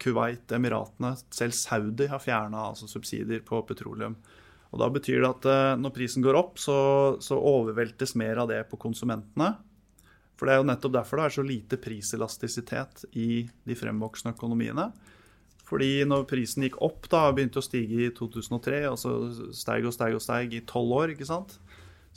Kuwait, 0.00 0.46
Emiratene, 0.56 1.10
selv 1.34 1.52
Saudi 1.52 2.06
har 2.08 2.22
fjerna 2.24 2.70
altså 2.70 2.86
subsidier 2.88 3.42
på 3.44 3.58
petroleum. 3.68 4.14
Og 4.70 4.80
Da 4.80 4.88
betyr 4.92 5.20
det 5.20 5.28
at 5.28 5.80
når 5.82 5.92
prisen 5.92 6.24
går 6.24 6.38
opp, 6.38 6.56
så, 6.62 6.78
så 7.20 7.36
overveltes 7.36 8.14
mer 8.16 8.40
av 8.40 8.48
det 8.48 8.62
på 8.70 8.78
konsumentene. 8.80 9.50
For 10.38 10.46
det 10.46 10.54
er 10.54 10.60
jo 10.62 10.68
nettopp 10.70 10.94
derfor 10.94 11.18
det 11.18 11.26
er 11.26 11.36
så 11.36 11.44
lite 11.46 11.78
priselastisitet 11.82 13.04
i 13.18 13.42
de 13.66 13.76
fremvoksende 13.78 14.36
økonomiene. 14.36 14.90
Fordi 15.68 16.04
når 16.08 16.28
prisen 16.30 16.64
gikk 16.64 16.78
opp, 16.84 17.08
da, 17.12 17.26
begynte 17.34 17.60
å 17.60 17.64
stige 17.64 18.06
i 18.06 18.12
2003, 18.16 18.84
og 18.88 19.00
så 19.02 19.16
steig 19.52 19.88
og 19.88 19.92
steig 19.92 20.14
og 20.16 20.22
steig 20.24 20.54
i 20.56 20.64
tolv 20.68 20.94
år, 21.02 21.16
ikke 21.16 21.28
sant? 21.28 21.58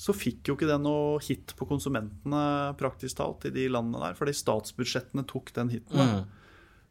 så 0.01 0.13
fikk 0.15 0.49
jo 0.49 0.55
ikke 0.55 0.69
det 0.69 0.79
noe 0.81 1.19
hit 1.21 1.53
på 1.57 1.67
konsumentene 1.69 2.43
praktisk 2.79 3.19
talt 3.19 3.45
i 3.45 3.53
de 3.53 3.67
landene 3.69 4.01
der. 4.01 4.15
Fordi 4.17 4.34
statsbudsjettene 4.34 5.25
tok 5.29 5.51
den 5.53 5.69
hiten. 5.75 5.99
Mm. 6.01 6.23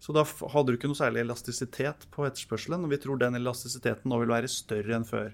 Så 0.01 0.15
da 0.17 0.23
hadde 0.25 0.71
du 0.71 0.79
ikke 0.79 0.93
noe 0.93 0.99
særlig 0.99 1.25
elastisitet 1.25 2.07
på 2.15 2.29
etterspørselen. 2.29 2.87
Og 2.87 2.93
vi 2.95 3.01
tror 3.03 3.19
den 3.21 3.39
elastisiteten 3.41 4.13
nå 4.13 4.21
vil 4.23 4.31
være 4.31 4.53
større 4.53 4.95
enn 5.01 5.09
før. 5.09 5.33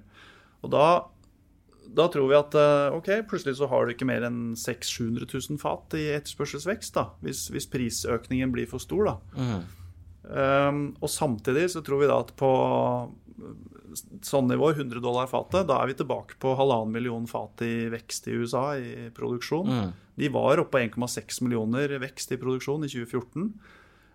Og 0.64 0.72
da, 0.72 0.87
da 1.94 2.09
tror 2.12 2.29
vi 2.31 2.38
at 2.38 2.55
eh, 2.59 2.96
ok, 2.96 3.11
plutselig 3.31 3.57
så 3.59 3.68
har 3.70 3.87
du 3.87 3.94
ikke 3.94 4.09
mer 4.09 4.27
enn 4.27 4.57
600 4.59 5.27
000-700 5.27 5.51
000 5.53 5.61
fat 5.62 5.96
i 5.99 6.09
etterspørselsvekst. 6.16 6.94
da, 6.96 7.11
Hvis, 7.25 7.46
hvis 7.55 7.68
prisøkningen 7.72 8.55
blir 8.55 8.68
for 8.70 8.83
stor. 8.83 9.12
da. 9.12 9.16
Um, 10.27 10.96
og 10.99 11.11
samtidig 11.12 11.68
så 11.70 11.85
tror 11.87 12.01
vi 12.03 12.09
da 12.11 12.18
at 12.18 12.33
på 12.35 12.51
sånn 14.27 14.49
nivå, 14.51 14.72
100 14.75 15.01
dollar 15.05 15.29
fatet, 15.31 15.68
da 15.68 15.79
er 15.81 15.90
vi 15.92 15.96
tilbake 16.01 16.37
på 16.42 16.57
halvannen 16.59 16.92
million 16.94 17.29
fat 17.31 17.62
i 17.64 17.87
vekst 17.92 18.27
i 18.29 18.35
USA 18.35 18.64
i 18.77 19.09
produksjon. 19.14 19.70
De 20.16 20.31
var 20.33 20.61
oppe 20.62 20.75
på 20.77 20.83
1,6 21.07 21.42
millioner 21.44 21.94
vekst 22.03 22.33
i 22.35 22.40
produksjon 22.40 22.85
i 22.85 22.90
2014. 22.90 23.51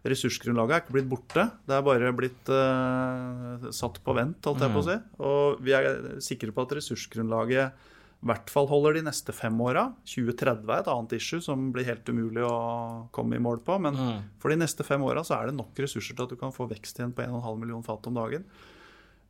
Ressursgrunnlaget 0.01 0.73
er 0.73 0.81
ikke 0.81 0.95
blitt 0.95 1.09
borte, 1.11 1.43
det 1.69 1.75
er 1.77 1.85
bare 1.85 2.11
blitt 2.17 2.49
uh, 2.49 3.69
satt 3.75 3.99
på 4.01 4.15
vent, 4.17 4.39
holdt 4.47 4.63
jeg 4.65 4.73
på 4.73 4.81
å 4.81 4.87
si. 4.87 4.97
Og 5.21 5.61
vi 5.61 5.75
er 5.77 5.91
sikre 6.25 6.53
på 6.55 6.65
at 6.65 6.73
ressursgrunnlaget 6.79 7.89
i 8.21 8.27
hvert 8.29 8.51
fall 8.53 8.67
holder 8.69 8.99
de 8.99 9.05
neste 9.07 9.33
fem 9.33 9.55
åra. 9.65 9.87
2030 10.05 10.67
er 10.69 10.83
et 10.83 10.89
annet 10.93 11.15
issue 11.17 11.41
som 11.41 11.71
blir 11.73 11.87
helt 11.87 12.09
umulig 12.09 12.43
å 12.45 13.07
komme 13.13 13.37
i 13.37 13.41
mål 13.41 13.63
på. 13.65 13.79
Men 13.81 13.97
for 14.41 14.53
de 14.53 14.59
neste 14.61 14.85
fem 14.85 15.01
åra 15.01 15.23
så 15.25 15.39
er 15.39 15.49
det 15.49 15.57
nok 15.57 15.81
ressurser 15.81 16.13
til 16.13 16.27
at 16.27 16.33
du 16.33 16.37
kan 16.37 16.53
få 16.53 16.67
vekst 16.69 17.01
igjen 17.01 17.15
på 17.17 17.25
1,5 17.25 17.57
million 17.63 17.81
fat 17.85 18.05
om 18.11 18.19
dagen. 18.21 18.45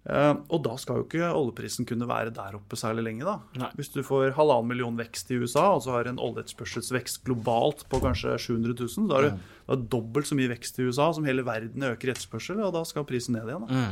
Eh, 0.10 0.34
og 0.50 0.64
da 0.66 0.74
skal 0.82 1.00
jo 1.00 1.06
ikke 1.06 1.28
oljeprisen 1.30 1.86
kunne 1.86 2.08
være 2.10 2.34
der 2.34 2.58
oppe 2.58 2.78
særlig 2.80 3.06
lenge. 3.06 3.26
da. 3.28 3.38
Nei. 3.62 3.70
Hvis 3.78 3.92
du 3.94 4.02
får 4.04 4.34
halvannen 4.38 4.72
million 4.74 4.98
vekst 4.98 5.30
i 5.32 5.38
USA, 5.38 5.70
og 5.76 5.84
så 5.86 5.96
har 5.96 6.10
en 6.10 6.22
oljeetterspørselsvekst 6.22 7.22
globalt 7.28 7.86
på 7.92 8.02
kanskje 8.02 8.38
700 8.42 8.76
000, 8.82 9.08
da 9.12 9.20
har 9.20 9.30
du 9.30 9.52
da 9.72 9.80
er 9.80 9.90
dobbelt 9.96 10.28
så 10.30 10.36
mye 10.38 10.52
vekst 10.52 10.78
i 10.80 10.86
USA 10.92 11.10
som 11.16 11.26
hele 11.28 11.44
verden 11.48 11.88
øker 11.94 12.12
etterspørsel, 12.14 12.60
og 12.68 12.74
da 12.76 12.84
skal 12.88 13.08
prisen 13.10 13.38
ned 13.40 13.48
igjen. 13.50 13.68
da. 13.70 13.84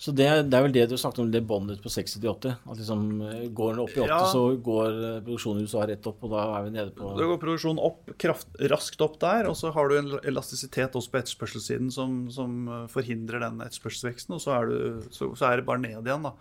Så 0.00 0.14
det, 0.16 0.24
det 0.48 0.56
er 0.56 0.62
vel 0.64 0.72
det 0.72 0.86
du 0.88 0.94
snakket 0.96 1.20
om, 1.20 1.28
det 1.30 1.42
båndet 1.44 1.82
på 1.84 1.90
60-80? 1.92 2.54
At 2.72 2.78
liksom 2.80 3.02
eh, 3.20 3.42
går 3.52 3.74
den 3.74 3.82
opp 3.82 3.90
i 3.92 4.00
80, 4.00 4.06
Ja. 4.08 4.20
så 4.32 4.40
går 4.64 4.94
eh, 4.96 5.18
produksjonen 5.26 5.60
i 5.60 5.66
USA 5.68 5.82
rett 5.90 6.08
opp, 6.08 6.22
og 6.24 6.32
da 6.32 6.44
er 6.56 6.64
vi 6.64 6.70
nede 6.72 6.94
på 6.96 7.10
Da 7.18 7.26
går 7.28 7.40
produksjonen 7.42 7.82
opp, 7.84 8.08
kraft, 8.16 8.48
raskt 8.72 9.04
opp 9.04 9.18
der, 9.20 9.50
og 9.50 9.58
så 9.60 9.68
har 9.76 9.92
du 9.92 9.98
en 9.98 10.08
elastisitet 10.24 10.96
også 10.96 11.12
på 11.12 11.20
etterspørselssiden 11.20 11.92
som, 11.92 12.16
som 12.32 12.56
eh, 12.78 12.86
forhindrer 12.88 13.44
den 13.44 13.60
etterspørselsveksten, 13.66 14.38
og 14.38 14.40
så 14.40 14.56
er, 14.56 14.72
du, 14.72 15.04
så, 15.12 15.28
så 15.36 15.50
er 15.50 15.60
det 15.60 15.68
bare 15.68 15.84
ned 15.84 16.00
igjen. 16.00 16.24
da. 16.30 16.32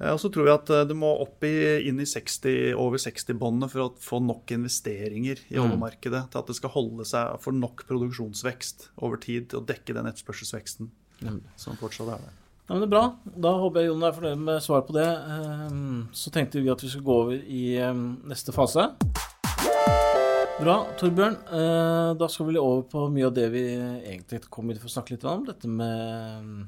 Eh, 0.00 0.12
Og 0.12 0.20
så 0.20 0.30
tror 0.32 0.48
vi 0.48 0.54
at 0.54 0.70
eh, 0.70 0.84
det 0.88 0.96
må 0.98 1.10
opp 1.24 1.44
i, 1.46 1.54
inn 1.88 2.00
i 2.02 2.08
60, 2.08 2.74
over 2.76 3.00
60-båndet 3.00 3.72
for 3.72 3.86
å 3.86 3.92
få 4.00 4.20
nok 4.24 4.52
investeringer 4.56 5.40
i 5.48 5.60
oljemarkedet 5.62 6.26
til 6.32 6.42
at 6.42 6.50
det 6.50 6.56
skal 6.58 6.74
holde 6.76 7.06
seg 7.08 7.36
for 7.44 7.56
nok 7.56 7.86
produksjonsvekst 7.88 8.90
over 9.00 9.20
tid 9.22 9.50
til 9.50 9.62
å 9.62 9.66
dekke 9.68 9.96
den 9.96 10.10
etterspørselsveksten 10.10 10.90
mm. 11.22 11.40
som 11.56 11.78
fortsatt 11.80 12.12
er 12.16 12.26
der. 12.26 12.42
Ja, 12.66 12.74
men 12.74 12.82
det 12.82 12.88
er 12.88 12.94
bra. 12.96 13.04
Da 13.46 13.50
håper 13.62 13.84
jeg 13.84 13.92
Jon 13.92 14.02
er 14.02 14.14
fornøyd 14.16 14.40
med 14.42 14.62
svar 14.64 14.80
på 14.88 14.96
det. 14.96 15.06
Ehm, 15.06 16.08
Så 16.10 16.32
tenkte 16.34 16.58
vi 16.58 16.72
at 16.72 16.82
vi 16.82 16.88
skulle 16.90 17.06
gå 17.06 17.18
over 17.22 17.36
i 17.38 17.76
ehm, 17.78 18.08
neste 18.26 18.50
fase. 18.50 18.88
Bra, 20.56 20.74
Torbjørn. 20.98 21.36
Eh, 21.52 22.14
Da 22.18 22.26
skal 22.32 22.48
vi 22.50 22.58
over 22.58 22.82
på 22.90 23.04
mye 23.12 23.28
av 23.28 23.34
det 23.36 23.46
vi 23.54 23.62
egentlig 23.76 24.42
kom 24.50 24.68
hit 24.72 24.80
for 24.82 24.90
å 24.90 24.94
snakke 24.96 25.14
litt 25.14 25.24
om. 25.30 25.44
Dette 25.46 25.70
med 25.70 25.94
ehm, 26.02 26.58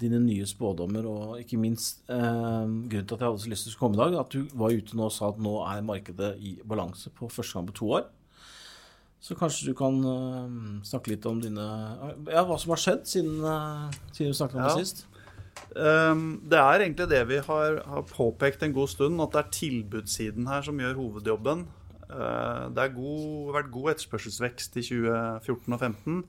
dine 0.00 0.20
nye 0.22 0.46
spådommer, 0.48 1.06
og 1.08 1.38
ikke 1.42 1.58
minst 1.60 2.02
eh, 2.08 2.16
grunnen 2.16 3.06
til 3.06 3.16
at 3.16 3.20
jeg 3.20 3.28
hadde 3.28 3.44
så 3.44 3.52
lyst 3.52 3.68
til 3.68 3.76
å 3.76 3.80
komme 3.82 3.98
i 3.98 4.02
dag, 4.02 4.18
at 4.20 4.34
du 4.34 4.48
var 4.58 4.74
ute 4.74 4.96
nå 4.98 5.06
og 5.08 5.14
sa 5.14 5.28
at 5.32 5.40
nå 5.42 5.54
er 5.66 5.86
markedet 5.86 6.34
i 6.40 6.56
balanse 6.64 7.12
på 7.16 7.30
første 7.32 7.58
gang 7.58 7.70
på 7.70 7.76
to 7.80 7.90
år. 8.00 8.10
Så 9.22 9.36
kanskje 9.38 9.70
du 9.70 9.74
kan 9.78 10.00
eh, 10.02 10.54
snakke 10.88 11.12
litt 11.14 11.26
om 11.30 11.38
dine 11.42 11.62
Ja, 12.26 12.42
hva 12.42 12.58
som 12.58 12.74
har 12.74 12.80
skjedd 12.82 13.04
siden, 13.06 13.38
eh, 13.46 14.00
siden 14.10 14.32
du 14.34 14.38
snakket 14.38 14.58
om 14.58 14.64
Ja. 14.64 14.74
det 14.74 14.86
sist? 14.86 15.04
Um, 15.76 16.42
Det 16.48 16.58
er 16.58 16.80
egentlig 16.80 17.08
det 17.08 17.28
vi 17.28 17.38
har, 17.38 17.82
har 17.86 18.02
påpekt 18.02 18.62
en 18.62 18.72
god 18.72 18.88
stund, 18.88 19.20
at 19.20 19.32
det 19.32 19.40
er 19.44 19.54
tilbudssiden 19.56 20.48
her 20.48 20.62
som 20.62 20.78
gjør 20.80 20.98
hovedjobben. 20.98 21.66
Uh, 22.10 22.68
Det 22.74 22.82
har 22.82 22.96
vært 23.54 23.70
god 23.72 23.92
etterspørselsvekst 23.94 24.76
i 24.76 24.82
2014 24.82 25.72
og 25.72 25.80
2015. 25.80 26.24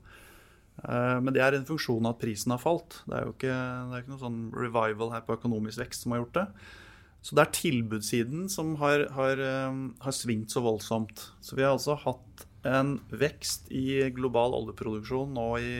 eh, 0.82 1.18
Men 1.20 1.34
det 1.34 1.42
er 1.44 1.56
en 1.56 1.68
funksjon 1.68 2.06
av 2.06 2.16
at 2.16 2.22
prisen 2.22 2.54
har 2.54 2.62
falt. 2.62 3.02
Det 3.06 3.18
er 3.18 3.28
jo 3.28 3.34
ikke, 3.36 3.58
det 3.90 4.00
ikke 4.02 4.14
noe 4.14 4.24
sånn 4.24 4.40
revival 4.56 5.12
her 5.14 5.22
på 5.26 5.36
økonomisk 5.38 5.82
vekst 5.84 6.06
som 6.06 6.14
har 6.14 6.24
gjort 6.24 6.40
det. 6.40 6.46
Så 7.24 7.36
det 7.36 7.44
er 7.44 7.54
tilbudssiden 7.56 8.48
som 8.52 8.74
har, 8.82 9.06
har, 9.16 9.40
eh, 9.40 9.78
har 10.04 10.16
svingt 10.16 10.52
så 10.52 10.64
voldsomt. 10.64 11.30
Så 11.40 11.56
vi 11.56 11.64
har 11.64 11.76
altså 11.76 11.96
hatt 12.00 12.46
en 12.64 12.98
vekst 13.12 13.70
i 13.72 14.02
global 14.16 14.56
oljeproduksjon 14.56 15.32
nå 15.36 15.48
i 15.60 15.76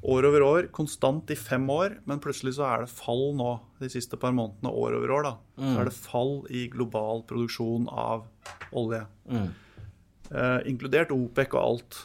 år 0.00 0.26
over 0.30 0.44
år, 0.44 0.68
konstant 0.72 1.28
i 1.32 1.36
fem 1.36 1.66
år, 1.70 1.98
men 2.08 2.22
plutselig 2.24 2.54
så 2.56 2.64
er 2.70 2.84
det 2.84 2.92
fall 2.92 3.34
nå 3.36 3.50
de 3.82 3.90
siste 3.92 4.16
par 4.20 4.32
månedene, 4.32 4.72
år 4.72 4.96
over 4.96 5.12
år. 5.18 5.26
da. 5.28 5.34
Så 5.60 5.80
er 5.82 5.90
det 5.90 5.96
fall 5.96 6.32
i 6.48 6.66
global 6.72 7.24
produksjon 7.28 7.88
av 7.92 8.24
olje. 8.72 9.02
Mm. 9.28 9.50
Eh, 10.30 10.60
inkludert 10.70 11.12
OPEC 11.12 11.52
og 11.52 11.60
alt. 11.60 12.00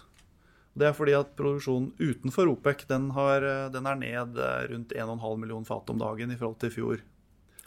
Det 0.75 0.89
er 0.89 0.95
fordi 0.95 1.13
at 1.15 1.35
produksjonen 1.39 1.93
utenfor 1.99 2.49
OPEC 2.51 2.83
den, 2.89 3.09
har, 3.15 3.45
eh, 3.47 3.67
den 3.71 3.85
er 3.87 3.99
ned 3.99 4.39
eh, 4.39 4.63
rundt 4.73 4.91
1,5 4.91 5.37
million 5.39 5.67
fat 5.67 5.91
om 5.93 6.01
dagen 6.01 6.33
i 6.33 6.39
forhold 6.39 6.59
til 6.59 6.73
i 6.73 6.75
fjor. 6.75 7.03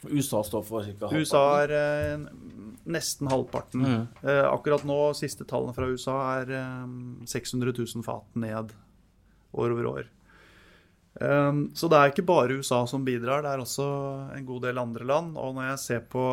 USA 0.03 0.43
står 0.45 0.63
for 0.63 0.85
ca. 0.85 1.09
USA 1.11 1.43
er 1.65 1.73
eh, 1.79 2.27
nesten 2.87 3.31
halvparten. 3.33 3.83
Mm. 3.83 4.05
Eh, 4.23 4.45
akkurat 4.47 4.85
nå, 4.87 4.99
siste 5.19 5.47
tallene 5.49 5.75
fra 5.75 5.89
USA 5.89 6.19
er 6.43 6.53
eh, 6.61 6.85
600 7.27 7.75
000 7.81 8.07
fat 8.07 8.39
ned 8.39 8.77
år 9.57 9.75
over 9.75 9.91
år. 9.95 10.13
Um, 11.19 11.65
så 11.75 11.89
det 11.91 11.99
er 11.99 12.13
ikke 12.13 12.29
bare 12.29 12.61
USA 12.61 12.85
som 12.87 13.03
bidrar, 13.03 13.43
det 13.43 13.51
er 13.51 13.63
også 13.65 13.87
en 14.37 14.45
god 14.47 14.69
del 14.69 14.79
andre 14.79 15.07
land. 15.09 15.33
Og 15.41 15.57
når 15.57 15.73
jeg 15.73 15.81
ser 15.83 16.05
på 16.13 16.27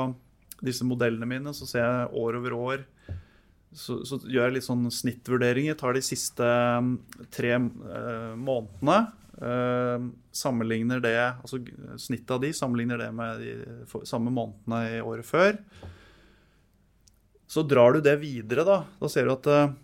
disse 0.61 0.85
modellene 0.85 1.25
mine, 1.25 1.55
så 1.57 1.65
ser 1.65 1.87
jeg 1.87 2.11
år 2.21 2.37
over 2.37 2.57
år 2.59 2.83
så, 3.75 3.99
så 4.07 4.19
gjør 4.23 4.47
jeg 4.47 4.57
litt 4.57 4.67
sånn 4.67 4.87
snittvurderinger. 4.91 5.77
Tar 5.79 5.97
de 5.97 6.03
siste 6.05 6.45
mm, 6.45 6.95
tre 7.33 7.53
eh, 7.55 8.33
månedene. 8.39 8.97
eh, 9.39 10.07
sammenligner 10.35 11.03
det, 11.03 11.17
altså 11.43 11.61
Snittet 12.01 12.35
av 12.35 12.43
de 12.43 12.53
sammenligner 12.55 12.99
det 13.03 13.11
med 13.15 13.43
de 13.43 13.55
for, 13.91 14.07
samme 14.07 14.33
månedene 14.33 14.97
i 14.97 15.01
året 15.03 15.27
før. 15.27 15.59
Så 17.47 17.63
drar 17.63 17.95
du 17.95 18.01
det 18.03 18.17
videre, 18.23 18.65
da. 18.67 18.81
Da 18.99 19.11
ser 19.11 19.27
du 19.27 19.35
at 19.35 19.51
eh, 19.51 19.75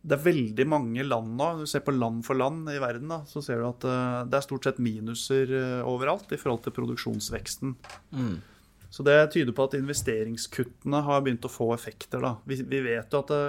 det 0.00 0.16
er 0.16 0.24
veldig 0.24 0.64
mange 0.68 1.04
land 1.04 1.34
nå. 1.36 1.48
Du 1.60 1.66
ser 1.68 1.82
på 1.84 1.92
land 1.92 2.22
for 2.24 2.38
land 2.38 2.70
i 2.72 2.78
verden, 2.80 3.10
da, 3.12 3.20
så 3.28 3.42
ser 3.44 3.60
du 3.60 3.68
at 3.68 3.84
eh, 3.84 4.22
det 4.30 4.38
er 4.38 4.46
stort 4.46 4.68
sett 4.68 4.80
minuser 4.80 5.52
eh, 5.52 5.82
overalt 5.84 6.32
i 6.32 6.38
forhold 6.40 6.64
til 6.64 6.74
produksjonsveksten. 6.78 7.74
Mm. 8.16 8.38
Så 8.90 9.04
det 9.06 9.14
tyder 9.30 9.54
på 9.54 9.68
at 9.68 9.76
investeringskuttene 9.78 11.00
har 11.06 11.20
begynt 11.22 11.46
å 11.46 11.52
få 11.52 11.68
effekter. 11.76 12.22
Da. 12.24 12.32
Vi, 12.44 12.56
vi 12.66 12.80
vet 12.82 13.12
jo 13.14 13.20
at 13.22 13.30
det, 13.30 13.42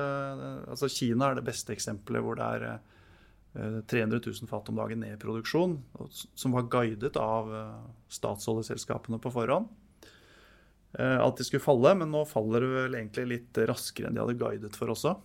altså 0.69 0.89
Kina 0.93 1.31
er 1.31 1.39
det 1.39 1.47
beste 1.47 1.73
eksempelet 1.73 2.21
hvor 2.21 2.37
det 2.37 2.49
er 2.59 2.65
eh, 2.69 3.79
300 3.89 4.21
000 4.21 4.49
fat 4.51 4.69
om 4.69 4.77
dagen 4.77 5.01
ned 5.01 5.15
i 5.15 5.21
produksjon, 5.21 5.79
som 6.13 6.53
var 6.53 6.69
guidet 6.71 7.17
av 7.17 7.49
eh, 7.57 7.79
statsoljeselskapene 8.13 9.17
på 9.23 9.33
forhånd. 9.33 9.71
Eh, 10.99 11.17
At 11.25 11.41
de 11.41 11.47
skulle 11.47 11.65
falle, 11.65 11.95
men 11.97 12.13
nå 12.13 12.21
faller 12.29 12.61
det 12.61 12.71
vel 12.75 12.99
egentlig 13.01 13.25
litt 13.33 13.61
raskere 13.71 14.11
enn 14.11 14.19
de 14.19 14.21
hadde 14.21 14.37
guidet 14.39 14.77
for 14.77 14.93
også. 14.93 15.17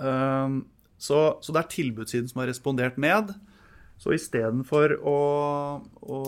Eh, 0.00 0.56
Så, 0.96 1.18
så 1.44 1.52
det 1.52 1.60
er 1.60 1.74
tilbudssiden 1.74 2.30
som 2.32 2.40
har 2.40 2.48
respondert 2.48 2.96
ned. 2.96 3.34
Så 3.96 4.12
istedenfor 4.12 4.92
å, 5.08 5.18
å 6.04 6.18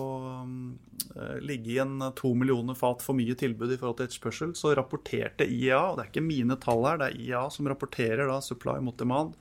eh, 1.17 1.39
ligge 1.45 1.75
i 1.75 1.81
en 1.83 2.01
to 2.17 2.31
millioner 2.35 2.79
fat 2.79 3.05
for 3.05 3.19
mye 3.19 3.37
tilbud 3.39 3.75
i 3.75 3.77
forhold 3.81 3.99
til 3.99 4.09
etterspørsel, 4.09 4.55
så 4.57 4.73
rapporterte 4.79 5.45
IEA, 5.45 5.83
og 5.91 5.99
det 5.99 6.07
er 6.07 6.13
ikke 6.13 6.25
mine 6.25 6.57
tall 6.63 6.87
her, 6.89 7.01
det 7.03 7.11
er 7.11 7.19
IEA 7.21 7.43
som 7.53 7.69
rapporterer 7.69 8.31
da 8.31 8.39
supply 8.45 8.79
mot 8.85 8.97
demand, 8.99 9.37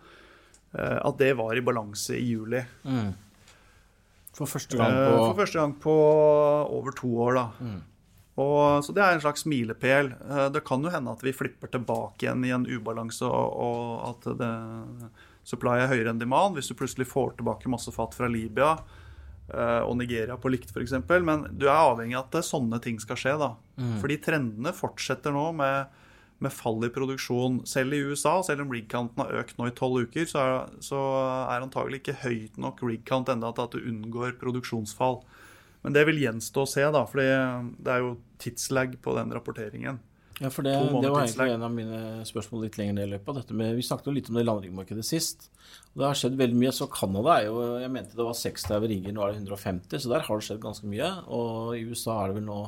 eh, 0.75 0.97
at 0.99 1.21
det 1.21 1.31
var 1.39 1.55
i 1.55 1.63
balanse 1.63 2.19
i 2.19 2.25
juli. 2.33 2.65
Mm. 2.83 3.13
For 4.37 4.45
første 4.57 4.77
gang 4.77 4.91
Eh, 4.93 5.05
på 5.07 5.21
For 5.23 5.37
første 5.39 5.61
gang 5.61 5.77
på 5.81 5.95
over 6.77 6.91
to 6.99 7.13
år, 7.25 7.39
da. 7.39 7.47
Mm. 7.63 7.79
Og, 8.37 8.83
så 8.85 8.93
det 8.93 9.01
er 9.01 9.15
en 9.15 9.23
slags 9.23 9.47
milepæl. 9.49 10.11
Eh, 10.13 10.49
Det 10.53 10.61
kan 10.67 10.83
jo 10.83 10.91
hende 10.93 11.15
at 11.15 11.23
vi 11.25 11.33
flipper 11.33 11.71
tilbake 11.73 12.27
igjen 12.27 12.45
i 12.45 12.53
en 12.53 12.67
ubalanse, 12.67 13.25
og, 13.25 13.55
og 13.55 14.11
at 14.11 14.27
det, 14.37 14.51
supply 15.47 15.81
er 15.81 15.91
høyere 15.91 16.13
enn 16.13 16.21
demand. 16.21 16.57
Hvis 16.57 16.71
du 16.71 16.77
plutselig 16.77 17.07
får 17.09 17.37
tilbake 17.37 17.71
masse 17.71 17.91
fat 17.95 18.15
fra 18.17 18.29
Libya 18.31 18.73
eh, 19.53 19.83
og 19.83 19.95
Nigeria 20.01 20.37
på 20.39 20.51
likt, 20.51 20.73
f.eks. 20.73 20.97
Men 21.23 21.47
du 21.55 21.69
er 21.69 21.77
avhengig 21.77 22.17
av 22.19 22.27
at 22.27 22.47
sånne 22.47 22.81
ting 22.83 22.99
skal 23.03 23.19
skje. 23.19 23.37
da. 23.39 23.53
Fordi 24.01 24.19
trendene 24.23 24.75
fortsetter 24.75 25.35
nå 25.35 25.45
med, 25.57 25.95
med 26.43 26.53
fall 26.53 26.83
i 26.85 26.91
produksjon. 26.93 27.61
Selv 27.69 27.95
i 27.95 28.03
USA, 28.03 28.37
selv 28.43 28.65
om 28.65 28.75
rig-counten 28.75 29.23
har 29.23 29.43
økt 29.43 29.59
nå 29.59 29.69
i 29.69 29.75
tolv 29.77 30.07
uker, 30.07 30.27
så 30.29 30.43
er, 30.43 30.71
så 30.83 31.01
er 31.47 31.63
antagelig 31.63 32.03
ikke 32.03 32.19
høyt 32.25 32.59
nok 32.61 32.83
rig-count 32.83 33.31
enda 33.33 33.53
til 33.55 33.69
at 33.69 33.77
du 33.77 33.87
unngår 33.87 34.39
produksjonsfall. 34.41 35.21
Men 35.85 35.95
det 35.95 36.03
vil 36.09 36.19
gjenstå 36.19 36.65
å 36.65 36.67
se, 36.67 36.83
da, 36.91 37.05
for 37.07 37.21
det 37.21 37.91
er 37.93 38.03
jo 38.03 38.17
tidslag 38.43 38.97
på 38.99 39.13
den 39.15 39.31
rapporteringen. 39.31 40.01
Ja, 40.39 40.51
for 40.53 40.61
det, 40.61 40.71
det 41.01 41.09
var 41.09 41.23
egentlig 41.23 41.53
en 41.55 41.63
av 41.65 41.71
mine 41.73 41.99
spørsmål 42.29 42.67
litt 42.67 42.75
lenger 42.77 42.93
ned 42.99 43.07
i 43.07 43.11
løpet. 43.15 43.39
Dette 43.39 43.55
med, 43.57 43.71
vi 43.75 43.81
snakket 43.87 44.05
jo 44.11 44.13
litt 44.13 44.27
om 44.29 44.37
det 44.37 44.43
landriggmarkedet 44.45 45.05
sist. 45.07 45.47
Og 45.95 46.03
det 46.03 46.05
har 46.11 46.19
skjedd 46.19 46.37
veldig 46.37 46.59
mye. 46.61 46.73
Så 46.77 46.85
Canada 46.93 47.39
er 47.39 47.47
jo 47.47 47.57
Jeg 47.81 47.89
mente 47.95 48.13
det 48.19 48.27
var 48.27 48.37
60 48.37 48.85
rigger, 48.91 49.15
nå 49.17 49.23
er 49.25 49.33
det 49.33 49.41
150. 49.41 49.97
Så 50.03 50.11
der 50.13 50.25
har 50.27 50.37
det 50.37 50.45
skjedd 50.45 50.61
ganske 50.61 50.85
mye. 50.91 51.09
Og 51.33 51.73
i 51.79 51.81
USA 51.89 52.19
er 52.23 52.27
det 52.33 52.37
vel 52.41 52.45
nå 52.51 52.59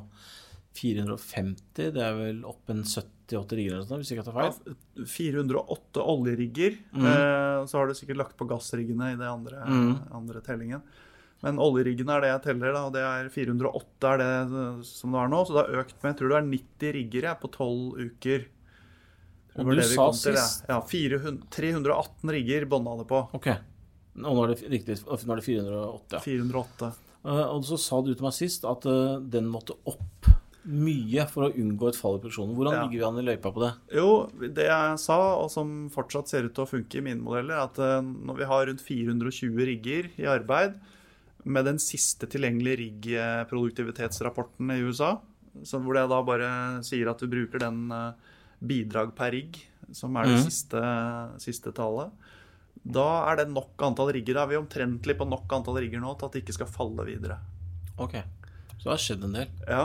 450. 0.80 1.92
Det 1.96 2.04
er 2.04 2.18
vel 2.18 2.42
opp 2.48 2.70
en 2.74 2.82
78 2.86 3.58
rigger 3.58 3.76
eller 3.78 3.90
noe 3.90 4.02
hvis 4.02 4.12
jeg 4.14 4.20
ikke 4.20 4.28
tar 4.32 4.38
feil. 4.40 4.74
Ja, 5.00 5.06
408 5.14 6.06
oljerigger. 6.14 6.78
Mm. 6.96 7.06
Eh, 7.12 7.60
så 7.70 7.80
har 7.80 7.90
du 7.90 7.98
sikkert 7.98 8.22
lagt 8.24 8.38
på 8.40 8.48
gassriggene 8.50 9.14
i 9.14 9.20
det 9.20 9.30
andre, 9.30 9.62
Mm. 9.70 9.94
andre 10.22 10.42
tellingen. 10.46 10.82
Men 11.42 11.60
oljeriggene 11.64 12.12
er 12.18 12.22
det 12.26 12.30
jeg 12.34 12.42
teller, 12.50 12.74
da, 12.76 12.82
og 12.90 12.94
det 12.94 13.04
er 13.08 13.30
408 13.32 14.10
er 14.14 14.18
det 14.20 14.30
eh, 14.60 14.80
som 14.84 15.14
det 15.16 15.20
er 15.24 15.30
nå. 15.32 15.42
Så 15.48 15.56
det 15.56 15.62
har 15.66 15.84
økt 15.86 15.98
med 16.04 16.10
jeg 16.12 16.18
tror 16.20 16.34
det 16.34 16.40
er 16.40 16.50
90 16.52 16.96
rigger 17.00 17.28
jeg, 17.30 17.40
på 17.40 17.52
12 17.56 18.08
uker. 18.10 18.48
Og 19.60 19.72
du 19.76 19.82
sa 19.84 20.10
til, 20.14 20.36
ja. 20.36 20.44
sist- 20.46 20.66
Ja, 20.70 20.80
400, 20.82 21.40
318 21.52 22.32
rigger 22.36 22.66
bånda 22.70 22.98
det 23.00 23.08
på. 23.10 23.22
Ok. 23.36 23.48
Og 24.20 24.36
nå 24.36 24.44
er 24.44 24.52
det 24.54 24.70
riktig, 24.72 24.98
nå 25.08 25.16
er 25.16 25.40
det 25.40 25.48
408. 25.48 26.20
Ja. 26.20 26.20
408. 26.20 26.92
Eh, 27.26 27.46
Og 27.56 27.64
så 27.68 27.78
sa 27.80 28.02
du 28.02 28.14
til 28.14 28.24
meg 28.24 28.36
sist 28.36 28.64
at 28.68 28.86
eh, 28.86 29.20
den 29.32 29.48
måtte 29.52 29.76
opp 29.88 30.30
mye 30.70 31.24
for 31.32 31.48
å 31.48 31.54
unngå 31.56 31.88
et 31.90 31.96
fall 31.98 32.18
i 32.18 32.22
produksjonen. 32.22 32.54
Hvordan 32.56 32.74
Ja. 32.76 32.84
ligger 32.84 33.00
vi 33.00 33.08
an 33.08 33.18
i 33.24 33.26
løypa 33.26 33.52
på 33.56 33.64
det? 33.64 33.72
Jo, 33.96 34.28
det 34.40 34.68
jeg 34.68 35.00
sa, 35.00 35.18
og 35.40 35.50
som 35.50 35.90
fortsatt 35.90 36.28
ser 36.28 36.44
ut 36.46 36.54
til 36.54 36.66
å 36.66 36.70
funke 36.70 37.00
i 37.00 37.02
mine 37.02 37.24
modeller, 37.24 37.56
er 37.56 37.64
at 37.64 38.04
når 38.04 38.38
vi 38.38 38.44
har 38.46 38.66
rundt 38.68 38.84
420 38.84 39.66
rigger 39.66 40.10
i 40.20 40.28
arbeid, 40.28 40.76
med 41.44 41.66
den 41.70 41.80
siste 41.80 42.28
tilgjengelige 42.30 42.80
riggproduktivitetsrapporten 42.84 44.74
i 44.76 44.82
USA, 44.84 45.16
hvor 45.72 45.96
det 45.96 46.08
da 46.12 46.20
bare 46.26 46.50
sier 46.88 47.12
at 47.12 47.22
du 47.22 47.30
bruker 47.32 47.64
den 47.64 47.88
eh, 47.96 48.36
bidrag 48.60 49.14
per 49.18 49.34
rigg, 49.36 49.62
som 49.96 50.18
er 50.20 50.28
det 50.30 50.38
mm. 50.38 50.44
siste, 50.46 50.82
siste 51.42 51.74
tallet, 51.76 52.12
da 52.80 53.08
er 53.30 53.42
det 53.42 53.50
nok 53.52 53.82
antall 53.84 54.12
rigger. 54.16 54.38
Da 54.38 54.46
er 54.46 54.54
vi 54.54 54.60
omtrentlig 54.60 55.16
på 55.20 55.28
nok 55.28 55.52
antall 55.56 55.82
rigger 55.82 56.02
nå 56.04 56.14
til 56.18 56.30
at 56.30 56.36
det 56.36 56.44
ikke 56.44 56.56
skal 56.60 56.70
falle 56.72 57.06
videre. 57.08 57.40
Ok. 58.00 58.16
Så 58.78 58.86
det 58.86 58.94
har 58.94 59.04
skjedd 59.04 59.26
en 59.28 59.36
del. 59.36 59.50
Ja. 59.68 59.84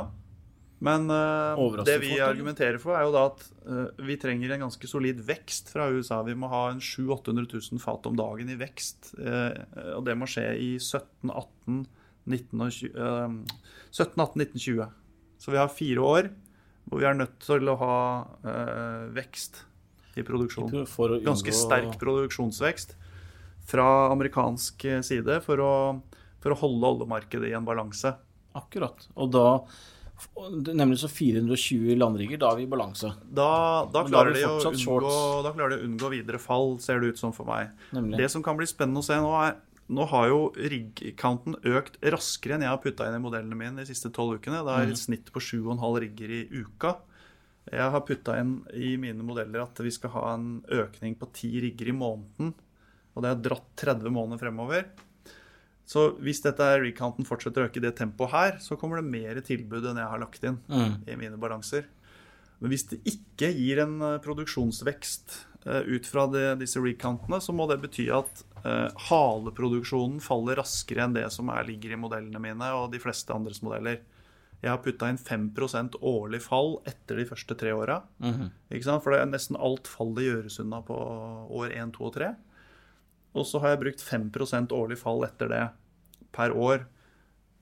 Men 0.85 1.09
uh, 1.09 1.85
det 1.87 1.97
vi 2.03 2.13
fort, 2.13 2.27
argumenterer 2.27 2.79
for, 2.83 2.97
er 2.99 3.07
jo 3.07 3.13
da 3.15 3.25
at 3.31 3.45
uh, 3.65 4.03
vi 4.05 4.19
trenger 4.21 4.53
en 4.53 4.67
ganske 4.67 4.89
solid 4.89 5.23
vekst 5.25 5.71
fra 5.73 5.87
USA. 5.95 6.21
Vi 6.27 6.37
må 6.37 6.51
ha 6.53 6.67
en 6.75 6.83
700 6.83 7.25
000-800 7.33 7.71
000 7.73 7.83
fat 7.83 8.09
om 8.11 8.19
dagen 8.19 8.51
i 8.53 8.57
vekst. 8.61 9.15
Uh, 9.17 9.55
og 9.97 10.05
det 10.05 10.17
må 10.21 10.29
skje 10.29 10.45
i 10.61 10.71
17, 10.77 11.31
18, 11.31 11.79
19 12.25 12.65
og 12.65 12.73
20, 12.73 12.91
eh, 13.05 13.65
17, 13.93 14.21
18, 14.25 14.43
19, 14.45 14.61
20. 14.65 14.91
Så 15.45 15.53
vi 15.53 15.61
har 15.61 15.73
fire 15.73 16.05
år 16.05 16.29
hvor 16.85 17.01
vi 17.01 17.09
er 17.09 17.17
nødt 17.17 17.35
til 17.41 17.69
å 17.69 17.75
ha 17.81 17.97
vekst 19.13 19.63
i 20.21 20.25
produksjon. 20.25 20.73
For 20.89 21.13
å 21.13 21.19
unngå 21.19 21.29
Ganske 21.29 21.53
sterk 21.57 21.99
produksjonsvekst 22.01 22.95
fra 23.69 23.87
amerikansk 24.13 24.85
side 25.05 25.39
for 25.45 25.61
å, 25.65 25.75
for 26.45 26.53
å 26.53 26.59
holde 26.61 26.91
oljemarkedet 26.95 27.53
i 27.53 27.57
en 27.57 27.69
balanse. 27.69 28.13
Akkurat. 28.57 29.05
Og 29.21 29.33
da 29.37 29.47
Nemlig 30.75 30.99
så 31.03 31.09
420 31.11 31.97
landrigger, 31.99 32.39
da 32.41 32.53
er 32.53 32.61
vi 32.61 32.67
i 32.67 32.71
balanse. 32.71 33.11
Da, 33.25 33.49
da, 33.91 34.05
klarer 34.07 34.35
da 34.35 34.41
de 34.41 34.71
unngå, 34.71 35.13
da 35.45 35.53
klarer 35.55 35.75
de 35.75 35.79
å 35.83 35.87
unngå 35.89 36.11
videre 36.13 36.41
fall, 36.43 36.77
ser 36.83 37.03
det 37.03 37.15
ut 37.15 37.21
som 37.21 37.35
for 37.35 37.49
meg. 37.49 37.73
Nemlig. 37.97 38.21
Det 38.23 38.29
som 38.33 38.45
kan 38.45 38.59
bli 38.59 38.69
spennende 38.71 39.03
å 39.03 39.07
se 39.07 39.19
nå, 39.21 39.33
er 39.43 39.57
Nå 39.93 40.07
har 40.09 40.31
jo 40.31 40.39
rig-counten 40.57 41.59
økt 41.69 41.99
raskere 42.01 42.57
enn 42.57 42.63
jeg 42.65 42.73
har 42.73 42.81
putta 42.81 43.05
inn 43.05 43.19
i 43.19 43.21
modellene 43.21 43.59
mine 43.59 43.83
de 43.83 43.91
siste 43.91 44.09
tolv 44.17 44.39
ukene. 44.39 44.63
Det 44.65 44.77
er 44.81 44.93
et 44.95 44.97
snitt 44.97 45.29
på 45.29 45.43
7,5 45.45 45.99
rigger 46.07 46.33
i 46.33 46.39
uka. 46.55 46.95
Jeg 47.69 47.93
har 47.93 48.05
putta 48.09 48.39
inn 48.41 48.55
i 48.73 48.95
mine 49.01 49.25
modeller 49.25 49.67
at 49.67 49.83
vi 49.85 49.93
skal 49.93 50.15
ha 50.17 50.23
en 50.39 50.63
økning 50.73 51.19
på 51.21 51.29
10 51.29 51.67
rigger 51.67 51.93
i 51.93 51.97
måneden. 52.01 52.55
Og 53.13 53.25
det 53.27 53.35
har 53.35 53.43
dratt 53.45 53.69
30 53.85 54.15
måneder 54.17 54.41
fremover. 54.41 54.89
Så 55.85 56.15
hvis 56.25 56.41
dette 56.45 56.65
recounten 56.81 57.27
fortsetter 57.29 57.65
å 57.65 57.69
øke 57.69 57.81
i 57.81 57.85
det 57.85 57.97
tempoet 57.99 58.33
her, 58.33 58.57
så 58.65 58.79
kommer 58.81 59.01
det 59.01 59.11
mer 59.11 59.41
tilbud 59.45 59.85
enn 59.91 60.01
jeg 60.01 60.11
har 60.11 60.23
lagt 60.23 60.45
inn 60.45 60.59
Mm. 60.69 61.03
i 61.07 61.17
mine 61.21 61.37
balanser. 61.41 61.85
Men 62.61 62.73
hvis 62.73 62.87
det 62.89 63.03
ikke 63.05 63.51
gir 63.53 63.83
en 63.83 64.01
eh, 64.01 64.21
produksjonsvekst 64.25 65.35
uh, 65.67 65.83
ut 65.85 66.07
fra 66.09 66.27
det, 66.33 66.47
disse 66.63 66.81
recountene, 66.81 67.41
så 67.43 67.53
må 67.53 67.67
det 67.69 67.81
bety 67.83 68.07
at 68.15 68.45
uh, 68.65 68.89
haleproduksjonen 69.11 70.23
faller 70.25 70.57
raskere 70.63 71.05
enn 71.05 71.17
det 71.17 71.27
som 71.35 71.51
er, 71.53 71.67
ligger 71.69 71.93
i 71.93 72.01
modellene 72.01 72.41
mine 72.41 72.71
og 72.79 72.93
de 72.95 73.03
fleste 73.03 73.35
andres 73.35 73.61
modeller. 73.65 74.01
Jeg 74.65 74.73
har 74.73 74.81
putta 74.81 75.11
inn 75.13 75.21
5% 75.21 75.99
årlig 76.01 76.41
fall 76.41 76.79
etter 76.89 77.21
de 77.21 77.27
første 77.29 77.55
tre 77.61 77.75
åra. 77.77 78.01
Mm 78.19 78.33
-hmm. 78.33 79.01
For 79.03 79.11
det 79.13 79.21
er 79.21 79.27
nesten 79.27 79.57
alt 79.61 79.87
fallet 79.89 80.25
gjøres 80.25 80.61
unna 80.61 80.81
på 80.81 80.95
år 81.51 81.69
1, 81.73 81.93
2 81.93 82.05
og 82.05 82.15
3. 82.15 82.35
Og 83.35 83.47
så 83.47 83.61
har 83.61 83.75
jeg 83.75 83.81
brukt 83.85 84.03
5% 84.05 84.69
årlig 84.73 84.99
fall 84.99 85.25
etter 85.27 85.49
det 85.51 85.63
per 86.33 86.51
år 86.55 86.85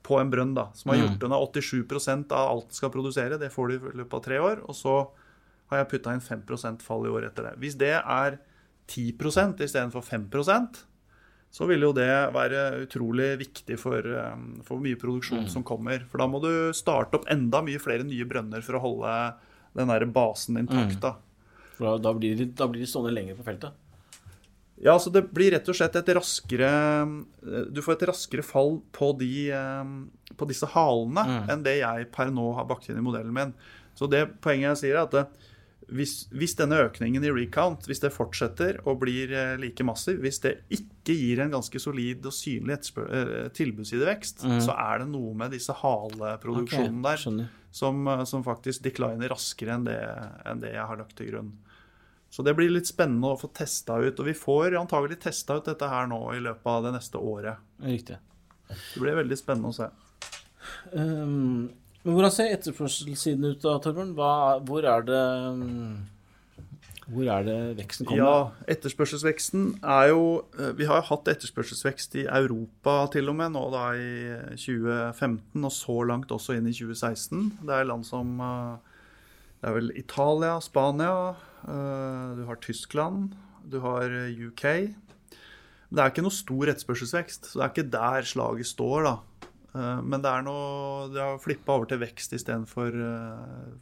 på 0.02 0.18
en 0.20 0.30
brønn, 0.32 0.54
da, 0.54 0.66
som 0.74 0.90
har 0.90 0.98
Mm. 0.98 1.04
gjort 1.06 1.22
unna 1.28 1.38
87% 1.38 2.32
av 2.32 2.48
alt 2.50 2.68
den 2.68 2.74
skal 2.74 2.90
produsere. 2.90 3.38
Det 3.38 3.52
får 3.52 3.68
du 3.68 3.74
i 3.76 3.96
løpet 4.02 4.14
av 4.14 4.22
tre 4.22 4.38
år. 4.38 4.62
Og 4.68 4.74
så 4.74 5.08
har 5.70 5.78
jeg 5.84 5.88
putta 5.92 6.12
inn 6.12 6.20
5% 6.20 6.82
fall 6.82 7.06
i 7.06 7.08
år 7.08 7.24
etter 7.30 7.42
det. 7.50 7.58
Hvis 7.60 7.76
det 7.78 7.92
er 8.04 8.38
10% 8.88 9.60
istedenfor 9.62 10.02
5% 10.04 10.82
så 11.52 11.66
vil 11.68 11.80
jo 11.84 11.92
det 11.92 12.32
være 12.32 12.86
utrolig 12.86 13.38
viktig 13.38 13.78
for, 13.78 14.00
um, 14.00 14.60
for 14.64 14.80
mye 14.80 14.96
produksjon 14.96 15.48
som 15.52 15.62
kommer. 15.62 16.00
For 16.08 16.18
da 16.18 16.26
må 16.26 16.40
du 16.42 16.72
starte 16.72 17.14
opp 17.14 17.26
enda 17.30 17.60
mye 17.62 17.78
flere 17.80 18.04
nye 18.08 18.24
brønner 18.24 18.62
for 18.64 18.78
å 18.78 18.80
holde 18.80 19.34
den 19.76 19.88
der 19.88 20.06
basen 20.06 20.56
intakt. 20.56 20.98
da. 21.00 21.14
For 21.76 21.84
da, 21.98 21.98
da, 22.10 22.12
blir 22.18 22.36
de, 22.36 22.46
da 22.46 22.66
blir 22.66 22.80
de 22.80 22.86
stående 22.88 23.12
lenger 23.14 23.36
på 23.36 23.44
feltet. 23.44 23.72
Ja, 24.80 24.96
så 24.98 25.12
det 25.12 25.26
blir 25.34 25.52
rett 25.52 25.68
og 25.68 25.76
slett 25.76 25.94
et 25.96 26.08
raskere 26.16 26.70
Du 27.72 27.82
får 27.84 27.92
et 27.98 28.08
raskere 28.08 28.42
fall 28.42 28.80
på, 28.92 29.12
de, 29.18 29.50
eh, 29.52 29.84
på 30.36 30.48
disse 30.48 30.66
halene 30.72 31.22
Mm. 31.28 31.50
enn 31.50 31.62
det 31.62 31.78
jeg 31.80 32.10
per 32.10 32.30
nå 32.30 32.54
har 32.56 32.64
bakt 32.64 32.88
inn 32.88 32.98
i 32.98 33.04
modellen 33.04 33.32
min. 33.32 33.54
Så 33.94 34.08
det 34.10 34.40
poenget 34.40 34.72
jeg 34.72 34.76
sier, 34.90 34.96
er 34.96 35.02
at 35.04 35.10
det, 35.10 35.26
hvis, 35.92 36.26
hvis 36.32 36.54
denne 36.56 36.78
økningen 36.88 37.22
i 37.22 37.30
recount 37.30 37.84
hvis 37.86 38.00
det 38.00 38.12
fortsetter 38.14 38.78
og 38.86 39.00
blir 39.02 39.30
eh, 39.30 39.56
like 39.60 39.84
massiv, 39.84 40.18
hvis 40.24 40.40
det 40.40 40.54
ikke 40.72 41.12
gir 41.18 41.40
en 41.44 41.50
ganske 41.52 41.78
solid 41.78 42.24
og 42.24 42.32
synlig 42.32 42.78
eh, 42.96 43.48
tilbudsidevekst, 43.52 44.42
Mm. 44.44 44.60
så 44.64 44.72
er 44.72 44.98
det 45.02 45.08
noe 45.12 45.34
med 45.34 45.50
disse 45.52 45.72
haleproduksjonene 45.72 47.04
okay, 47.04 47.26
der 47.36 47.48
som, 47.70 48.08
eh, 48.08 48.24
som 48.24 48.42
faktisk 48.42 48.82
decliner 48.82 49.28
raskere 49.28 49.74
enn 49.76 49.84
det, 49.84 49.98
enn 50.46 50.60
det 50.60 50.72
jeg 50.72 50.86
har 50.86 50.96
lagt 50.96 51.16
til 51.16 51.30
grunn. 51.30 51.52
Så 52.32 52.40
det 52.42 52.54
blir 52.56 52.70
litt 52.72 52.88
spennende 52.88 53.34
å 53.34 53.36
få 53.36 53.50
testa 53.52 53.98
ut. 54.00 54.16
Og 54.16 54.28
vi 54.30 54.32
får 54.36 54.78
antagelig 54.80 55.18
testa 55.26 55.58
ut 55.58 55.66
dette 55.68 55.88
her 55.88 56.08
nå 56.08 56.20
i 56.32 56.40
løpet 56.40 56.70
av 56.72 56.86
det 56.86 56.94
neste 56.94 57.20
året. 57.20 57.60
Riktig. 57.84 58.16
Det 58.72 59.02
blir 59.02 59.18
veldig 59.18 59.36
spennende 59.36 59.68
å 59.68 59.76
se. 59.76 59.90
Um, 60.96 61.68
men 62.02 62.16
hvordan 62.16 62.32
ser 62.32 62.54
etterspørselssiden 62.54 63.44
ut 63.52 63.60
da, 63.60 63.76
Torbjørn? 63.82 64.14
Hvor 64.66 64.88
er 64.88 65.04
det 65.06 65.20
um, 65.52 65.98
Hvor 67.04 67.28
er 67.34 67.44
det 67.46 67.58
veksten 67.82 68.08
kommer? 68.08 68.22
Ja, 68.22 68.70
etterspørselsveksten 68.74 69.66
er 69.82 70.08
jo 70.14 70.22
eh, 70.56 70.72
Vi 70.78 70.88
har 70.88 71.02
jo 71.02 71.08
hatt 71.10 71.28
etterspørselsvekst 71.34 72.16
i 72.22 72.24
Europa 72.26 72.96
til 73.12 73.28
og 73.30 73.36
med 73.38 73.52
nå 73.54 73.66
da 73.74 73.84
i 73.98 74.08
2015, 74.56 75.60
og 75.60 75.74
så 75.74 75.98
langt 76.08 76.32
også 76.32 76.56
inn 76.56 76.70
i 76.70 76.74
2016. 76.74 77.44
Det 77.60 77.76
er 77.76 77.90
land 77.90 78.08
som 78.08 78.34
eh, 78.40 78.91
Det 79.62 79.70
er 79.70 79.76
vel 79.76 79.92
Italia, 79.94 80.56
Spania, 80.58 81.36
eh, 81.70 82.30
du 82.34 82.42
har 82.48 82.58
Tyskland, 82.58 83.36
du 83.62 83.76
har 83.84 84.10
eh, 84.10 84.34
UK. 84.48 84.64
Men 85.86 85.94
det 85.94 86.02
er 86.02 86.10
ikke 86.10 86.24
noe 86.26 86.34
stor 86.34 86.72
etterspørselsvekst, 86.72 87.46
så 87.46 87.60
det 87.60 87.62
er 87.62 87.70
ikke 87.70 87.92
der 87.92 88.26
slaget 88.26 88.70
står, 88.72 89.06
da. 89.06 89.14
Eh, 89.78 90.00
Men 90.02 90.24
det 90.24 90.32
er 90.32 90.42
noe 90.42 91.06
Det 91.14 91.22
har 91.22 91.38
flippa 91.38 91.76
over 91.78 91.86
til 91.86 92.02
vekst 92.02 92.34
istedenfor 92.34 92.90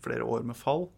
flere 0.04 0.28
år 0.28 0.44
med 0.44 0.56
fall. 0.58 0.90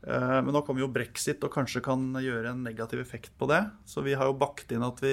Men 0.00 0.48
nå 0.54 0.62
kommer 0.64 0.80
jo 0.80 0.88
brexit 0.88 1.42
og 1.44 1.52
kanskje 1.52 1.82
kan 1.84 2.06
gjøre 2.16 2.54
en 2.54 2.62
negativ 2.64 3.02
effekt 3.02 3.34
på 3.36 3.44
det. 3.50 3.60
Så 3.84 4.00
vi 4.00 4.14
har 4.16 4.30
jo 4.30 4.38
bakt 4.38 4.70
inn 4.72 4.86
at 4.86 5.02
vi, 5.02 5.12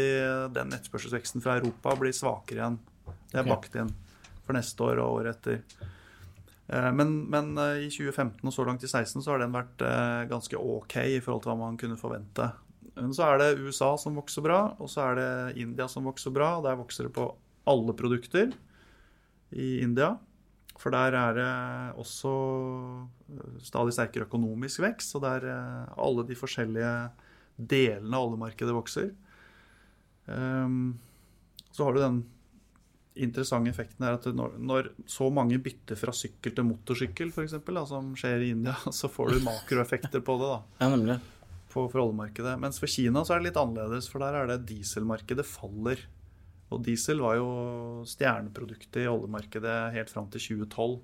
den 0.55 0.71
etterspørselsveksten 0.71 1.43
fra 1.43 1.57
Europa 1.57 1.91
blir 1.99 2.15
svakere 2.15 2.61
igjen. 2.61 2.77
Det 3.27 3.41
er 3.41 3.43
okay. 3.43 3.51
bakt 3.51 3.75
inn 3.75 3.91
for 4.45 4.55
neste 4.55 4.85
år 4.87 5.01
og 5.03 5.17
året 5.17 5.35
etter. 5.35 5.89
Eh, 6.67 6.91
Men, 6.91 7.29
men 7.31 7.57
eh, 7.57 7.87
i 7.87 7.89
2015 7.91 8.43
og 8.43 8.53
så 8.53 8.65
langt 8.67 8.83
i 8.83 8.89
2016 8.89 9.23
så 9.23 9.33
har 9.33 9.43
den 9.43 9.55
vært 9.55 9.83
eh, 9.85 10.27
ganske 10.31 10.59
ok 10.59 10.95
i 11.05 11.19
forhold 11.23 11.45
til 11.45 11.53
hva 11.53 11.59
man 11.61 11.79
kunne 11.79 11.99
forvente. 11.99 12.51
Men 12.97 13.13
så 13.13 13.27
er 13.27 13.41
det 13.41 13.59
USA 13.61 13.91
som 14.01 14.17
vokser 14.17 14.43
bra, 14.45 14.61
og 14.81 14.89
så 14.89 15.11
er 15.11 15.19
det 15.19 15.61
India 15.61 15.85
som 15.91 16.07
vokser 16.09 16.33
bra. 16.33 16.55
og 16.57 16.65
Der 16.65 16.79
vokser 16.79 17.07
det 17.07 17.13
på 17.15 17.29
alle 17.67 17.93
produkter 17.93 18.55
i 19.53 19.77
India. 19.85 20.15
For 20.77 20.93
der 20.93 21.13
er 21.17 21.37
det 21.37 21.51
også 21.97 22.31
stadig 23.65 23.93
sterkere 23.93 24.25
økonomisk 24.27 24.81
vekst, 24.81 25.15
Og 25.17 25.23
der 25.23 25.45
alle 25.97 26.25
de 26.25 26.37
forskjellige 26.37 26.91
delene 27.57 28.17
av 28.17 28.27
oljemarkedet 28.27 28.75
vokser. 28.75 29.11
Ehm, 30.27 30.97
Så 31.71 31.85
har 31.85 31.93
du 31.93 31.99
den 31.99 32.23
interessante 33.23 33.71
effekten 33.73 34.05
er 34.05 34.17
at 34.17 34.27
når, 34.35 34.57
når 34.59 34.91
så 35.09 35.29
mange 35.33 35.59
bytter 35.63 35.99
fra 35.99 36.13
sykkel 36.15 36.53
til 36.55 36.67
motorsykkel, 36.67 37.33
f.eks., 37.33 37.57
som 37.89 38.13
skjer 38.19 38.45
i 38.45 38.51
India, 38.55 38.75
så 38.99 39.09
får 39.11 39.35
du 39.35 39.47
makroeffekter 39.47 40.23
på 40.25 40.37
det. 40.41 40.53
da 40.53 40.85
Ja, 40.85 40.91
på 41.77 41.85
for 41.91 42.07
oljemarkedet. 42.07 42.55
Mens 42.61 42.79
for 42.81 42.89
Kina 42.89 43.23
så 43.25 43.35
er 43.35 43.41
det 43.41 43.51
litt 43.51 43.59
annerledes, 43.61 44.07
for 44.11 44.23
der 44.23 44.37
er 44.39 44.49
det 44.49 44.63
dieselmarkedet 44.69 45.45
faller. 45.47 46.01
Og 46.73 46.81
diesel 46.83 47.21
var 47.23 47.37
jo 47.39 47.49
stjerneproduktet 48.09 49.03
i 49.03 49.11
oljemarkedet 49.11 49.77
helt 49.95 50.11
fram 50.11 50.27
til 50.33 50.43
2012 50.59 50.97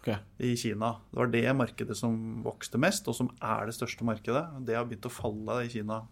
okay. 0.00 0.18
i 0.40 0.54
Kina. 0.56 0.94
Det 1.10 1.20
var 1.20 1.32
det 1.32 1.44
markedet 1.58 1.98
som 1.98 2.16
vokste 2.46 2.80
mest, 2.80 3.08
og 3.10 3.18
som 3.18 3.30
er 3.40 3.68
det 3.68 3.76
største 3.76 4.06
markedet. 4.08 4.44
Det 4.66 4.78
har 4.78 4.88
begynt 4.88 5.10
å 5.10 5.12
falle 5.12 5.62
i 5.66 5.72
Kina. 5.72 6.02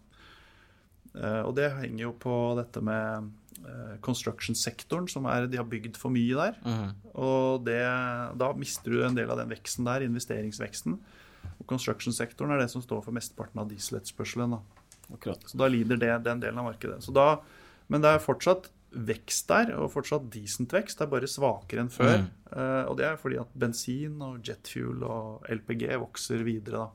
Eh, 1.15 1.41
Og 1.43 1.55
det 1.57 1.71
henger 1.75 2.05
jo 2.05 2.11
på 2.23 2.35
dette 2.59 2.81
med 2.83 3.29
eh, 3.65 3.95
construction-sektoren, 4.05 5.09
som 5.11 5.27
er 5.27 5.47
De 5.51 5.59
har 5.59 5.67
bygd 5.67 5.97
for 5.99 6.13
mye 6.13 6.35
der. 6.37 6.59
Mm. 6.63 6.91
Og 7.13 7.65
det, 7.67 7.81
da 8.39 8.51
mister 8.57 8.91
du 8.91 9.03
en 9.05 9.17
del 9.17 9.31
av 9.31 9.41
den 9.41 9.51
veksten 9.51 9.87
der, 9.87 10.05
investeringsveksten. 10.07 10.99
Og 11.59 11.65
construction-sektoren 11.69 12.53
er 12.55 12.63
det 12.63 12.69
som 12.73 12.83
står 12.83 13.03
for 13.05 13.15
mesteparten 13.15 13.61
av 13.61 13.69
dieseletterspørselen. 13.71 14.59
Så 15.45 15.57
da 15.59 15.67
lider 15.67 15.99
det 15.99 16.13
den 16.23 16.39
delen 16.39 16.61
av 16.61 16.69
markedet. 16.69 17.01
Så 17.03 17.11
da, 17.11 17.41
men 17.91 18.03
det 18.03 18.13
er 18.15 18.23
fortsatt 18.23 18.69
vekst 18.91 19.47
der, 19.47 19.73
og 19.79 19.91
fortsatt 19.93 20.29
decent 20.31 20.71
vekst. 20.75 20.99
Det 20.99 21.05
er 21.05 21.11
bare 21.11 21.27
svakere 21.29 21.83
enn 21.83 21.91
før. 21.91 22.23
Mm. 22.23 22.31
Og 22.91 22.97
det 22.99 23.05
er 23.07 23.19
fordi 23.19 23.37
at 23.39 23.51
bensin 23.55 24.17
og 24.23 24.41
jetfuel 24.47 25.03
og 25.07 25.45
LPG 25.51 25.85
vokser 26.01 26.43
videre, 26.47 26.85
da. 26.87 26.89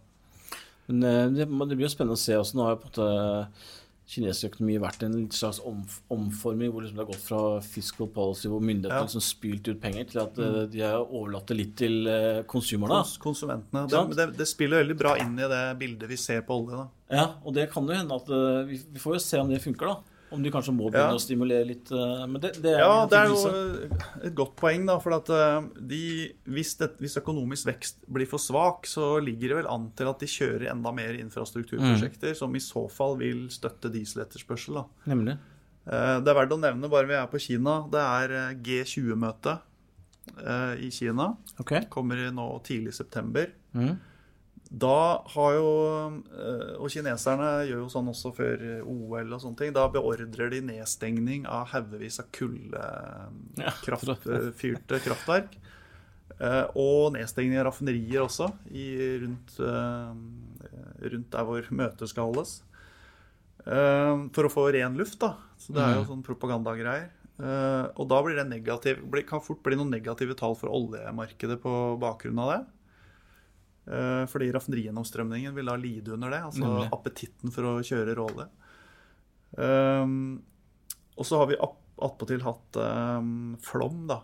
Men 0.87 1.35
det, 1.35 1.47
det 1.49 1.75
blir 1.75 1.89
jo 1.89 1.91
spennende 1.91 2.15
å 2.19 2.21
se 2.21 2.37
også. 2.39 2.57
Nå 2.57 2.67
har 2.67 2.77
jeg 2.77 2.83
på 2.85 2.87
en 2.87 2.93
måte 2.93 3.86
kinesisk 4.07 4.53
økonomi 4.55 4.77
vært 4.79 5.03
en 5.03 5.15
slags 5.35 5.59
om, 5.67 5.81
omforming, 6.15 6.71
hvor 6.71 6.85
liksom 6.85 7.01
det 7.01 7.03
har 7.03 7.09
gått 7.11 7.25
fra 7.27 7.41
fiscal 7.65 8.07
policy, 8.15 8.47
hvor 8.53 8.63
myndighetene 8.63 8.95
Ja. 8.95 9.03
har 9.03 9.09
liksom 9.09 9.25
spylt 9.25 9.67
ut 9.67 9.81
penger, 9.83 10.05
til 10.13 10.21
at 10.23 10.39
mm. 10.39 10.59
de 10.71 10.83
har 10.85 11.01
overlatt 11.03 11.51
det 11.51 11.57
litt 11.59 11.73
til 11.81 12.07
uh, 12.07 12.43
konsumerne. 12.47 13.01
Kons 13.03 13.17
konsumentene. 13.23 13.87
Det, 13.91 14.03
det, 14.15 14.29
det 14.39 14.47
spiller 14.47 14.85
veldig 14.85 14.99
bra 15.01 15.17
inn 15.23 15.35
i 15.35 15.49
det 15.51 15.65
bildet 15.81 16.11
vi 16.11 16.21
ser 16.21 16.47
på 16.47 16.61
olje, 16.61 16.79
da. 16.79 16.87
Ja, 17.19 17.27
og 17.43 17.55
det 17.59 17.69
kan 17.73 17.87
jo 17.87 17.95
hende 17.95 18.15
at 18.19 18.31
eh, 18.35 18.63
vi, 18.67 18.79
vi 18.95 19.03
får 19.03 19.19
jo 19.19 19.23
se 19.23 19.43
om 19.43 19.51
det 19.51 19.61
funker, 19.63 19.91
da. 19.91 20.16
Om 20.33 20.43
de 20.43 20.51
kanskje 20.51 20.73
må 20.75 20.89
begynne 20.91 21.13
Ja. 21.13 21.15
å 21.15 21.21
stimulere 21.23 21.67
litt. 21.67 21.91
eh, 21.93 22.27
men 22.27 22.41
det, 22.41 22.55
det 22.61 22.73
er 22.75 22.81
Ja, 22.81 23.07
det 23.07 23.19
er 23.19 23.27
jo 23.29 24.27
et 24.27 24.35
godt 24.35 24.57
poeng, 24.57 24.85
da. 24.87 24.99
For 24.99 25.13
at 25.15 25.29
eh, 25.31 25.69
de, 25.87 26.35
hvis, 26.49 26.75
det, 26.79 26.99
hvis 26.99 27.17
økonomisk 27.21 27.67
vekst 27.67 28.01
blir 28.11 28.27
for 28.27 28.39
svak, 28.43 28.87
så 28.91 29.21
ligger 29.23 29.49
det 29.49 29.57
vel 29.63 29.69
an 29.71 29.93
til 29.95 30.09
at 30.11 30.19
de 30.19 30.27
kjører 30.27 30.71
enda 30.73 30.93
mer 30.93 31.15
infrastrukturprosjekter, 31.15 32.31
Mm. 32.35 32.37
som 32.37 32.55
i 32.57 32.59
så 32.59 32.91
fall 32.91 33.17
vil 33.19 33.47
støtte 33.49 33.91
dieseletterspørsel. 33.93 34.75
da. 34.75 34.85
Nemlig. 35.07 35.39
Eh, 35.87 36.19
Det 36.21 36.29
er 36.29 36.35
verdt 36.35 36.53
å 36.53 36.61
nevne, 36.61 36.91
bare 36.91 37.07
vi 37.07 37.15
er 37.15 37.27
på 37.29 37.39
Kina, 37.39 37.87
det 37.89 38.01
er 38.03 38.33
eh, 38.51 38.55
G20-møte 38.55 39.61
eh, 40.45 40.75
i 40.83 40.91
Kina. 40.91 41.37
Okay. 41.61 41.85
Kommer 41.89 42.17
nå 42.33 42.49
tidlig 42.67 42.89
i 42.89 42.99
september. 42.99 43.47
Mhm. 43.75 43.97
Da 44.71 45.23
har 45.31 45.53
jo 45.55 45.67
eh, 46.35 46.73
Og 46.83 46.89
kineserne 46.91 47.51
gjør 47.69 47.85
jo 47.85 47.91
sånn 47.93 48.09
også 48.11 48.33
før 48.35 48.65
OL 48.83 49.33
og 49.37 49.41
sånne 49.45 49.57
ting. 49.61 49.73
Da 49.77 49.85
beordrer 49.89 50.51
de 50.51 50.61
nedstengning 50.61 51.47
av 51.47 51.69
haugevis 51.71 52.19
av 52.19 52.27
Ja. 53.57 53.71
kullkraftfyrte 53.85 54.99
kraftverk. 55.05 55.55
Eh, 56.41 56.65
Og 56.75 57.13
nedstengning 57.15 57.59
av 57.61 57.69
raffinerier 57.71 58.25
også, 58.27 58.51
i, 58.75 59.19
rundt, 59.23 59.55
eh, 59.61 61.11
rundt 61.15 61.31
der 61.31 61.45
hvor 61.47 61.63
møtet 61.71 62.09
skal 62.11 62.27
holdes. 62.33 62.63
Eh, 63.67 64.27
For 64.35 64.45
å 64.45 64.53
få 64.53 64.73
ren 64.75 64.97
luft, 64.99 65.19
da. 65.21 65.37
Så 65.59 65.73
det 65.73 65.83
er 65.83 65.95
jo 65.95 66.05
Mhm. 66.05 66.11
sånn 66.11 66.25
propagandagreier. 66.27 67.09
Eh, 67.39 67.89
Og 67.97 68.09
da 68.09 68.23
blir 68.23 68.35
det 68.37 68.49
negativ, 68.51 69.27
kan 69.27 69.41
fort 69.41 69.63
bli 69.63 69.77
noen 69.77 69.91
negative 69.91 70.35
tall 70.37 70.55
for 70.55 70.69
oljemarkedet 70.69 71.61
på 71.61 71.99
bakgrunn 72.01 72.39
av 72.41 72.51
det. 72.53 72.67
Eh, 73.87 74.27
Fordi 74.27 74.51
raffinerigjennomstrømningen 74.53 75.55
vil 75.55 75.71
da 75.71 75.77
lide 75.79 76.15
under 76.17 76.33
det. 76.35 76.43
Altså 76.49 76.65
Nemlig. 76.65 76.93
appetitten 76.93 77.55
for 77.55 77.71
å 77.71 77.75
kjøre 77.87 78.17
råolje. 78.19 78.49
Um, 79.57 80.43
og 81.17 81.27
så 81.27 81.39
har 81.41 81.49
vi 81.49 81.57
attpåtil 81.57 82.43
hatt 82.45 82.77
um, 82.77 83.55
flom 83.63 84.03
da, 84.11 84.19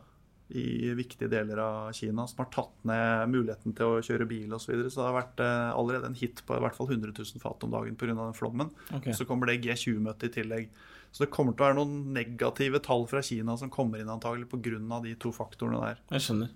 i 0.53 0.91
viktige 0.99 1.31
deler 1.33 1.63
av 1.63 1.93
Kina, 1.97 2.27
som 2.29 2.43
har 2.43 2.51
tatt 2.53 2.75
ned 2.89 3.31
muligheten 3.33 3.73
til 3.79 3.95
å 3.95 4.03
kjøre 4.05 4.27
bil 4.29 4.53
osv. 4.53 4.67
Så, 4.67 4.73
videre. 4.75 4.93
så 4.93 5.01
det 5.01 5.07
har 5.09 5.17
vært 5.21 5.45
uh, 5.47 5.71
allerede 5.79 6.11
en 6.11 6.19
hit 6.19 6.43
på 6.45 6.59
i 6.59 6.65
hvert 6.65 6.77
fall 6.77 6.91
100 6.91 7.15
000 7.17 7.45
fat 7.45 7.65
om 7.65 7.73
dagen 7.73 7.97
pga. 7.97 8.13
den 8.19 8.37
flommen. 8.37 8.75
Okay. 8.91 9.15
Så 9.17 9.29
kommer 9.29 9.49
det 9.49 9.63
G20-møtet 9.65 10.29
i 10.29 10.35
tillegg. 10.41 10.75
Så 11.13 11.25
det 11.25 11.33
kommer 11.33 11.55
til 11.55 11.65
å 11.65 11.69
være 11.69 11.77
noen 11.77 11.97
negative 12.17 12.81
tall 12.85 13.07
fra 13.09 13.23
Kina 13.25 13.55
som 13.61 13.73
kommer 13.73 14.01
inn 14.01 14.13
antagelig 14.13 14.51
pga. 14.53 15.01
de 15.07 15.15
to 15.21 15.33
faktorene 15.33 15.81
der. 15.87 16.03
Jeg 16.17 16.27
skjønner. 16.27 16.53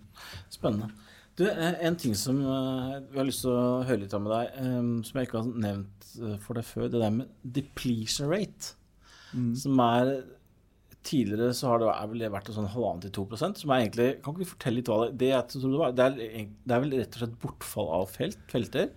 Spennende. 0.53 0.91
Du, 1.37 1.45
eh, 1.51 1.75
en 1.85 1.99
ting 2.01 2.15
som 2.17 2.39
jeg 2.41 3.03
vi 3.11 3.21
har 3.21 3.29
lyst 3.29 3.45
til 3.45 3.53
å 3.53 3.83
høre 3.85 4.01
litt 4.03 4.15
om 4.17 4.25
med 4.25 4.33
deg, 4.33 4.55
eh, 4.63 4.89
som 5.05 5.19
jeg 5.21 5.29
ikke 5.29 5.43
har 5.43 5.61
nevnt 5.67 6.09
eh, 6.17 6.39
for 6.41 6.57
deg 6.57 6.65
før, 6.65 6.89
det 6.89 7.03
der 7.03 7.13
med 7.19 7.53
depletion 7.59 8.33
rate. 8.33 8.75
Som 9.59 9.81
er 9.85 10.17
Tidligere 11.07 11.53
så 11.55 11.69
har 11.71 11.79
det, 11.79 11.91
vel 12.11 12.23
vært 12.35 12.49
sånn 12.51 12.67
halvannen 12.73 13.05
til 13.05 13.13
to 13.15 13.23
prosent, 13.31 13.61
som 13.61 13.71
er 13.71 13.85
egentlig 13.85 14.07
Kan 14.25 14.35
ikke 14.35 14.43
du 14.43 14.49
fortelle 14.51 14.81
litt 14.81 14.89
hva 14.91 14.97
det 15.05 15.13
det, 15.21 15.29
jeg 15.31 15.47
tror 15.53 15.67
det, 15.71 15.79
var, 15.79 15.93
det, 15.95 16.07
er, 16.07 16.49
det 16.67 16.75
er 16.75 16.83
vel 16.83 16.97
rett 16.97 17.15
og 17.15 17.23
slett 17.23 17.37
bortfall 17.45 17.91
av 18.01 18.09
felt, 18.11 18.41
felter 18.51 18.89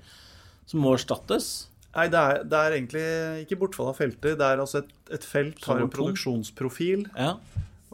som 0.69 0.81
må 0.81 0.95
erstattes? 0.97 1.49
Nei, 1.93 2.07
det 2.13 2.21
er, 2.21 2.41
det 2.49 2.57
er 2.57 2.75
egentlig 2.79 3.03
ikke 3.43 3.59
bortfall 3.61 3.91
av 3.91 3.97
felter. 3.97 4.35
Det 4.37 4.47
er 4.47 4.61
altså 4.61 4.83
et, 4.83 4.91
et 5.17 5.25
felt 5.25 5.63
har 5.65 5.81
en 5.81 5.89
produksjonsprofil. 5.93 7.07
Ja. 7.13 7.35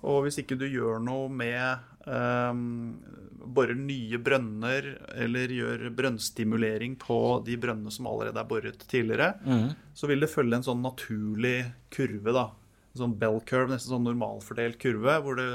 Og 0.04 0.26
hvis 0.26 0.40
ikke 0.42 0.58
du 0.60 0.66
gjør 0.68 1.00
noe 1.04 1.30
med 1.32 1.95
borer 2.06 3.78
nye 3.78 4.20
brønner 4.22 4.88
eller 5.16 5.54
gjør 5.54 5.88
brønnstimulering 5.98 6.96
på 7.02 7.18
de 7.46 7.58
brønnene 7.62 7.94
som 7.94 8.10
allerede 8.10 8.42
er 8.42 8.50
boret 8.50 8.86
tidligere, 8.90 9.34
mm. 9.46 9.68
så 9.98 10.10
vil 10.10 10.24
det 10.24 10.32
følge 10.32 10.60
en 10.60 10.68
sånn 10.68 10.86
naturlig 10.86 11.58
kurve, 11.94 12.36
da. 12.36 12.48
En 12.94 13.04
sånn 13.04 13.18
bell 13.20 13.42
curve, 13.48 13.74
nesten 13.74 13.96
sånn 13.96 14.08
normalfordelt 14.08 14.80
kurve, 14.82 15.18
hvor 15.26 15.40
det, 15.40 15.50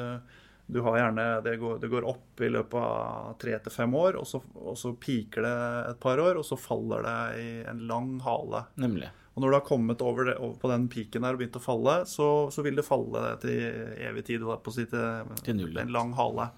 du 0.70 0.80
har 0.86 0.98
gjerne 1.01 1.28
det 1.46 1.57
går, 1.62 1.78
det 1.82 1.90
går 1.92 2.09
opp 2.11 2.42
i 2.44 2.51
løpet 2.53 2.80
av 2.80 3.32
tre 3.42 3.57
til 3.64 3.74
fem 3.74 3.96
år, 4.03 4.20
og 4.20 4.28
så, 4.28 4.42
og 4.55 4.76
så 4.78 4.92
piker 4.98 5.46
det 5.46 5.57
et 5.94 6.03
par 6.03 6.22
år, 6.22 6.40
og 6.40 6.46
så 6.46 6.59
faller 6.61 7.07
det 7.07 7.18
i 7.42 7.48
en 7.70 7.86
lang 7.90 8.14
hale. 8.26 8.66
Nemlig. 8.80 9.11
Og 9.41 9.45
når 9.47 9.55
du 9.55 9.57
har 9.57 9.64
kommet 9.64 10.03
over, 10.05 10.26
det, 10.28 10.36
over 10.36 10.59
på 10.61 10.68
den 10.68 10.84
piken 10.93 11.24
der 11.24 11.32
og 11.32 11.41
begynt 11.41 11.57
å 11.57 11.62
falle, 11.64 11.95
så, 12.11 12.26
så 12.53 12.64
vil 12.66 12.76
det 12.76 12.84
falle 12.84 13.22
til 13.41 13.62
evig 14.05 14.26
tid, 14.28 14.45
på 14.45 14.72
å 14.72 14.74
si, 14.74 14.84
til, 14.91 15.62
en 15.80 15.95
lang 15.95 16.12
hale. 16.18 16.51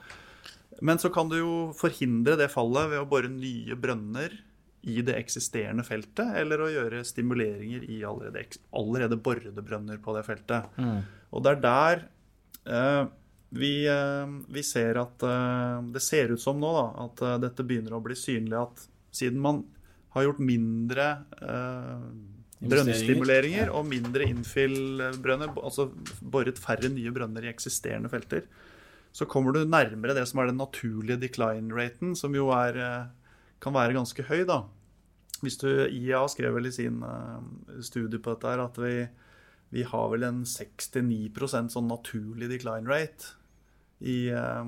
Men 0.83 0.99
så 0.99 1.13
kan 1.15 1.31
du 1.31 1.37
jo 1.39 1.55
forhindre 1.79 2.35
det 2.41 2.51
fallet 2.51 2.91
ved 2.91 3.05
å 3.05 3.07
bore 3.07 3.31
nye 3.31 3.77
brønner 3.79 4.35
i 4.83 4.99
det 5.07 5.15
eksisterende 5.15 5.85
feltet, 5.87 6.35
eller 6.41 6.65
å 6.65 6.71
gjøre 6.73 7.05
stimuleringer 7.07 7.87
i 7.87 8.01
allerede, 8.03 8.59
allerede 8.75 9.19
borede 9.23 9.63
brønner 9.63 10.03
på 10.03 10.17
det 10.17 10.25
feltet. 10.27 10.75
Mm. 10.75 11.05
Og 11.31 11.45
det 11.47 11.53
er 11.53 11.63
der 11.63 12.03
eh, 12.67 13.05
vi, 13.55 13.73
eh, 13.87 14.35
vi 14.51 14.65
ser 14.67 14.99
at 15.05 15.23
eh, 15.23 15.79
Det 15.95 16.03
ser 16.03 16.35
ut 16.35 16.43
som 16.43 16.59
nå 16.59 16.73
da, 16.75 16.87
at 17.05 17.23
eh, 17.23 17.39
dette 17.47 17.69
begynner 17.69 17.95
å 17.95 18.03
bli 18.03 18.19
synlig 18.19 18.59
at 18.59 18.85
siden 19.15 19.39
man 19.45 19.63
har 20.17 20.27
gjort 20.27 20.43
mindre 20.45 21.09
eh, 21.39 22.07
brønnstimuleringer 22.63 23.73
og 23.75 23.87
mindre 23.89 24.27
infill-brønner, 24.31 25.51
altså 25.59 25.89
boret 26.21 26.61
færre 26.63 26.91
nye 26.93 27.13
brønner 27.15 27.47
i 27.47 27.51
eksisterende 27.51 28.11
felter, 28.13 28.47
så 29.13 29.27
kommer 29.29 29.53
du 29.53 29.65
nærmere 29.65 30.15
det 30.17 30.25
som 30.31 30.41
er 30.41 30.51
den 30.51 30.61
naturlige 30.61 31.21
decline-raten, 31.21 32.15
som 32.17 32.35
jo 32.35 32.49
er, 32.55 32.79
eh, 32.79 33.11
kan 33.61 33.75
være 33.75 33.99
ganske 33.99 34.23
høy. 34.23 34.45
da. 34.49 34.63
Hvis 35.43 35.59
du, 35.59 35.69
IA 35.69 36.27
skrev 36.29 36.55
vel 36.55 36.67
i 36.67 36.73
sin 36.73 37.03
eh, 37.03 37.83
studie 37.83 38.19
på 38.19 38.35
dette 38.35 38.49
her 38.49 38.65
at 38.65 38.79
vi, 38.79 39.09
vi 39.71 39.83
har 39.83 40.09
vel 40.09 40.23
en 40.23 40.45
6-9 40.45 41.69
sånn 41.69 41.89
naturlig 41.89 42.49
decline 42.49 42.89
rate 42.89 43.37
i, 44.03 44.29
eh, 44.31 44.65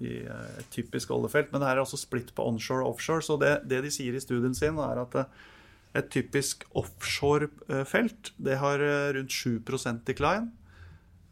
i 0.00 0.14
eh, 0.26 0.58
et 0.58 0.70
typisk 0.70 1.10
oljefelt. 1.14 1.52
Men 1.52 1.62
det 1.62 1.68
her 1.68 1.78
er 1.78 1.84
også 1.84 2.00
splitt 2.00 2.34
på 2.34 2.46
onshore 2.46 2.84
og 2.84 2.96
offshore. 2.96 3.22
Så 3.22 3.38
det, 3.40 3.56
det 3.70 3.82
de 3.84 3.92
sier 3.94 4.16
i 4.16 4.22
studien 4.22 4.54
sin, 4.56 4.78
er 4.82 5.02
at 5.02 5.18
eh, 5.20 5.42
et 5.94 6.10
typisk 6.10 6.64
offshore-felt 6.74 8.32
det 8.42 8.58
har 8.58 8.82
eh, 8.82 9.12
rundt 9.14 9.30
7 9.30 9.60
decline. 10.04 10.50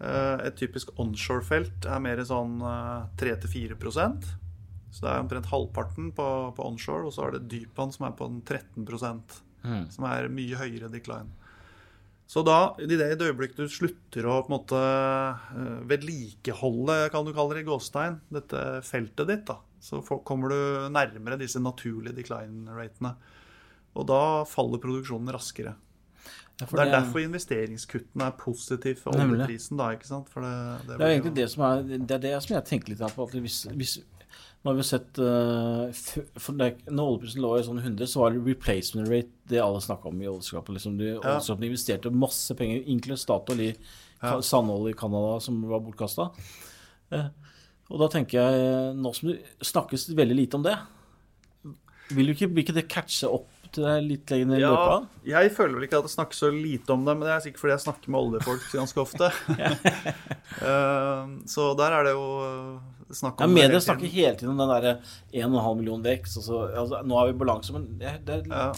Eh, 0.01 0.47
Et 0.47 0.57
typisk 0.57 0.91
onshore-felt 0.99 1.87
er 1.87 2.01
mer 2.03 2.23
sånn 2.27 2.61
eh, 2.63 3.07
3-4% 3.19 4.25
Så 4.93 5.01
det 5.05 5.11
er 5.11 5.21
omtrent 5.23 5.47
halvparten 5.51 6.13
på, 6.13 6.27
på 6.57 6.67
onshore, 6.67 7.07
og 7.07 7.13
så 7.15 7.27
er 7.27 7.39
det 7.39 7.49
dypvann 7.49 7.93
som 7.95 8.07
er 8.07 8.17
på 8.19 8.29
13 8.45 8.87
Mm. 9.63 9.85
som 9.95 10.05
er 10.11 10.27
mye 10.27 10.59
høyere 10.59 10.89
decline. 10.91 11.31
Så 12.27 12.43
da, 12.43 12.73
i 12.81 12.87
det 12.89 13.21
øyeblikk 13.21 13.53
du 13.55 13.67
slutter 13.71 14.27
å 14.27 14.41
på 14.43 14.51
en 14.51 14.55
måte 14.57 14.81
eh, 14.81 15.83
vedlikeholde, 15.87 17.11
kan 17.13 17.27
du 17.27 17.33
kalle 17.37 17.55
det 17.55 17.63
i 17.63 17.69
gåstein, 17.69 18.21
dette 18.33 18.63
feltet 18.89 19.29
ditt, 19.29 19.45
da, 19.47 19.59
så 19.79 20.01
kommer 20.25 20.51
du 20.51 20.89
nærmere 20.95 21.39
disse 21.39 21.61
naturlige 21.63 22.17
decline-ratene. 22.17 23.15
Og 23.99 24.07
da 24.09 24.21
faller 24.49 24.81
produksjonen 24.83 25.33
raskere. 25.35 25.75
Ja, 26.61 26.67
det 26.69 26.83
er 26.85 26.91
derfor 26.93 27.23
investeringskuttene 27.23 28.29
er 28.29 28.35
positive 28.39 29.01
for 29.01 29.17
oljeprisen, 29.17 29.79
da, 29.81 29.89
ikke 29.97 30.07
sant? 30.07 30.31
Det, 30.31 30.53
Det 30.87 30.99
det 30.99 31.07
er 31.07 31.15
egentlig 31.15 31.35
det 31.37 31.47
som 31.51 31.65
er 31.67 31.83
Det 31.91 32.17
er 32.17 32.23
det 32.23 32.33
som 32.45 32.55
jeg 32.55 32.67
tenker 32.69 32.93
litt 32.93 33.03
på. 33.17 33.27
At 33.27 33.39
hvis, 33.47 33.63
hvis 33.73 33.95
Nå 34.63 34.71
har 34.71 34.77
vi 34.79 34.85
sett 34.87 35.19
uh, 35.19 35.91
det, 36.61 36.69
Når 36.87 37.03
oljeprisen 37.03 37.43
lå 37.43 37.51
i 37.59 37.65
sånn 37.67 37.81
100, 37.83 38.07
så 38.07 38.23
var 38.23 38.33
det 38.33 38.45
replacement 38.47 39.11
rate 39.11 39.51
det 39.51 39.59
alle 39.59 39.81
snakka 39.83 40.13
om 40.13 40.23
i 40.23 40.29
oljeselskapet. 40.31 40.77
Liksom, 40.77 40.99
de, 41.01 41.09
ja. 41.17 41.39
investerte 41.57 42.13
masse 42.15 42.55
penger, 42.59 42.85
inkludert 42.87 43.25
Statoil 43.25 43.69
i 43.69 43.73
Ja. 44.23 44.37
sandolje 44.39 44.93
i 44.93 44.99
Canada, 44.99 45.41
som 45.43 45.57
var 45.67 45.83
bortkasta. 45.83 46.29
Uh, 47.11 47.27
og 47.91 47.99
da 48.05 48.09
tenker 48.09 48.39
jeg, 48.39 48.93
nå 48.97 49.11
som 49.17 49.33
det 49.33 49.41
snakkes 49.67 50.13
veldig 50.15 50.37
lite 50.39 50.57
om 50.61 50.63
det, 50.63 50.77
vil 52.15 52.31
du 52.31 52.33
ikke, 52.37 52.49
vil 52.53 52.63
ikke 52.63 52.77
det 52.77 52.87
catche 52.93 53.29
opp 53.29 53.51
til 53.77 54.07
litt 54.07 54.31
lenger 54.33 54.51
ned 54.51 54.63
i 54.63 54.65
Ja, 54.67 55.43
jeg 55.43 55.53
føler 55.57 55.79
vel 55.79 55.87
ikke 55.87 56.01
at 56.03 56.09
jeg 56.09 56.15
snakker 56.17 56.39
så 56.39 56.51
lite 56.55 56.95
om 56.95 57.05
det, 57.07 57.17
men 57.19 57.29
det 57.29 57.35
er 57.35 57.45
sikkert 57.45 57.63
fordi 57.63 57.75
jeg 57.75 57.85
snakker 57.87 58.15
med 58.15 58.21
oljefolk 58.21 58.67
ganske 58.73 59.05
ofte. 59.05 59.33
Eh, 60.53 61.29
så 61.49 61.63
der 61.79 61.95
er 61.97 62.05
det 62.05 62.11
jo 62.13 62.25
eh, 62.45 63.07
snakk 63.17 63.41
om 63.41 63.47
ja, 63.47 63.55
Media 63.55 63.71
hele 63.71 63.81
snakker 63.83 64.11
hele 64.13 64.35
tiden 64.37 64.53
om 64.53 64.61
den 64.61 64.69
derre 64.69 64.93
1,5 65.33 65.79
million 65.79 66.03
vekst. 66.05 66.37
Og 66.39 66.45
så, 66.45 66.59
altså, 66.83 67.01
nå 67.09 67.17
har 67.19 67.31
vi 67.31 67.39
balanse, 67.41 67.73
men 67.75 67.87
det, 68.01 68.19
det 68.29 68.43
Ja. 68.51 68.73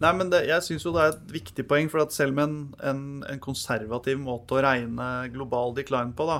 Nei, 0.00 0.12
men 0.16 0.30
det, 0.32 0.46
jeg 0.48 0.64
syns 0.64 0.86
jo 0.86 0.92
det 0.94 1.02
er 1.02 1.12
et 1.12 1.32
viktig 1.34 1.66
poeng, 1.68 1.90
for 1.92 2.02
at 2.02 2.14
selv 2.14 2.34
med 2.38 2.48
en, 2.48 2.60
en, 2.80 3.02
en 3.28 3.42
konservativ 3.42 4.22
måte 4.22 4.56
å 4.56 4.62
regne 4.64 5.08
global 5.34 5.74
decline 5.76 6.16
på, 6.16 6.26
da, 6.30 6.38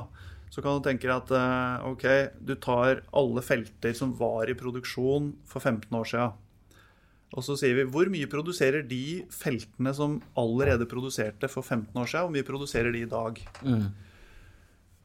så 0.53 0.65
kan 0.65 0.79
du 0.79 0.87
tenke 0.87 1.09
deg 1.09 1.15
at 1.19 1.35
eh, 1.37 1.85
OK, 1.91 2.07
du 2.45 2.55
tar 2.61 3.05
alle 3.17 3.45
felter 3.45 3.95
som 3.97 4.15
var 4.19 4.51
i 4.51 4.57
produksjon 4.59 5.35
for 5.49 5.65
15 5.65 6.01
år 6.01 6.09
siden. 6.09 6.42
Og 7.33 7.45
så 7.47 7.57
sier 7.57 7.79
vi 7.79 7.89
hvor 7.89 8.11
mye 8.13 8.29
produserer 8.31 8.85
de 8.85 9.23
feltene 9.33 9.93
som 9.97 10.19
allerede 10.39 10.89
produserte 10.89 11.49
for 11.49 11.65
15 11.65 11.97
år 11.97 12.11
siden, 12.11 12.27
hvor 12.27 12.35
mye 12.35 12.49
produserer 12.49 12.93
de 12.93 13.05
i 13.07 13.09
dag? 13.09 13.41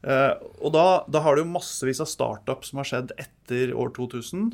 Eh, 0.06 0.34
og 0.62 0.74
da, 0.76 0.84
da 1.10 1.22
har 1.24 1.34
du 1.34 1.42
jo 1.42 1.52
massevis 1.54 2.02
av 2.04 2.10
startups 2.10 2.70
som 2.70 2.82
har 2.82 2.90
skjedd 2.90 3.14
etter 3.18 3.72
år 3.74 3.90
2000. 3.96 4.52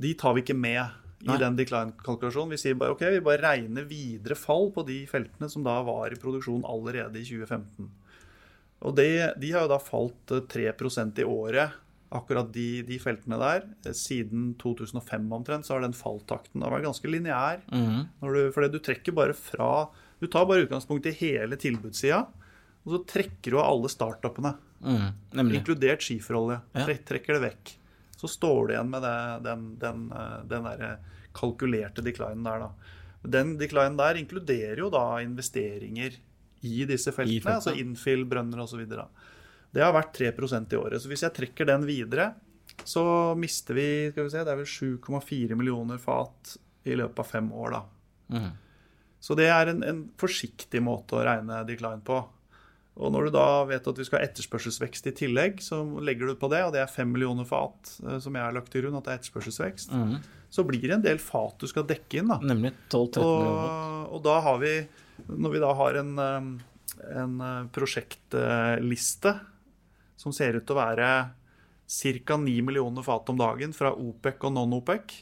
De 0.00 0.14
tar 0.16 0.36
vi 0.36 0.44
ikke 0.46 0.56
med 0.56 0.84
i 1.24 1.28
Nei. 1.32 1.38
den 1.42 1.58
decline-kalkulasjonen. 1.58 2.54
Vi 2.54 2.60
sier 2.60 2.78
bare 2.78 2.94
ok, 2.94 3.02
vi 3.16 3.24
bare 3.24 3.42
regner 3.42 3.88
videre 3.88 4.38
fall 4.38 4.70
på 4.74 4.84
de 4.86 5.02
feltene 5.10 5.50
som 5.52 5.64
da 5.66 5.80
var 5.86 6.12
i 6.12 6.20
produksjon 6.20 6.64
allerede 6.68 7.18
i 7.18 7.26
2015. 7.26 7.90
Og 8.86 8.94
de, 8.96 9.08
de 9.40 9.50
har 9.54 9.64
jo 9.64 9.72
da 9.72 9.80
falt 9.82 10.36
eh, 10.36 10.44
3 10.54 10.70
i 10.70 11.26
året, 11.26 11.82
akkurat 12.16 12.48
de, 12.54 12.82
de 12.88 12.98
feltene 13.02 13.38
der. 13.40 13.66
Eh, 13.86 13.92
Siden 13.96 14.54
2005 14.58 15.30
omtrent 15.32 15.64
så 15.68 15.74
har 15.76 15.84
den 15.86 15.92
falltakten 15.96 16.64
vært 16.64 16.84
ganske 16.88 17.10
lineær. 17.12 17.60
Mm 17.72 18.08
du- 18.20 18.52
Fordi 18.52 18.70
du 18.72 18.78
trekker 18.80 19.14
bare 19.14 19.34
fra 19.34 19.88
Du 20.20 20.26
tar 20.32 20.46
bare 20.46 20.64
utgangspunkt 20.66 21.04
i 21.06 21.12
hele 21.12 21.56
tilbudssida, 21.60 22.22
og 22.86 22.92
så 22.92 23.04
trekker 23.06 23.50
du 23.52 23.58
av 23.58 23.66
alle 23.72 23.88
startupene. 23.92 24.54
mm, 24.82 25.12
Nemlig. 25.34 25.60
Inkludert 25.60 26.00
skiferolje. 26.00 26.60
Ja. 26.74 26.86
Trekker 26.86 27.34
det 27.36 27.42
vekk. 27.42 27.72
Så 28.16 28.28
står 28.32 28.68
du 28.68 28.72
igjen 28.74 28.88
med 28.88 29.02
det, 29.02 29.42
den, 29.44 29.76
den, 29.78 30.10
eh, 30.12 30.42
den 30.48 30.64
der 30.64 30.98
kalkulerte 31.34 32.02
declinen 32.02 32.42
der, 32.44 32.58
da. 32.60 32.70
Den 33.28 33.58
declinen 33.58 33.96
der 33.98 34.14
inkluderer 34.14 34.78
jo 34.78 34.88
da 34.88 35.18
investeringer 35.20 36.16
i 36.62 36.84
disse 36.88 37.12
feltene, 37.12 37.42
feltene. 37.42 37.58
altså 37.60 37.76
infill, 37.76 38.24
brønner 38.24 38.62
osv. 38.64 38.86
Det 39.76 39.84
har 39.84 39.92
vært 39.92 40.14
3% 40.16 40.72
i 40.72 40.78
året. 40.80 41.02
Så 41.02 41.10
hvis 41.12 41.24
jeg 41.26 41.36
trekker 41.36 41.68
den 41.68 41.84
videre, 41.88 42.30
så 42.84 43.34
mister 43.38 43.76
vi 43.76 43.88
vi 44.14 44.28
se, 44.32 44.44
det 44.44 44.52
er 44.52 44.62
vel 44.62 44.68
7,4 44.68 45.58
millioner 45.58 46.00
fat 46.00 46.56
i 46.86 46.96
løpet 46.96 47.20
av 47.20 47.28
fem 47.28 47.50
år, 47.52 47.76
da. 47.76 47.82
Mm. 48.36 48.48
Så 49.20 49.34
det 49.38 49.48
er 49.50 49.72
en, 49.72 49.82
en 49.82 50.02
forsiktig 50.20 50.80
måte 50.84 51.18
å 51.18 51.24
regne 51.26 51.64
decline 51.68 52.04
på. 52.06 52.20
Og 52.96 53.12
når 53.12 53.26
du 53.26 53.34
da 53.34 53.48
vet 53.68 53.88
at 53.90 53.98
vi 54.00 54.06
skal 54.08 54.22
ha 54.22 54.28
etterspørselsvekst 54.28 55.10
i 55.10 55.14
tillegg, 55.18 55.58
så 55.64 55.82
legger 56.04 56.30
du 56.30 56.38
på 56.40 56.48
det, 56.52 56.62
og 56.64 56.72
det 56.72 56.80
er 56.80 56.92
5 56.92 57.10
millioner 57.12 57.48
fat, 57.48 57.96
eh, 58.06 58.20
som 58.22 58.36
jeg 58.36 58.46
har 58.46 58.54
lagt 58.56 58.72
til 58.72 58.84
grunn 58.84 58.96
at 58.96 59.08
det 59.08 59.12
er 59.12 59.20
etterspørselsvekst, 59.20 59.92
mm. 59.92 60.14
så 60.56 60.64
blir 60.68 60.86
det 60.86 60.94
en 60.96 61.04
del 61.04 61.20
fat 61.20 61.60
du 61.60 61.68
skal 61.68 61.84
dekke 61.88 62.22
inn. 62.22 62.32
da. 62.32 62.38
Nemlig 62.40 62.72
12-13 62.88 63.18
millioner. 63.20 63.74
Og, 63.74 64.14
og 64.16 64.24
da 64.24 64.38
har 64.46 64.62
vi 64.62 64.72
Når 65.26 65.52
vi 65.52 65.60
da 65.62 65.68
har 65.72 65.96
en, 65.96 66.10
um, 66.20 66.48
en 67.20 67.36
eh, 67.40 67.60
prosjektliste 67.72 69.32
som 70.16 70.34
ser 70.34 70.58
ut 70.58 70.66
til 70.66 70.76
å 70.76 70.80
være 70.80 71.10
ca. 71.86 72.36
9 72.42 72.66
millioner 72.66 73.06
fat 73.06 73.28
om 73.30 73.38
dagen 73.38 73.74
fra 73.76 73.92
OPEC 73.94 74.48
og 74.48 74.56
non-OPEC. 74.56 75.16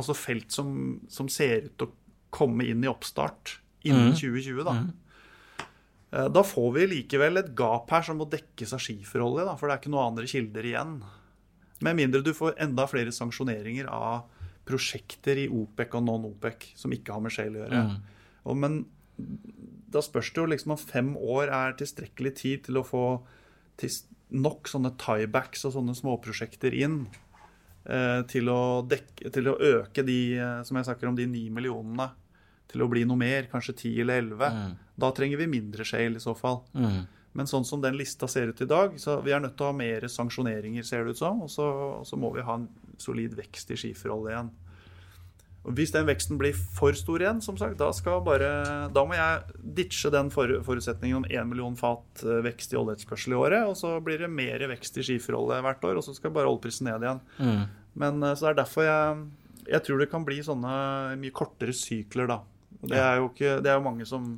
Altså 0.00 0.16
felt 0.16 0.54
som, 0.54 1.00
som 1.12 1.28
ser 1.28 1.66
ut 1.68 1.76
til 1.76 1.90
å 1.90 1.96
komme 2.32 2.64
inn 2.70 2.84
i 2.84 2.90
oppstart 2.90 3.58
innen 3.84 4.14
2020. 4.14 4.60
Da. 4.64 4.74
Mm. 4.78 6.28
da 6.32 6.42
får 6.46 6.68
vi 6.76 6.86
likevel 6.94 7.40
et 7.40 7.54
gap 7.58 7.90
her 7.92 8.04
som 8.06 8.20
må 8.20 8.28
dekkes 8.30 8.74
av 8.76 8.82
skiferolje, 8.84 9.46
da, 9.48 9.56
for 9.58 9.66
det 9.66 9.76
er 9.76 9.82
ikke 9.82 9.92
noen 9.94 10.12
andre 10.12 10.30
kilder 10.30 10.68
igjen. 10.70 10.94
Med 11.84 11.98
mindre 11.98 12.22
du 12.24 12.32
får 12.36 12.58
enda 12.60 12.86
flere 12.90 13.12
sanksjoneringer 13.14 13.88
av 13.90 14.28
prosjekter 14.68 15.40
i 15.42 15.48
OPEC 15.50 15.96
og 15.98 16.06
non-OPEC 16.06 16.70
som 16.78 16.92
ikke 16.94 17.16
har 17.16 17.24
med 17.24 17.34
shale 17.34 17.58
å 17.58 17.64
gjøre. 17.64 17.84
Og, 18.46 18.56
men 18.56 18.82
da 19.90 20.02
spørs 20.04 20.30
det 20.32 20.42
jo 20.42 20.48
liksom 20.52 20.76
om 20.76 20.80
fem 20.80 21.12
år 21.18 21.50
er 21.52 21.76
tilstrekkelig 21.80 22.34
tid 22.38 22.64
til 22.68 22.80
å 22.80 22.86
få 22.86 23.04
til 23.80 23.92
nok 24.30 24.68
sånne 24.70 24.92
tiebacks 25.00 25.64
og 25.66 25.74
sånne 25.74 25.94
småprosjekter 25.98 26.74
inn. 26.74 27.06
eh, 27.84 28.22
Til 28.30 28.48
å, 28.48 28.82
dekke, 28.86 29.30
til 29.32 29.48
å 29.48 29.58
øke 29.58 30.04
de 30.06 30.36
eh, 30.38 30.62
som 30.62 30.76
jeg 30.76 30.86
snakker 30.90 31.08
om, 31.08 31.16
de 31.16 31.26
ni 31.26 31.48
millionene 31.50 32.10
til 32.70 32.82
å 32.84 32.88
bli 32.88 33.02
noe 33.04 33.18
mer, 33.18 33.48
kanskje 33.50 33.74
ti 33.76 34.00
eller 34.00 34.20
elleve. 34.22 34.50
Da 35.00 35.10
trenger 35.10 35.40
vi 35.40 35.46
mindre 35.50 35.82
shale 35.84 36.20
i 36.20 36.22
så 36.22 36.36
fall. 36.38 36.60
Mm. 36.74 37.00
Men 37.32 37.46
sånn 37.46 37.64
som 37.66 37.80
den 37.82 37.96
lista 37.98 38.28
ser 38.30 38.50
ut 38.50 38.60
i 38.62 38.66
dag, 38.66 38.94
så 38.98 39.20
vi 39.22 39.32
er 39.34 39.40
nødt 39.42 39.56
til 39.58 39.66
å 39.66 39.70
ha 39.72 39.76
mer 39.76 40.06
sanksjoneringer, 40.10 40.82
ser 40.86 41.04
det 41.04 41.16
ut 41.16 41.18
som. 41.18 41.42
Og 41.42 41.50
så, 41.50 41.66
og 42.00 42.06
så 42.06 42.18
må 42.18 42.30
vi 42.34 42.42
ha 42.46 42.54
en 42.58 42.68
solid 42.98 43.34
vekst 43.38 43.70
i 43.70 43.78
skiferolje 43.78 44.34
igjen. 44.34 44.50
Hvis 45.60 45.92
den 45.92 46.06
veksten 46.08 46.38
blir 46.40 46.56
for 46.56 46.96
stor 46.96 47.20
igjen, 47.20 47.42
som 47.44 47.58
sagt, 47.60 47.76
da, 47.80 47.90
bare, 48.24 48.52
da 48.94 49.02
må 49.04 49.16
jeg 49.16 49.58
ditche 49.76 50.08
den 50.12 50.30
for, 50.32 50.48
forutsetningen 50.64 51.18
om 51.18 51.26
1 51.28 51.50
million 51.50 51.76
fat 51.76 52.22
eh, 52.24 52.40
vekst 52.46 52.72
i 52.72 52.78
oljeetterspørsel 52.80 53.34
i 53.34 53.36
året. 53.36 53.66
Og 53.68 53.76
så 53.76 53.92
blir 54.04 54.22
det 54.24 54.30
mer 54.32 54.64
vekst 54.72 54.96
i 54.96 55.04
skiferolje 55.04 55.60
hvert 55.66 55.84
år, 55.84 56.00
og 56.00 56.06
så 56.06 56.16
skal 56.16 56.32
bare 56.32 56.48
oljeprisen 56.48 56.88
ned 56.88 57.04
igjen. 57.04 57.20
Mm. 57.36 57.60
Men 58.00 58.24
eh, 58.24 58.32
Så 58.32 58.48
det 58.48 58.54
er 58.54 58.62
derfor 58.62 58.88
jeg, 58.88 59.20
jeg 59.68 59.84
tror 59.84 60.00
det 60.00 60.08
kan 60.14 60.24
bli 60.24 60.40
sånne 60.48 60.72
mye 61.20 61.36
kortere 61.36 61.76
sykler, 61.76 62.32
da. 62.32 62.40
Det 62.80 62.96
er 62.96 63.20
jo 63.20 63.28
ikke, 63.28 63.54
det 63.60 63.68
er 63.68 63.76
jo 63.76 63.84
mange 63.84 64.08
som 64.08 64.32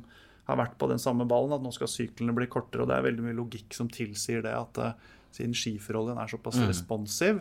har 0.49 0.59
vært 0.59 0.75
på 0.75 0.91
den 0.91 0.99
samme 0.99 1.23
ballen, 1.23 1.55
at 1.55 1.63
nå 1.63 1.71
skal 1.71 1.87
syklene 1.87 2.35
bli 2.35 2.51
kortere. 2.51 2.83
Og 2.83 2.91
det 2.91 2.99
er 2.99 3.07
veldig 3.07 3.29
mye 3.29 3.39
logikk 3.39 3.79
som 3.79 3.87
tilsier 3.87 4.43
det, 4.43 4.51
at 4.59 4.83
eh, 4.83 5.11
siden 5.39 5.55
skiferoljen 5.55 6.19
er 6.19 6.35
såpass 6.35 6.59
responsiv 6.67 7.39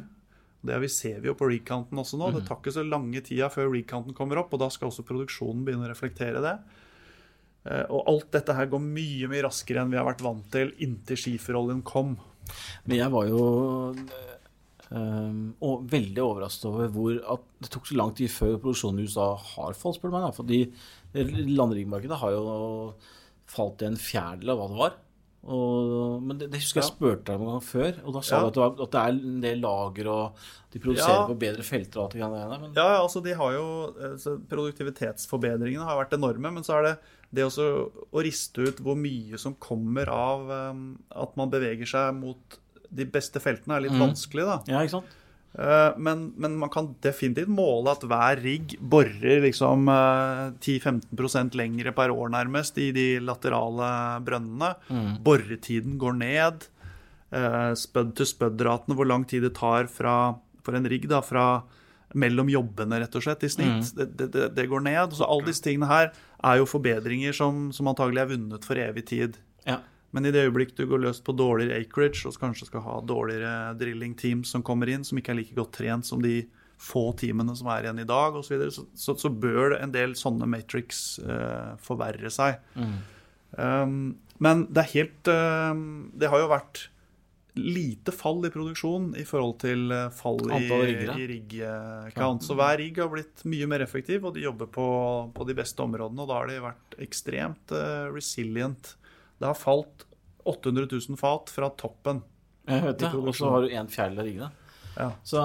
Det 0.63 0.77
vi 0.85 0.89
ser 0.95 1.21
vi 1.21 1.27
jo 1.31 1.35
på 1.35 1.49
recounten 1.51 1.99
også 1.99 2.19
nå. 2.21 2.29
Det 2.37 2.45
tar 2.47 2.61
ikke 2.61 2.75
så 2.77 2.85
lange 2.87 3.21
tida 3.27 3.49
før 3.51 3.73
recounten 3.75 4.15
kommer 4.15 4.39
opp, 4.39 4.53
og 4.55 4.61
da 4.63 4.69
skal 4.71 4.89
også 4.93 5.03
produksjonen 5.09 5.65
begynne 5.67 5.89
å 5.89 5.91
reflektere 5.91 6.43
det. 6.45 6.53
Eh, 7.67 7.85
Og 7.91 8.07
alt 8.11 8.29
dette 8.35 8.55
her 8.55 8.67
går 8.71 8.83
mye 8.83 9.29
mye 9.31 9.43
raskere 9.47 9.83
enn 9.83 9.91
vi 9.91 9.99
har 9.99 10.07
vært 10.07 10.23
vant 10.23 10.47
til 10.55 10.71
inntil 10.83 11.19
skiferoljen 11.19 11.83
kom. 11.83 12.17
Men 12.87 12.97
jeg 12.99 13.11
var 13.11 13.27
jo 13.31 13.43
øh, 14.93 15.37
og 15.63 15.85
veldig 15.91 16.23
overrasket 16.23 16.67
over 16.69 16.91
hvor 16.93 17.19
at 17.35 17.45
det 17.63 17.71
tok 17.73 17.87
så 17.89 17.97
lang 17.99 18.15
tid 18.19 18.31
før 18.35 18.59
produksjonen 18.63 19.01
i 19.03 19.07
USA 19.09 19.29
har 19.55 19.75
falt, 19.79 19.97
spør 19.99 20.11
du 20.11 20.17
meg. 20.17 20.27
da, 20.27 20.33
Fordi 20.37 21.55
landriggmarkedet 21.57 22.19
har 22.23 22.35
jo 22.35 22.45
falt 23.53 23.79
til 23.81 23.93
en 23.93 23.99
fjerdedel 24.01 24.53
av 24.55 24.61
hva 24.63 24.69
det 24.73 24.81
var. 24.83 24.99
Og, 25.43 26.21
men 26.23 26.39
det, 26.39 26.47
det 26.53 26.61
husker 26.63 26.79
jeg 26.79 26.87
spurte 26.93 27.25
deg 27.33 27.41
om 27.43 27.49
gang 27.51 27.63
før, 27.67 27.97
og 28.07 28.15
da 28.15 28.21
sa 28.23 28.37
Ja. 28.37 28.43
du 28.43 28.47
at 28.47 28.55
det, 28.55 28.61
var, 28.63 28.75
at 28.85 28.93
det 28.93 29.01
er 29.01 29.17
en 29.33 29.41
del 29.43 29.59
lager, 29.65 30.07
og 30.13 30.45
de 30.71 30.79
produserer 30.79 31.17
Ja. 31.19 31.25
på 31.27 31.35
bedre 31.41 31.65
felter 31.67 31.99
og 31.99 32.05
alt 32.05 32.13
det 32.15 32.21
greiene 32.23 32.43
der. 32.53 32.61
Men 32.63 32.77
Ja, 32.79 32.85
ja, 32.95 33.01
altså 33.03 33.23
de 33.25 33.35
har 33.35 33.53
jo 33.57 33.65
altså 34.13 34.37
Produktivitetsforbedringene 34.49 35.85
har 35.87 35.99
vært 35.99 36.15
enorme, 36.17 36.53
men 36.55 36.63
så 36.67 36.79
er 36.79 36.83
det 36.91 36.95
det 37.33 37.47
også 37.47 37.67
å 38.13 38.23
riste 38.23 38.61
ut 38.69 38.81
hvor 38.85 38.95
mye 39.01 39.39
som 39.41 39.55
kommer 39.57 40.07
av 40.13 40.51
um, 40.75 40.83
at 41.17 41.35
man 41.41 41.49
beveger 41.51 41.89
seg 41.89 42.15
mot 42.19 42.59
de 42.93 43.07
beste 43.09 43.41
feltene, 43.41 43.79
er 43.79 43.87
litt 43.87 43.97
vanskelig, 43.97 44.45
da. 44.45 44.59
ja, 44.69 44.83
ikke 44.85 44.99
sant? 44.99 45.19
Eh, 45.59 45.93
Men, 45.99 46.33
men 46.41 46.57
man 46.57 46.71
kan 46.73 46.95
definitivt 47.05 47.49
måle 47.53 47.93
at 47.93 48.01
hver 48.09 48.41
rigg 48.41 48.77
borer 48.81 49.43
liksom 49.45 49.89
eh, 49.93 50.53
10-15% 50.65 51.55
lengre 51.61 51.93
per 51.93 52.09
år, 52.15 52.31
nærmest, 52.33 52.79
i 52.79 52.91
de 52.97 53.19
laterale 53.21 54.21
brønnene. 54.25 54.75
Boretiden 55.23 55.99
går 56.01 56.17
ned. 56.23 56.69
Spødd 57.33 57.79
Spud-to-spud-raten, 58.17 58.95
hvor 58.97 59.07
lang 59.09 59.25
tid 59.29 59.43
det 59.47 59.55
tar 59.57 59.87
fra, 59.89 60.35
for 60.65 60.77
en 60.77 60.85
rigg 60.89 61.07
da, 61.09 61.23
fra 61.25 61.63
mellom 62.15 62.51
jobbene, 62.53 62.99
rett 63.01 63.15
og 63.17 63.23
slett, 63.25 63.45
i 63.45 63.49
snitt, 63.49 63.95
det, 63.97 64.11
det, 64.19 64.27
det, 64.35 64.49
det 64.57 64.67
går 64.69 64.83
ned. 64.85 65.15
Så 65.17 65.25
alle 65.25 65.47
disse 65.49 65.65
tingene 65.65 65.89
her 65.89 66.11
er 66.45 66.59
jo 66.61 66.67
forbedringer 66.69 67.33
som, 67.33 67.71
som 67.73 67.89
antagelig 67.89 68.21
er 68.21 68.31
vunnet 68.35 68.65
for 68.69 68.77
evig 68.77 69.07
tid. 69.09 69.39
Ja. 69.65 69.79
Men 70.13 70.29
i 70.29 70.33
det 70.35 70.45
øyeblikk 70.47 70.75
du 70.77 70.85
går 70.89 71.07
løs 71.07 71.23
på 71.25 71.35
dårligere 71.37 71.81
acreage, 71.81 72.27
og 72.29 72.37
kanskje 72.41 72.69
skal 72.69 72.85
ha 72.85 72.99
dårligere 73.09 73.73
drilling 73.81 74.17
teams 74.19 74.53
som 74.53 74.65
kommer 74.65 74.91
inn, 74.93 75.07
som 75.09 75.19
ikke 75.19 75.33
er 75.33 75.41
like 75.41 75.57
godt 75.57 75.73
trent 75.79 76.09
som 76.09 76.21
de 76.25 76.43
få 76.83 77.13
teamene 77.19 77.55
som 77.57 77.71
er 77.73 77.87
igjen 77.87 78.03
i 78.03 78.09
dag, 78.09 78.37
osv., 78.37 78.49
så, 78.49 78.55
videre, 78.55 78.75
så, 78.75 78.85
så, 78.99 79.17
så 79.23 79.31
bør 79.31 79.75
det 79.75 79.83
en 79.85 79.95
del 79.95 80.17
sånne 80.19 80.49
matrix 80.51 81.17
uh, 81.23 81.79
forverre 81.81 82.33
seg. 82.33 82.59
Um, 83.57 84.17
men 84.43 84.65
det 84.73 84.81
er 84.81 84.93
helt 84.95 85.29
uh, 85.29 85.77
Det 86.17 86.31
har 86.33 86.41
jo 86.41 86.49
vært 86.49 86.87
lite 87.53 88.15
fall 88.17 88.41
i 88.47 88.51
produksjon 88.53 89.11
i 89.21 89.27
forhold 89.29 89.59
til 89.61 89.93
eh, 89.93 90.07
fall 90.17 90.39
i, 90.57 90.63
i 90.65 91.27
rigg-count. 91.29 92.47
Så 92.47 92.57
hver 92.57 92.79
rigg 92.81 92.97
har 93.03 93.11
blitt 93.13 93.45
mye 93.45 93.69
mer 93.69 93.85
effektiv, 93.85 94.25
og 94.25 94.33
de 94.37 94.47
jobber 94.47 94.71
på, 94.73 94.87
på 95.37 95.47
de 95.49 95.57
beste 95.59 95.85
områdene. 95.85 96.25
Og 96.25 96.31
da 96.31 96.39
har 96.39 96.49
de 96.49 96.63
vært 96.65 96.97
ekstremt 97.05 97.75
uh, 97.77 98.09
resilient. 98.09 98.95
Det 99.43 99.51
har 99.51 99.59
falt 99.59 100.07
800 100.47 100.87
000 100.87 101.19
fat 101.19 101.51
fra 101.51 101.69
toppen. 101.79 102.23
Jeg 102.69 102.83
vet 102.85 103.01
det. 103.03 103.11
Og 103.19 103.35
så 103.35 103.51
har 103.51 103.65
du 103.65 103.73
en 103.75 103.91
fjerdedel 103.91 104.29
liggende. 104.31 104.51
Ja. 104.93 105.09
Så 105.25 105.41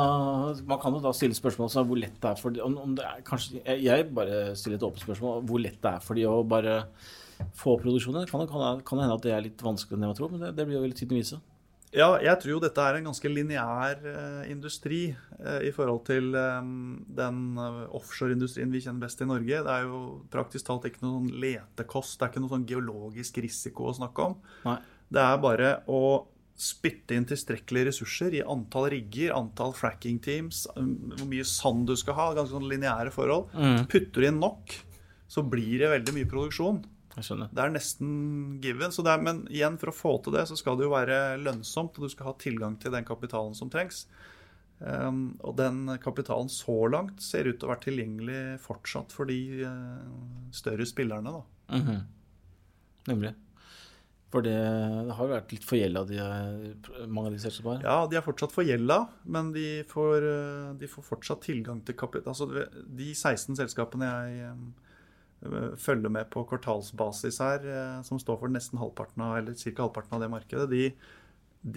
man 0.67 0.79
kan 0.81 0.93
jo 0.93 1.01
da 1.01 1.13
stille 1.15 1.37
spørsmål 1.37 1.71
om 1.71 1.87
hvor 1.89 1.99
lett 1.99 2.17
det 2.21 2.29
er 2.29 2.39
for 2.41 2.53
de, 2.53 2.61
om, 2.65 2.73
om 2.83 2.95
det 2.97 3.05
er 3.07 3.21
kanskje, 3.25 3.61
jeg, 3.63 4.09
bare 4.13 4.57
stiller 4.59 4.75
et 4.75 4.83
åpent 4.83 5.05
spørsmål 5.05 5.45
hvor 5.47 5.61
lett 5.63 5.79
det 5.83 5.93
er 5.93 6.03
for 6.03 6.19
de 6.19 6.25
å 6.27 6.41
bare 6.43 6.81
få 7.55 7.77
produksjonen. 7.79 8.25
Det 8.25 8.33
kan, 8.33 8.43
kan, 8.49 8.81
kan 8.85 9.01
hende 9.01 9.15
at 9.15 9.23
det 9.23 9.33
er 9.33 9.45
litt 9.45 9.63
vanskeligere 9.63 10.03
enn 10.03 10.11
jeg 10.11 10.19
tror, 10.19 10.33
men 10.33 10.43
det, 10.43 10.51
det 10.57 10.67
blir 10.67 10.77
jo 10.77 10.83
veldig 10.83 10.99
tiden 10.99 11.21
vise. 11.21 11.39
Ja, 11.95 12.17
jeg 12.19 12.35
tror 12.41 12.51
jo 12.51 12.59
dette 12.59 12.83
er 12.83 12.97
en 12.97 13.05
ganske 13.07 13.29
lineær 13.31 14.01
eh, 14.11 14.47
industri 14.51 15.01
eh, 15.13 15.61
i 15.69 15.71
forhold 15.75 16.01
til 16.09 16.33
eh, 16.35 16.71
den 17.19 17.37
eh, 17.63 17.77
offshoreindustrien 17.95 18.73
vi 18.73 18.81
kjenner 18.83 19.05
best 19.05 19.23
i 19.23 19.27
Norge. 19.29 19.61
Det 19.63 19.71
er 19.71 19.85
jo 19.87 20.01
praktisk 20.33 20.67
talt 20.67 20.87
ikke 20.89 21.05
noen 21.05 21.29
letekost, 21.31 22.17
det 22.17 22.27
er 22.27 22.33
ikke 22.33 22.43
noe 22.43 22.53
sånn 22.55 22.67
geologisk 22.67 23.39
risiko 23.43 23.87
å 23.87 23.95
snakke 24.01 24.25
om. 24.25 24.35
Nei. 24.67 24.81
Det 25.07 25.23
er 25.23 25.39
bare 25.39 25.71
å 25.87 26.01
spytte 26.57 27.15
inn 27.15 27.27
tilstrekkelige 27.29 27.91
ressurser 27.91 28.35
i 28.35 28.43
antall 28.43 28.89
rigger, 28.91 29.31
antall 29.37 29.71
fracking 29.77 30.17
teams, 30.25 30.65
um, 30.75 31.13
hvor 31.13 31.29
mye 31.29 31.45
sand 31.47 31.85
du 31.87 31.95
skal 31.95 32.17
ha, 32.17 32.27
ganske 32.35 32.57
sånn 32.57 32.67
lineære 32.67 33.13
forhold. 33.15 33.53
Putter 33.87 34.25
du 34.25 34.27
inn 34.27 34.41
nok, 34.41 34.73
så 35.31 35.45
blir 35.45 35.83
det 35.83 35.93
veldig 35.93 36.15
mye 36.17 36.29
produksjon. 36.33 36.81
Det 37.17 37.63
er 37.63 37.73
nesten 37.73 38.09
given. 38.61 38.93
Er, 38.93 39.21
men 39.23 39.43
igjen, 39.49 39.77
for 39.81 39.91
å 39.91 39.95
få 39.95 40.15
til 40.23 40.35
det, 40.37 40.45
så 40.49 40.57
skal 40.59 40.77
det 40.77 40.85
jo 40.85 40.93
være 40.93 41.37
lønnsomt, 41.41 41.97
og 41.97 42.05
du 42.05 42.13
skal 42.13 42.31
ha 42.31 42.35
tilgang 42.41 42.77
til 42.81 42.93
den 42.93 43.07
kapitalen 43.07 43.57
som 43.57 43.71
trengs. 43.73 44.05
Um, 44.77 45.39
og 45.41 45.55
den 45.57 45.87
kapitalen 46.03 46.51
så 46.53 46.83
langt 46.93 47.23
ser 47.25 47.49
ut 47.49 47.57
til 47.57 47.65
å 47.65 47.71
være 47.71 47.87
tilgjengelig 47.87 48.41
fortsatt 48.61 49.15
for 49.15 49.25
de 49.29 49.65
uh, 49.65 50.51
større 50.53 50.85
spillerne. 50.85 51.33
da. 51.39 51.79
Mhm. 51.79 51.99
Nemlig. 53.07 53.33
For 54.27 54.43
det, 54.43 54.57
det 55.07 55.15
har 55.15 55.23
jo 55.23 55.31
vært 55.31 55.53
litt 55.55 55.65
forgjelda, 55.65 56.01
eh, 56.19 57.05
mange 57.07 57.29
av 57.29 57.35
de 57.37 57.39
selskapene. 57.39 57.83
Ja, 57.85 58.01
de 58.11 58.17
er 58.19 58.25
fortsatt 58.25 58.51
forgjelda, 58.51 58.97
men 59.31 59.53
de 59.55 59.67
får, 59.87 60.25
eh, 60.27 60.73
de 60.81 60.89
får 60.91 61.05
fortsatt 61.07 61.45
tilgang 61.47 61.79
til 61.87 61.95
kapital. 61.95 62.33
Altså, 62.33 62.67
de 62.99 63.13
16 63.15 63.55
selskapene 63.55 64.09
jeg 64.09 64.41
eh, 64.49 64.86
følger 65.77 66.09
med 66.09 66.29
på 66.33 66.43
kvartalsbasis 66.49 67.39
her, 67.43 67.65
eh, 67.67 68.01
som 68.07 68.19
står 68.21 68.39
for 68.41 68.53
nesten 68.53 68.79
halvparten 68.81 69.23
av, 69.23 69.37
eller 69.39 69.57
ca. 69.57 69.75
halvparten 69.83 70.17
av 70.17 70.23
det 70.23 70.31
markedet, 70.33 70.67
de, 70.71 70.83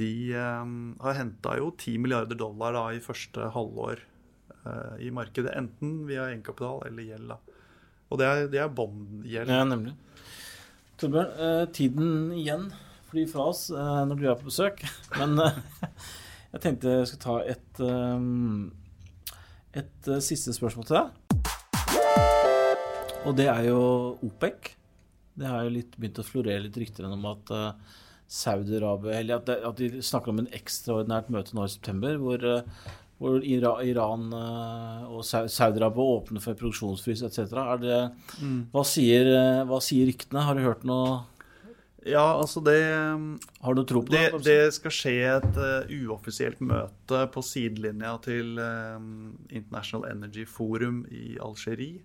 de 0.01 0.13
eh, 0.33 0.75
har 1.05 1.19
henta 1.19 1.57
jo 1.61 1.71
10 1.77 2.01
milliarder 2.01 2.39
dollar 2.41 2.77
da, 2.77 2.87
i 2.95 3.05
første 3.05 3.51
halvår 3.55 4.03
eh, 4.65 4.95
i 5.07 5.11
markedet. 5.15 5.55
Enten 5.57 6.05
via 6.09 6.31
egenkapital 6.31 6.87
eller 6.89 7.09
gjeld. 7.13 7.35
da. 7.35 7.61
Og 8.11 8.19
det 8.19 8.27
er, 8.27 8.47
det 8.51 8.63
er 8.63 8.73
båndgjeld. 8.75 9.53
Ja, 9.53 9.65
nemlig. 9.69 9.95
Torbjørn, 11.01 11.37
eh, 11.41 11.67
tiden 11.73 12.33
igjen 12.37 12.71
flyr 13.11 13.29
fra 13.31 13.51
oss 13.53 13.69
eh, 13.71 14.01
når 14.09 14.19
du 14.19 14.27
er 14.29 14.39
på 14.41 14.51
besøk. 14.51 14.83
Men 15.21 15.39
eh, 15.45 15.61
jeg 16.55 16.65
tenkte 16.65 16.97
jeg 16.99 17.11
skulle 17.11 17.27
ta 17.27 17.37
et, 17.55 17.83
eh, 17.87 19.85
et 19.85 20.11
eh, 20.11 20.25
siste 20.25 20.55
spørsmål 20.57 20.89
til 20.89 20.99
deg. 20.99 21.30
Og 23.29 23.37
det 23.37 23.51
er 23.53 23.67
jo 23.69 23.81
OPEC. 24.25 24.71
Det 25.37 25.49
har 25.49 25.67
jo 25.67 25.75
litt 25.75 25.97
begynt 26.01 26.21
å 26.23 26.25
florere 26.27 26.65
litt 26.65 26.79
rykter 26.81 27.07
om 27.09 27.27
at 27.29 27.53
eh, 27.55 27.99
Saudi-Arabia 28.31 29.19
Eller 29.21 29.41
at, 29.41 29.51
at 29.51 29.79
de 29.79 30.03
snakker 30.05 30.33
om 30.33 30.43
en 30.43 30.51
ekstraordinært 30.57 31.31
møte 31.33 31.57
nå 31.57 31.67
i 31.67 31.73
september 31.73 32.19
hvor, 32.21 32.45
eh, 32.45 32.89
hvor 33.21 33.45
Ira, 33.47 33.75
Iran 33.87 34.31
eh, 34.37 35.05
og 35.13 35.25
Saudi-Arabia 35.29 36.17
åpner 36.17 36.45
for 36.45 36.59
produksjonsfrys 36.59 37.25
etc. 37.29 37.55
Er 37.61 37.83
det, 37.85 38.01
hva, 38.73 38.85
sier, 38.89 39.31
hva 39.69 39.81
sier 39.85 40.11
ryktene? 40.11 40.47
Har 40.49 40.59
du 40.59 40.65
hørt 40.67 40.89
noe 40.89 41.21
Ja, 42.09 42.25
altså 42.41 42.63
det 42.65 42.81
Har 42.81 43.77
du 43.77 43.85
tro 43.85 44.01
på 44.05 44.13
Det, 44.17 44.27
det? 44.33 44.45
det 44.49 44.77
skal 44.77 44.97
skje 44.97 45.17
et 45.37 45.61
uh, 45.61 45.97
uoffisielt 46.09 46.61
møte 46.65 47.27
på 47.33 47.45
sidelinja 47.45 48.17
til 48.25 48.57
um, 48.57 49.35
International 49.49 50.09
Energy 50.09 50.49
Forum 50.49 51.05
i 51.13 51.37
Algerie. 51.37 52.01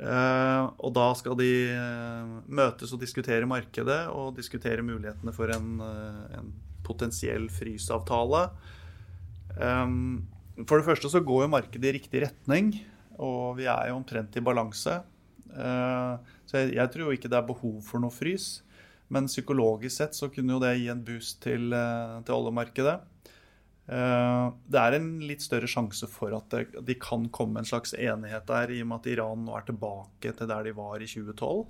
Eh, 0.00 0.62
og 0.82 0.92
da 0.96 1.10
skal 1.18 1.36
de 1.38 1.50
eh, 1.70 2.30
møtes 2.48 2.94
og 2.94 3.02
diskutere 3.02 3.48
markedet 3.48 4.00
og 4.10 4.32
diskutere 4.38 4.84
mulighetene 4.84 5.34
for 5.36 5.52
en, 5.52 5.76
eh, 5.84 6.38
en 6.40 6.48
potensiell 6.86 7.48
frysavtale. 7.52 8.46
For 9.52 10.74
det 10.78 10.86
første 10.86 11.10
så 11.12 11.20
går 11.22 11.44
jo 11.44 11.52
markedet 11.52 11.90
i 11.90 11.94
riktig 11.98 12.22
retning, 12.24 12.72
og 13.20 13.58
vi 13.60 13.68
er 13.70 13.90
jo 13.90 13.98
omtrent 13.98 14.34
i 14.36 14.42
balanse. 14.42 14.96
Så 15.52 16.56
jeg, 16.56 16.72
jeg 16.78 16.90
tror 16.90 17.04
jo 17.04 17.14
ikke 17.14 17.30
det 17.30 17.38
er 17.38 17.46
behov 17.46 17.76
for 17.84 18.02
noe 18.02 18.10
frys. 18.10 18.64
Men 19.12 19.28
psykologisk 19.28 19.94
sett 20.00 20.16
så 20.16 20.30
kunne 20.32 20.56
jo 20.56 20.62
det 20.64 20.72
gi 20.80 20.88
en 20.90 21.04
boost 21.04 21.42
til, 21.44 21.68
til 22.24 22.34
oljemarkedet. 22.34 22.96
Eh, 23.88 24.52
Det 24.70 24.78
er 24.78 24.96
en 24.96 25.08
litt 25.26 25.42
større 25.42 25.66
sjanse 25.70 26.06
for 26.08 26.34
at 26.36 26.54
de 26.86 26.94
kan 26.94 27.28
komme 27.34 27.58
en 27.58 27.68
slags 27.68 27.94
enighet 27.94 28.46
der, 28.46 28.70
i 28.70 28.80
og 28.82 28.88
med 28.92 29.00
at 29.02 29.12
Iran 29.16 29.44
nå 29.46 29.56
er 29.58 29.66
tilbake 29.66 30.34
til 30.38 30.46
der 30.50 30.62
de 30.68 30.72
var 30.76 31.02
i 31.02 31.06
2012. 31.06 31.66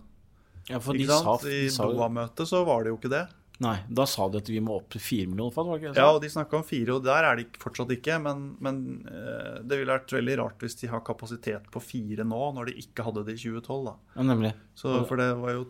Ja, 0.70 0.78
for 0.78 0.94
de 0.94 1.06
sa, 1.08 1.36
de 1.42 1.64
I 1.66 1.70
sa 1.72 1.88
Doha-møtet 1.90 2.46
så 2.46 2.64
var 2.66 2.84
det 2.84 2.92
jo 2.92 2.98
ikke 3.00 3.10
det. 3.10 3.24
Nei, 3.61 3.76
da 3.86 4.03
sa 4.11 4.24
de 4.32 4.40
at 4.40 4.48
vi 4.50 4.59
må 4.64 4.74
opp 4.80 4.88
til 4.90 4.98
fire 5.05 5.28
millioner 5.30 5.53
fat, 5.55 5.66
var 5.68 5.78
det 5.78 5.84
ikke? 5.90 5.98
Ja, 6.00 6.07
og 6.16 6.22
de 6.24 6.30
snakka 6.32 6.57
om 6.59 6.64
fire, 6.66 6.96
og 6.96 7.05
der 7.05 7.26
er 7.28 7.36
de 7.38 7.44
fortsatt 7.62 7.92
ikke. 7.94 8.16
Men, 8.24 8.40
men 8.64 8.78
eh, 9.07 9.61
det 9.62 9.78
ville 9.78 9.92
vært 9.92 10.14
veldig 10.16 10.34
rart 10.40 10.64
hvis 10.64 10.74
de 10.80 10.88
har 10.90 11.05
kapasitet 11.07 11.68
på 11.70 11.82
fire 11.84 12.24
nå, 12.26 12.40
når 12.57 12.72
de 12.72 12.74
ikke 12.82 13.05
hadde 13.07 13.22
det 13.28 13.36
i 13.36 13.42
2012. 13.44 13.84
da. 13.86 13.94
ja, 14.16 14.26
nemlig. 14.26 14.50
Så, 14.74 14.96
for 15.07 15.20
det 15.20 15.28
var 15.38 15.53
jo 15.55 15.62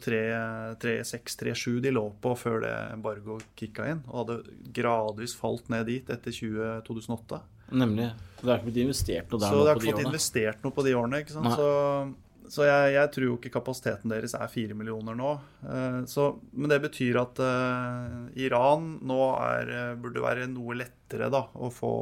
3-6-3-7 0.81 1.81
de 1.85 1.93
lå 1.93 2.05
på 2.23 2.33
før 2.39 2.63
det 2.65 2.73
embargo 2.95 3.39
kicka 3.59 3.89
inn. 3.93 4.03
Og 4.09 4.23
hadde 4.23 4.39
gradvis 4.77 5.35
falt 5.39 5.69
ned 5.73 5.87
dit 5.91 6.11
etter 6.13 6.33
20, 6.33 6.83
2008. 6.89 7.41
Nemlig. 7.73 8.11
Det 8.43 8.49
er 8.51 8.59
ikke 8.59 8.69
blitt 8.71 8.83
investert 8.87 9.31
noe 9.33 9.41
der 9.43 9.49
Så 9.53 9.57
nå 9.57 9.63
de 9.65 9.71
har 9.71 9.79
på 9.79 9.83
ikke 9.83 9.87
de 9.87 9.93
fått 9.93 10.01
årene. 10.03 10.13
investert 10.13 10.65
noe 10.67 10.77
på 10.77 10.85
de 10.87 10.95
årene. 10.99 11.21
ikke 11.25 11.35
sant? 11.37 11.49
Nei. 11.49 11.57
Så, 11.57 11.69
så 12.51 12.65
jeg, 12.67 12.95
jeg 12.97 13.11
tror 13.15 13.27
jo 13.27 13.37
ikke 13.39 13.53
kapasiteten 13.55 14.13
deres 14.13 14.35
er 14.39 14.51
fire 14.51 14.75
millioner 14.79 15.17
nå. 15.19 15.33
Eh, 15.63 16.01
Så, 16.11 16.29
men 16.53 16.73
det 16.73 16.81
betyr 16.85 17.21
at 17.23 17.39
uh, 17.43 18.27
Iran 18.39 18.97
nå 19.07 19.21
er, 19.39 19.71
eh, 19.77 19.95
burde 20.01 20.25
være 20.25 20.49
noe 20.51 20.77
lettere 20.81 21.31
da, 21.33 21.45
å 21.55 21.71
få 21.73 21.95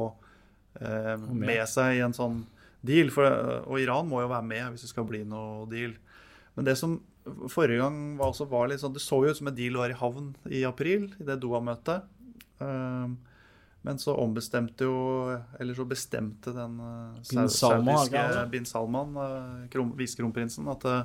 uh, 0.81 1.15
med. 1.31 1.63
seg 1.69 1.99
i 1.99 2.03
en 2.05 2.15
sånn 2.17 2.41
deal. 2.81 3.11
For, 3.13 3.27
og 3.67 3.79
Iran 3.81 4.09
må 4.09 4.23
jo 4.23 4.31
være 4.31 4.47
med 4.47 4.73
hvis 4.73 4.87
det 4.87 4.93
skal 4.93 5.07
bli 5.09 5.23
noe 5.27 5.67
deal. 5.71 5.95
Men 6.57 6.67
det 6.67 6.77
som 6.79 6.99
forrige 7.51 7.81
gang 7.83 7.99
var 8.19 8.31
også 8.31 8.47
var 8.49 8.69
litt 8.69 8.81
sånn 8.81 8.95
Det 8.95 9.03
så 9.03 9.19
jo 9.23 9.31
ut 9.31 9.37
som 9.37 9.49
en 9.51 9.57
deal 9.57 9.77
var 9.77 9.91
i 9.93 9.97
havn 9.97 10.31
i 10.49 10.63
april, 10.67 11.11
i 11.19 11.27
det 11.27 11.37
Doha-møtet. 11.43 12.07
Eh, 12.61 13.13
Men 13.81 13.97
så 13.97 14.13
ombestemte 14.21 14.85
jo 14.85 14.97
Eller 15.59 15.73
så 15.73 15.85
bestemte 15.89 16.53
den 16.53 16.77
eh, 16.85 17.21
Bin 17.31 17.49
saudiske 17.49 18.13
det 18.13 18.35
det? 18.35 18.47
bin 18.53 18.65
Salman, 18.69 19.17
eh, 19.17 19.81
visekronprinsen, 19.97 20.69
at 20.69 20.85
eh, 20.85 21.03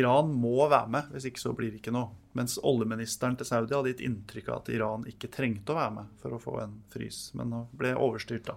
Iran 0.00 0.32
må 0.34 0.64
være 0.66 0.90
med, 0.90 1.12
hvis 1.12 1.28
ikke 1.28 1.44
så 1.44 1.52
blir 1.54 1.70
det 1.70 1.78
ikke 1.78 1.94
noe. 1.94 2.10
Mens 2.34 2.56
oljeministeren 2.58 3.36
til 3.38 3.46
Saudi 3.46 3.76
hadde 3.76 3.92
gitt 3.92 4.02
inntrykk 4.08 4.48
av 4.50 4.56
at 4.64 4.70
Iran 4.74 5.04
ikke 5.06 5.30
trengte 5.30 5.70
å 5.70 5.78
være 5.78 5.92
med 6.00 6.16
for 6.18 6.34
å 6.34 6.40
få 6.42 6.56
en 6.64 6.72
frys, 6.90 7.20
men 7.38 7.54
ble 7.78 7.92
overstyrt, 7.94 8.50
da. 8.50 8.56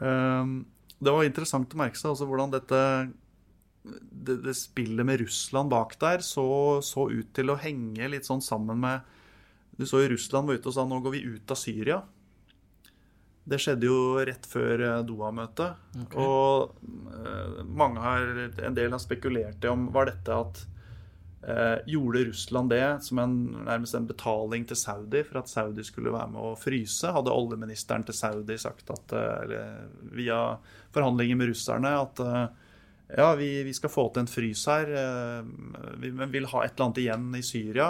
Um, 0.00 0.64
det 0.98 1.14
var 1.14 1.28
interessant 1.28 1.72
å 1.72 1.78
merke 1.78 1.98
seg 1.98 2.10
også 2.10 2.26
hvordan 2.26 2.52
dette 2.56 2.80
det, 3.82 4.36
det 4.44 4.54
spillet 4.58 5.06
med 5.06 5.22
Russland 5.22 5.70
bak 5.72 5.96
der 6.00 6.24
så, 6.24 6.44
så 6.84 7.06
ut 7.10 7.30
til 7.36 7.52
å 7.52 7.58
henge 7.60 8.10
litt 8.12 8.28
sånn 8.28 8.42
sammen 8.44 8.82
med 8.82 9.06
Du 9.78 9.86
så 9.88 10.02
jo 10.02 10.10
Russland 10.12 10.50
var 10.50 10.58
ute 10.58 10.68
og 10.68 10.76
sa 10.76 10.84
nå 10.84 10.98
går 11.00 11.14
vi 11.14 11.22
ut 11.24 11.54
av 11.54 11.56
Syria. 11.56 12.02
Det 13.44 13.58
skjedde 13.60 13.88
jo 13.88 14.00
rett 14.26 14.44
før 14.46 14.82
eh, 14.84 14.98
Doha-møtet. 15.06 15.78
Okay. 16.04 16.20
Og 16.20 16.74
eh, 17.14 17.62
mange 17.66 18.02
har, 18.04 18.26
en 18.66 18.76
del 18.76 18.92
har 18.94 19.02
spekulert 19.02 19.64
i 19.64 19.70
om 19.70 19.88
var 19.94 20.10
dette 20.10 20.36
at 20.36 20.60
eh, 21.48 21.78
Gjorde 21.90 22.26
Russland 22.28 22.70
det 22.74 22.84
som 23.06 23.22
en, 23.22 23.36
nærmest 23.66 23.96
en 23.96 24.08
betaling 24.10 24.66
til 24.68 24.78
Saudi 24.78 25.24
for 25.26 25.40
at 25.40 25.50
Saudi 25.50 25.84
skulle 25.88 26.12
være 26.14 26.34
med 26.34 26.50
å 26.50 26.56
fryse? 26.60 27.14
Hadde 27.16 27.34
oljeministeren 27.34 28.04
til 28.06 28.18
Saudi 28.18 28.58
sagt 28.60 28.92
at, 28.92 29.16
eh, 29.16 29.32
eller 29.46 30.12
via 30.20 30.42
forhandlinger 30.94 31.40
med 31.40 31.54
russerne 31.54 31.94
at 32.04 32.24
ja, 33.10 33.32
vi, 33.34 33.48
vi 33.66 33.72
skal 33.74 33.90
få 33.90 34.04
til 34.14 34.22
en 34.22 34.30
frys 34.30 34.60
her, 34.70 34.90
vi, 35.98 36.12
men 36.14 36.30
vil 36.30 36.46
ha 36.52 36.60
et 36.62 36.76
eller 36.76 36.84
annet 36.84 37.00
igjen 37.02 37.24
i 37.34 37.42
Syria. 37.42 37.88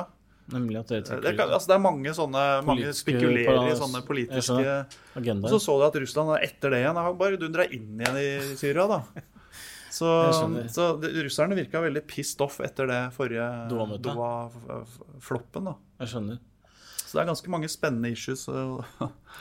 Nemlig 0.52 0.80
at 0.80 0.90
Det, 0.92 1.00
trekker 1.08 1.36
kan, 1.38 1.52
altså 1.54 1.70
det 1.72 1.76
er 1.76 1.82
mange 1.84 2.14
sånne 2.16 2.44
Mange 2.66 2.92
spekulerer 2.96 3.70
i 3.70 3.76
sånne 3.78 4.02
politiske 4.06 4.74
agendaer. 5.18 5.46
Og 5.46 5.54
så 5.54 5.60
så 5.62 5.76
du 5.78 5.86
at 5.88 5.98
Russland 6.02 6.32
etter 6.40 6.74
det 6.74 6.82
igjen 6.82 7.00
har 7.00 7.16
bare 7.20 7.40
dundra 7.40 7.66
inn 7.70 8.00
igjen 8.00 8.20
i 8.20 8.56
Syria, 8.60 8.86
da. 8.90 9.00
Så, 9.90 10.06
så 10.70 10.84
det, 11.02 11.10
russerne 11.26 11.56
virka 11.58 11.82
veldig 11.82 12.04
pissed 12.06 12.40
off 12.44 12.60
etter 12.62 12.86
det 12.88 13.00
forrige 13.16 13.46
Doha-floppen. 13.72 14.04
Doha-floppen, 14.06 15.66
da. 15.72 15.74
Jeg 16.04 16.12
skjønner. 16.14 16.38
Så 17.10 17.16
det 17.18 17.24
er 17.24 17.28
ganske 17.32 17.50
mange 17.50 17.66
spennende 17.66 18.12
issues. 18.14 18.44
Så 18.46 18.54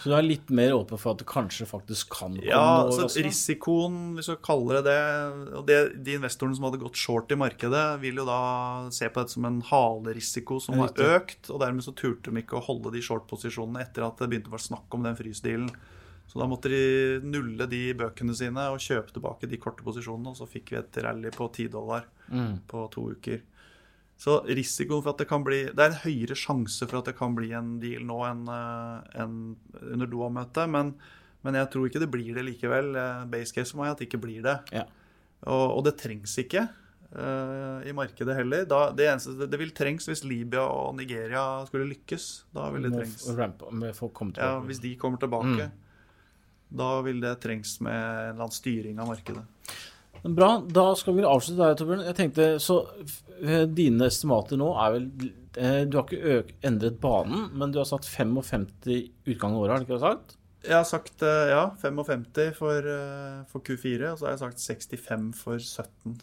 du 0.10 0.14
er 0.18 0.24
litt 0.26 0.50
mer 0.50 0.72
åpen 0.74 0.98
for 0.98 1.14
at 1.14 1.20
det 1.22 1.28
kanskje 1.30 1.68
faktisk 1.70 2.10
kan 2.16 2.34
komme 2.40 2.48
Ja, 2.48 2.64
noe 2.88 3.04
Ja, 3.04 3.10
risikoen, 3.28 4.00
hvis 4.18 4.30
vi 4.32 4.36
kaller 4.42 4.80
det 4.80 4.86
det 4.90 5.54
og 5.60 5.68
det, 5.70 5.78
De 6.08 6.16
investorene 6.18 6.58
som 6.58 6.66
hadde 6.66 6.80
gått 6.82 6.98
short 6.98 7.30
i 7.30 7.38
markedet, 7.38 7.84
vil 8.02 8.18
jo 8.24 8.26
da 8.26 8.40
se 8.96 9.06
på 9.14 9.22
dette 9.22 9.36
som 9.38 9.46
en 9.46 9.62
halerisiko 9.70 10.58
som 10.64 10.82
har 10.82 10.90
økt. 11.20 11.52
Og 11.54 11.62
dermed 11.62 11.86
så 11.86 11.94
turte 11.94 12.34
de 12.34 12.42
ikke 12.42 12.58
å 12.58 12.66
holde 12.66 12.90
de 12.96 13.04
short-posisjonene 13.06 13.86
etter 13.86 14.08
at 14.08 14.18
det 14.18 14.32
begynte 14.34 14.50
å 14.50 14.58
være 14.58 14.66
snakk 14.72 14.98
om 14.98 15.06
den 15.06 15.20
frysdealen. 15.20 15.70
Så 16.30 16.38
da 16.42 16.46
måtte 16.50 16.70
de 16.74 17.22
nulle 17.26 17.66
de 17.70 17.84
bøkene 17.98 18.34
sine 18.38 18.66
og 18.74 18.82
kjøpe 18.82 19.14
tilbake 19.16 19.50
de 19.50 19.58
korte 19.62 19.86
posisjonene, 19.86 20.34
og 20.34 20.38
så 20.42 20.50
fikk 20.50 20.74
vi 20.74 20.82
et 20.82 21.00
rally 21.06 21.30
på 21.38 21.48
10 21.54 21.70
dollar 21.78 22.10
Mm. 22.30 22.60
på 22.70 22.84
to 22.94 23.08
uker. 23.16 23.40
Så 24.20 24.42
risikoen 24.52 25.04
for 25.04 25.14
at 25.14 25.22
det 25.22 25.30
kan 25.30 25.46
bli 25.48 25.62
Det 25.72 25.80
er 25.80 25.94
en 25.94 26.02
høyere 26.04 26.36
sjanse 26.36 26.84
for 26.90 27.00
at 27.00 27.08
det 27.08 27.16
kan 27.16 27.38
bli 27.38 27.54
en 27.56 27.78
deal 27.80 28.04
nå 28.08 28.20
enn 28.28 28.44
eh, 28.52 29.22
enn 29.24 29.38
under 29.80 30.10
Doha-møtet, 30.12 30.68
men, 30.72 30.92
men 31.48 31.56
jeg 31.56 31.72
tror 31.72 31.88
ikke 31.88 32.02
det 32.04 32.12
blir 32.12 32.36
det 32.36 32.44
likevel. 32.50 32.92
Eh, 33.00 33.24
Base 33.32 33.56
case 33.56 33.72
for 33.72 33.84
meg 33.84 33.94
at 33.94 34.02
det 34.02 34.10
ikke 34.10 34.22
blir 34.26 34.44
det. 34.44 34.58
Ja. 34.76 34.84
Og, 35.48 35.66
og 35.78 35.86
det 35.88 35.96
trengs 36.02 36.34
ikke 36.42 36.66
uh, 37.16 37.80
i 37.88 37.94
markedet 37.96 38.36
heller. 38.36 38.66
Da, 38.68 38.90
det, 38.92 39.06
eneste, 39.08 39.48
det 39.48 39.60
vil 39.62 39.72
trengs 39.76 40.10
hvis 40.10 40.26
Libya 40.28 40.66
og 40.68 40.98
Nigeria 40.98 41.44
skulle 41.70 41.88
lykkes. 41.94 42.26
Da 42.56 42.68
vil 42.74 42.90
det 42.90 42.92
trengs. 42.98 43.24
Ja, 44.44 44.58
hvis 44.68 44.84
de 44.84 44.92
kommer 45.00 45.22
tilbake. 45.22 45.70
Da 46.70 46.90
vil 47.08 47.24
det 47.24 47.38
trengs 47.42 47.78
med 47.82 47.96
en 47.96 48.34
eller 48.34 48.44
annen 48.44 48.58
styring 48.60 49.00
av 49.00 49.14
markedet. 49.14 49.46
Bra, 50.24 50.50
da 50.68 50.86
skal 51.00 51.16
vi 51.16 51.28
avslutte 51.28 51.62
der, 51.62 51.78
Torbjørn. 51.80 52.06
Jeg 52.10 52.18
tenkte, 52.18 52.48
så 52.64 52.82
eh, 53.40 53.64
Dine 53.72 54.10
estimater 54.10 54.60
nå 54.60 54.74
er 54.84 54.96
vel 54.98 55.06
eh, 55.56 55.84
Du 55.88 56.00
har 56.00 56.10
ikke 56.10 56.42
endret 56.68 57.00
banen, 57.02 57.48
men 57.56 57.72
du 57.72 57.80
har 57.82 57.88
satt 57.88 58.08
55 58.10 58.68
utgang 59.30 59.56
av 59.56 59.62
året, 59.62 59.74
har 59.74 59.86
du 59.86 59.88
ikke 59.88 60.02
sagt? 60.04 60.36
Jeg 60.66 60.76
har 60.76 60.88
sagt 60.88 61.24
eh, 61.24 61.54
ja, 61.54 61.70
55 61.80 62.28
for, 62.58 62.90
for 63.52 63.64
Q4, 63.64 64.12
og 64.12 64.20
så 64.20 64.28
har 64.28 64.36
jeg 64.36 64.44
sagt 64.44 64.66
65 65.00 65.30
for 65.40 65.62
17. 65.62 66.20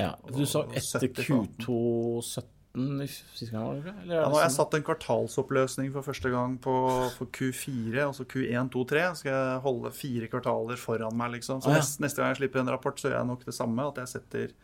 Ja. 0.00 0.14
Du 0.32 0.42
sa 0.48 0.64
etter 0.72 1.06
Q2 1.12 1.78
17 2.24 2.61
i 2.74 3.06
sist 3.06 3.50
gang, 3.52 3.66
var 3.66 3.74
det? 3.84 3.92
Eller 4.02 4.14
er 4.16 4.20
Ja, 4.22 4.28
nå 4.28 4.34
har 4.38 4.44
jeg 4.46 4.54
satt 4.54 4.74
en 4.78 4.82
kvartalsoppløsning 4.86 5.90
for 5.92 6.02
første 6.06 6.30
gang 6.32 6.54
på, 6.64 6.72
for 7.18 7.26
Q4, 7.26 7.98
altså 8.06 8.24
Q1, 8.24 8.70
2, 8.72 8.84
3. 8.88 9.02
Skal 9.20 9.32
jeg 9.32 9.60
holde 9.66 9.90
fire 9.92 10.28
kvartaler 10.32 10.76
foran 10.80 11.16
meg, 11.16 11.32
liksom. 11.36 11.60
Så 11.60 11.68
Ah, 11.68 11.74
ja. 11.76 11.82
neste, 11.82 12.00
neste 12.00 12.16
gang 12.22 12.30
jeg 12.32 12.40
slipper 12.40 12.60
en 12.60 12.70
rapport, 12.72 12.96
så 12.98 13.10
gjør 13.10 13.18
jeg 13.18 13.26
nok 13.28 13.44
det 13.44 13.54
samme. 13.54 13.88
At 13.92 13.96
jeg 14.00 14.08
setter 14.08 14.54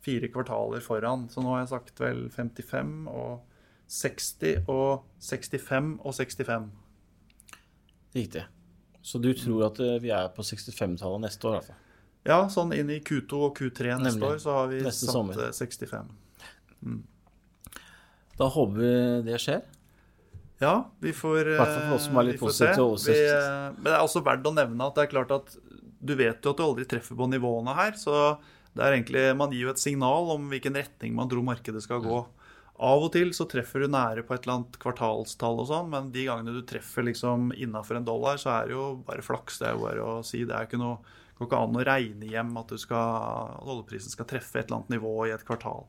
fire 0.00 0.28
kvartaler 0.32 0.80
foran. 0.80 1.28
Så 1.28 1.42
nå 1.44 1.52
har 1.52 1.60
jeg 1.66 1.68
sagt 1.74 2.00
vel 2.00 2.28
55 2.30 3.06
og 3.12 3.42
60 3.88 4.64
og 4.68 5.04
65 5.20 5.98
og 6.04 6.14
65. 6.14 6.70
Riktig. 8.14 8.44
Så 9.02 9.20
du 9.20 9.32
tror 9.34 9.66
at 9.68 9.78
eh, 9.80 9.98
vi 10.02 10.10
er 10.10 10.28
på 10.34 10.42
65-tallet 10.42 11.20
neste 11.20 11.44
år, 11.48 11.52
i 11.52 11.58
hvert 11.60 11.68
fall? 11.68 11.84
Ja, 12.28 12.40
sånn 12.52 12.72
inn 12.76 12.90
i 12.90 12.98
Q2 13.00 13.32
og 13.46 13.54
Q3 13.56 13.94
neste 14.00 14.18
Nemlig. 14.18 14.32
år, 14.32 14.38
så 14.42 14.56
har 14.56 14.66
vi 14.72 14.80
satt 14.84 15.12
sommer. 15.12 15.38
eh, 15.46 15.52
65. 15.52 16.10
Da 18.38 18.48
håper 18.54 18.78
vi 18.78 18.92
det 19.26 19.40
skjer. 19.42 19.64
Ja, 20.62 20.90
vi 21.02 21.12
får 21.14 21.52
for 21.54 22.22
litt 22.26 22.34
vi 22.34 22.42
får 22.42 22.54
se. 22.54 23.12
Vi, 23.12 23.18
eh, 23.30 23.74
Men 23.78 23.90
det 23.90 23.96
er 23.96 24.02
også 24.02 24.24
verdt 24.26 24.46
å 24.46 24.54
nevne 24.54 24.88
at 24.88 24.96
det 24.96 25.06
er 25.06 25.12
klart 25.12 25.34
at 25.34 25.54
du 25.98 26.14
vet 26.18 26.42
jo 26.42 26.54
at 26.54 26.58
du 26.58 26.64
aldri 26.64 26.86
treffer 26.86 27.18
på 27.18 27.28
nivåene 27.30 27.74
her. 27.78 27.94
Så 27.98 28.38
det 28.74 28.82
er 28.84 28.96
egentlig, 28.96 29.24
man 29.38 29.54
gir 29.54 29.68
jo 29.68 29.74
et 29.74 29.82
signal 29.82 30.30
om 30.34 30.50
hvilken 30.50 30.78
retning 30.78 31.14
man 31.14 31.30
tror 31.30 31.46
markedet 31.46 31.82
skal 31.82 32.02
gå. 32.02 32.24
Av 32.78 33.02
og 33.02 33.10
til 33.14 33.32
så 33.34 33.46
treffer 33.50 33.82
du 33.82 33.90
nære 33.90 34.22
på 34.26 34.34
et 34.36 34.44
eller 34.44 34.60
annet 34.60 34.76
kvartalstall 34.78 35.64
og 35.64 35.66
sånn, 35.66 35.88
men 35.90 36.12
de 36.14 36.28
gangene 36.28 36.54
du 36.54 36.62
treffer 36.62 37.02
liksom 37.08 37.50
innafor 37.58 37.98
en 37.98 38.06
dollar, 38.06 38.38
så 38.38 38.52
er 38.54 38.68
det 38.68 38.76
jo 38.76 38.84
bare 39.06 39.24
flaks. 39.26 39.58
Det 39.58 39.66
er 39.66 39.74
jo 39.74 39.82
bare 39.82 40.04
å 40.06 40.20
si. 40.26 40.44
Det 40.46 40.54
er 40.54 40.68
ikke 40.68 40.78
noe 40.78 41.00
går 41.38 41.48
ikke 41.48 41.60
an 41.64 41.78
å 41.78 41.84
regne 41.86 42.28
hjem 42.32 42.56
at, 42.60 42.72
du 42.74 42.80
skal, 42.82 43.54
at 43.58 43.70
oljeprisen 43.70 44.12
skal 44.12 44.26
treffe 44.28 44.58
et 44.58 44.66
eller 44.66 44.80
annet 44.80 44.96
nivå 44.98 45.14
i 45.28 45.34
et 45.34 45.44
kvartal. 45.46 45.86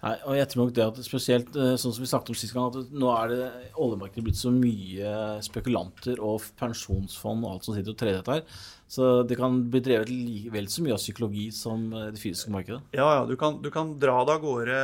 Nei, 0.00 0.14
og 0.24 0.32
jeg 0.38 0.48
tror 0.48 0.62
nok 0.64 0.74
det 0.78 0.84
at 0.86 0.98
spesielt 1.04 1.56
eh, 1.60 1.74
sånn 1.76 1.92
som 1.92 2.00
vi 2.00 2.08
snakket 2.08 2.32
om 2.32 2.38
sist 2.40 2.54
gang, 2.56 2.70
at 2.72 2.92
nå 2.96 3.10
er 3.12 3.32
det 3.34 3.48
oljemarkedet 3.76 4.24
blitt 4.24 4.40
så 4.40 4.50
mye 4.54 5.10
spekulanter 5.44 6.22
og 6.24 6.46
pensjonsfond 6.58 7.44
og 7.44 7.50
alt 7.52 7.68
som 7.68 7.76
sitter 7.76 7.92
og 7.92 7.98
trer 8.00 8.16
dette 8.16 8.36
her. 8.38 8.60
Så 8.88 9.08
det 9.28 9.36
kan 9.36 9.58
bli 9.68 9.82
drevet 9.84 10.08
vel 10.54 10.70
så 10.72 10.80
mye 10.80 10.94
av 10.96 11.02
psykologi 11.02 11.50
som 11.52 11.90
eh, 11.92 12.06
det 12.14 12.22
fysiske 12.22 12.52
markedet. 12.54 12.80
Ja, 12.96 13.08
ja, 13.18 13.26
du 13.28 13.36
kan, 13.40 13.60
du 13.60 13.68
kan 13.74 13.92
dra 14.00 14.22
deg 14.24 14.38
av 14.38 14.44
gårde 14.46 14.78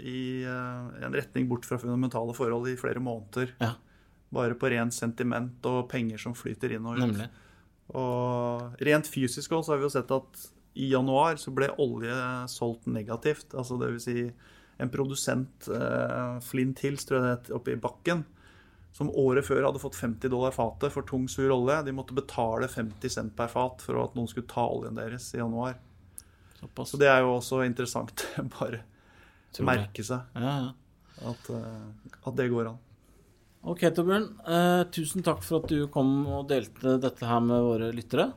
i 0.00 0.20
eh, 0.48 1.04
en 1.04 1.16
retning 1.20 1.48
bort 1.50 1.68
fra 1.68 1.76
fundamentale 1.82 2.32
forhold 2.36 2.70
i 2.72 2.78
flere 2.80 3.02
måneder. 3.04 3.52
Ja, 3.60 3.74
Bare 4.36 4.56
på 4.58 4.68
rent 4.72 4.90
sentiment 4.96 5.64
og 5.70 5.84
penger 5.92 6.18
som 6.18 6.32
flyter 6.34 6.72
inn 6.74 6.88
og 6.88 6.96
ut. 6.96 7.04
nemlig. 7.04 7.28
Og 7.94 8.80
rent 8.82 9.06
fysisk 9.06 9.52
også, 9.54 9.72
har 9.74 9.80
vi 9.80 9.86
jo 9.86 9.92
sett 9.94 10.10
at 10.14 10.46
i 10.76 10.90
januar 10.90 11.38
så 11.40 11.52
ble 11.56 11.70
olje 11.80 12.16
solgt 12.52 12.88
negativt. 12.90 13.54
Altså 13.56 13.78
det 13.80 13.92
vil 13.94 14.02
si 14.02 14.16
en 14.82 14.90
produsent, 14.92 15.68
eh, 15.72 16.38
Flint 16.44 16.82
Hills, 16.84 17.06
tror 17.06 17.18
jeg 17.20 17.24
det 17.24 17.34
het, 17.36 17.52
oppe 17.56 17.72
i 17.72 17.80
bakken, 17.80 18.24
som 18.92 19.08
året 19.12 19.44
før 19.46 19.64
hadde 19.68 19.80
fått 19.80 19.96
50 19.96 20.28
dollar 20.32 20.52
fatet 20.52 20.92
for 20.92 21.06
tung, 21.08 21.28
sur 21.28 21.48
olje. 21.52 21.78
De 21.86 21.94
måtte 21.96 22.16
betale 22.16 22.68
50 22.68 23.12
cent 23.12 23.36
per 23.36 23.48
fat 23.52 23.84
for 23.84 24.02
at 24.02 24.16
noen 24.16 24.28
skulle 24.28 24.48
ta 24.50 24.66
oljen 24.68 24.96
deres 24.98 25.30
i 25.34 25.40
januar. 25.40 25.78
Såpass. 26.60 26.92
Så 26.92 27.00
det 27.00 27.08
er 27.12 27.22
jo 27.24 27.34
også 27.36 27.62
interessant. 27.64 28.26
Bare 28.58 28.82
merke 29.64 30.04
seg 30.04 30.20
Ja, 30.36 30.56
ja. 30.66 30.72
at, 31.30 31.50
eh, 31.52 32.10
at 32.28 32.36
det 32.36 32.50
går 32.52 32.72
an. 32.72 32.80
Ok, 33.66 33.82
Torbjørn. 33.96 34.26
Eh, 34.46 34.82
tusen 34.94 35.24
takk 35.26 35.40
for 35.42 35.58
at 35.64 35.70
du 35.72 35.86
kom 35.90 36.10
og 36.30 36.46
delte 36.50 36.96
dette 37.02 37.26
her 37.26 37.40
med 37.42 37.64
våre 37.66 37.88
lyttere. 37.94 38.28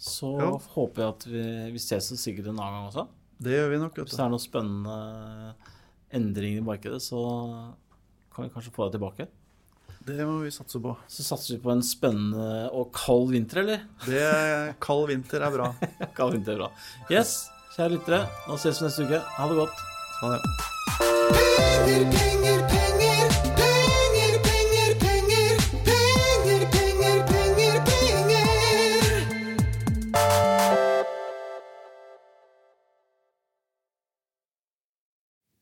Så 0.00 0.30
Ja. 0.40 0.50
håper 0.76 0.96
jeg 1.02 1.08
at 1.08 1.24
vi, 1.28 1.44
vi 1.72 1.78
ses 1.78 2.08
så 2.10 2.16
sikkert 2.16 2.48
en 2.48 2.58
annen 2.60 2.76
gang 2.78 2.88
også. 2.90 3.06
Det 3.40 3.52
gjør 3.52 3.70
vi 3.70 3.78
nok. 3.82 3.94
vet 3.96 4.06
Hvis 4.08 4.16
det 4.16 4.24
er 4.24 4.30
noen 4.32 4.40
spennende 4.40 5.54
endringer 6.12 6.58
i 6.62 6.64
markedet, 6.64 7.02
så 7.04 7.74
kan 8.34 8.44
vi 8.46 8.50
kanskje 8.54 8.72
få 8.72 8.88
deg 8.90 8.98
tilbake. 9.00 9.28
Det 10.06 10.24
må 10.24 10.40
vi 10.42 10.50
satse 10.54 10.80
på. 10.80 10.96
Så 11.08 11.22
satser 11.26 11.56
vi 11.56 11.62
på 11.64 11.72
en 11.72 11.82
spennende 11.82 12.70
og 12.72 12.92
kald 12.94 13.28
vinter, 13.32 13.60
eller? 13.60 13.82
Det 14.06 14.76
Kald 14.80 15.08
vinter 15.08 15.42
er 15.42 15.50
bra. 15.50 15.74
Kald 16.16 16.32
vinter 16.32 16.52
er 16.54 16.58
bra. 16.64 16.70
Yes, 17.10 17.48
kjære 17.76 17.98
lyttere. 17.98 18.22
Nå 18.48 18.56
ses 18.56 18.80
vi 18.80 18.86
neste 18.88 19.04
uke. 19.04 19.20
Ha 19.20 19.48
det 19.48 19.56
godt. 19.60 19.76
Ha 20.22 20.32
det. 20.32 20.40
Penger, 21.86 22.10
penger, 22.12 22.68
penger. 22.68 22.75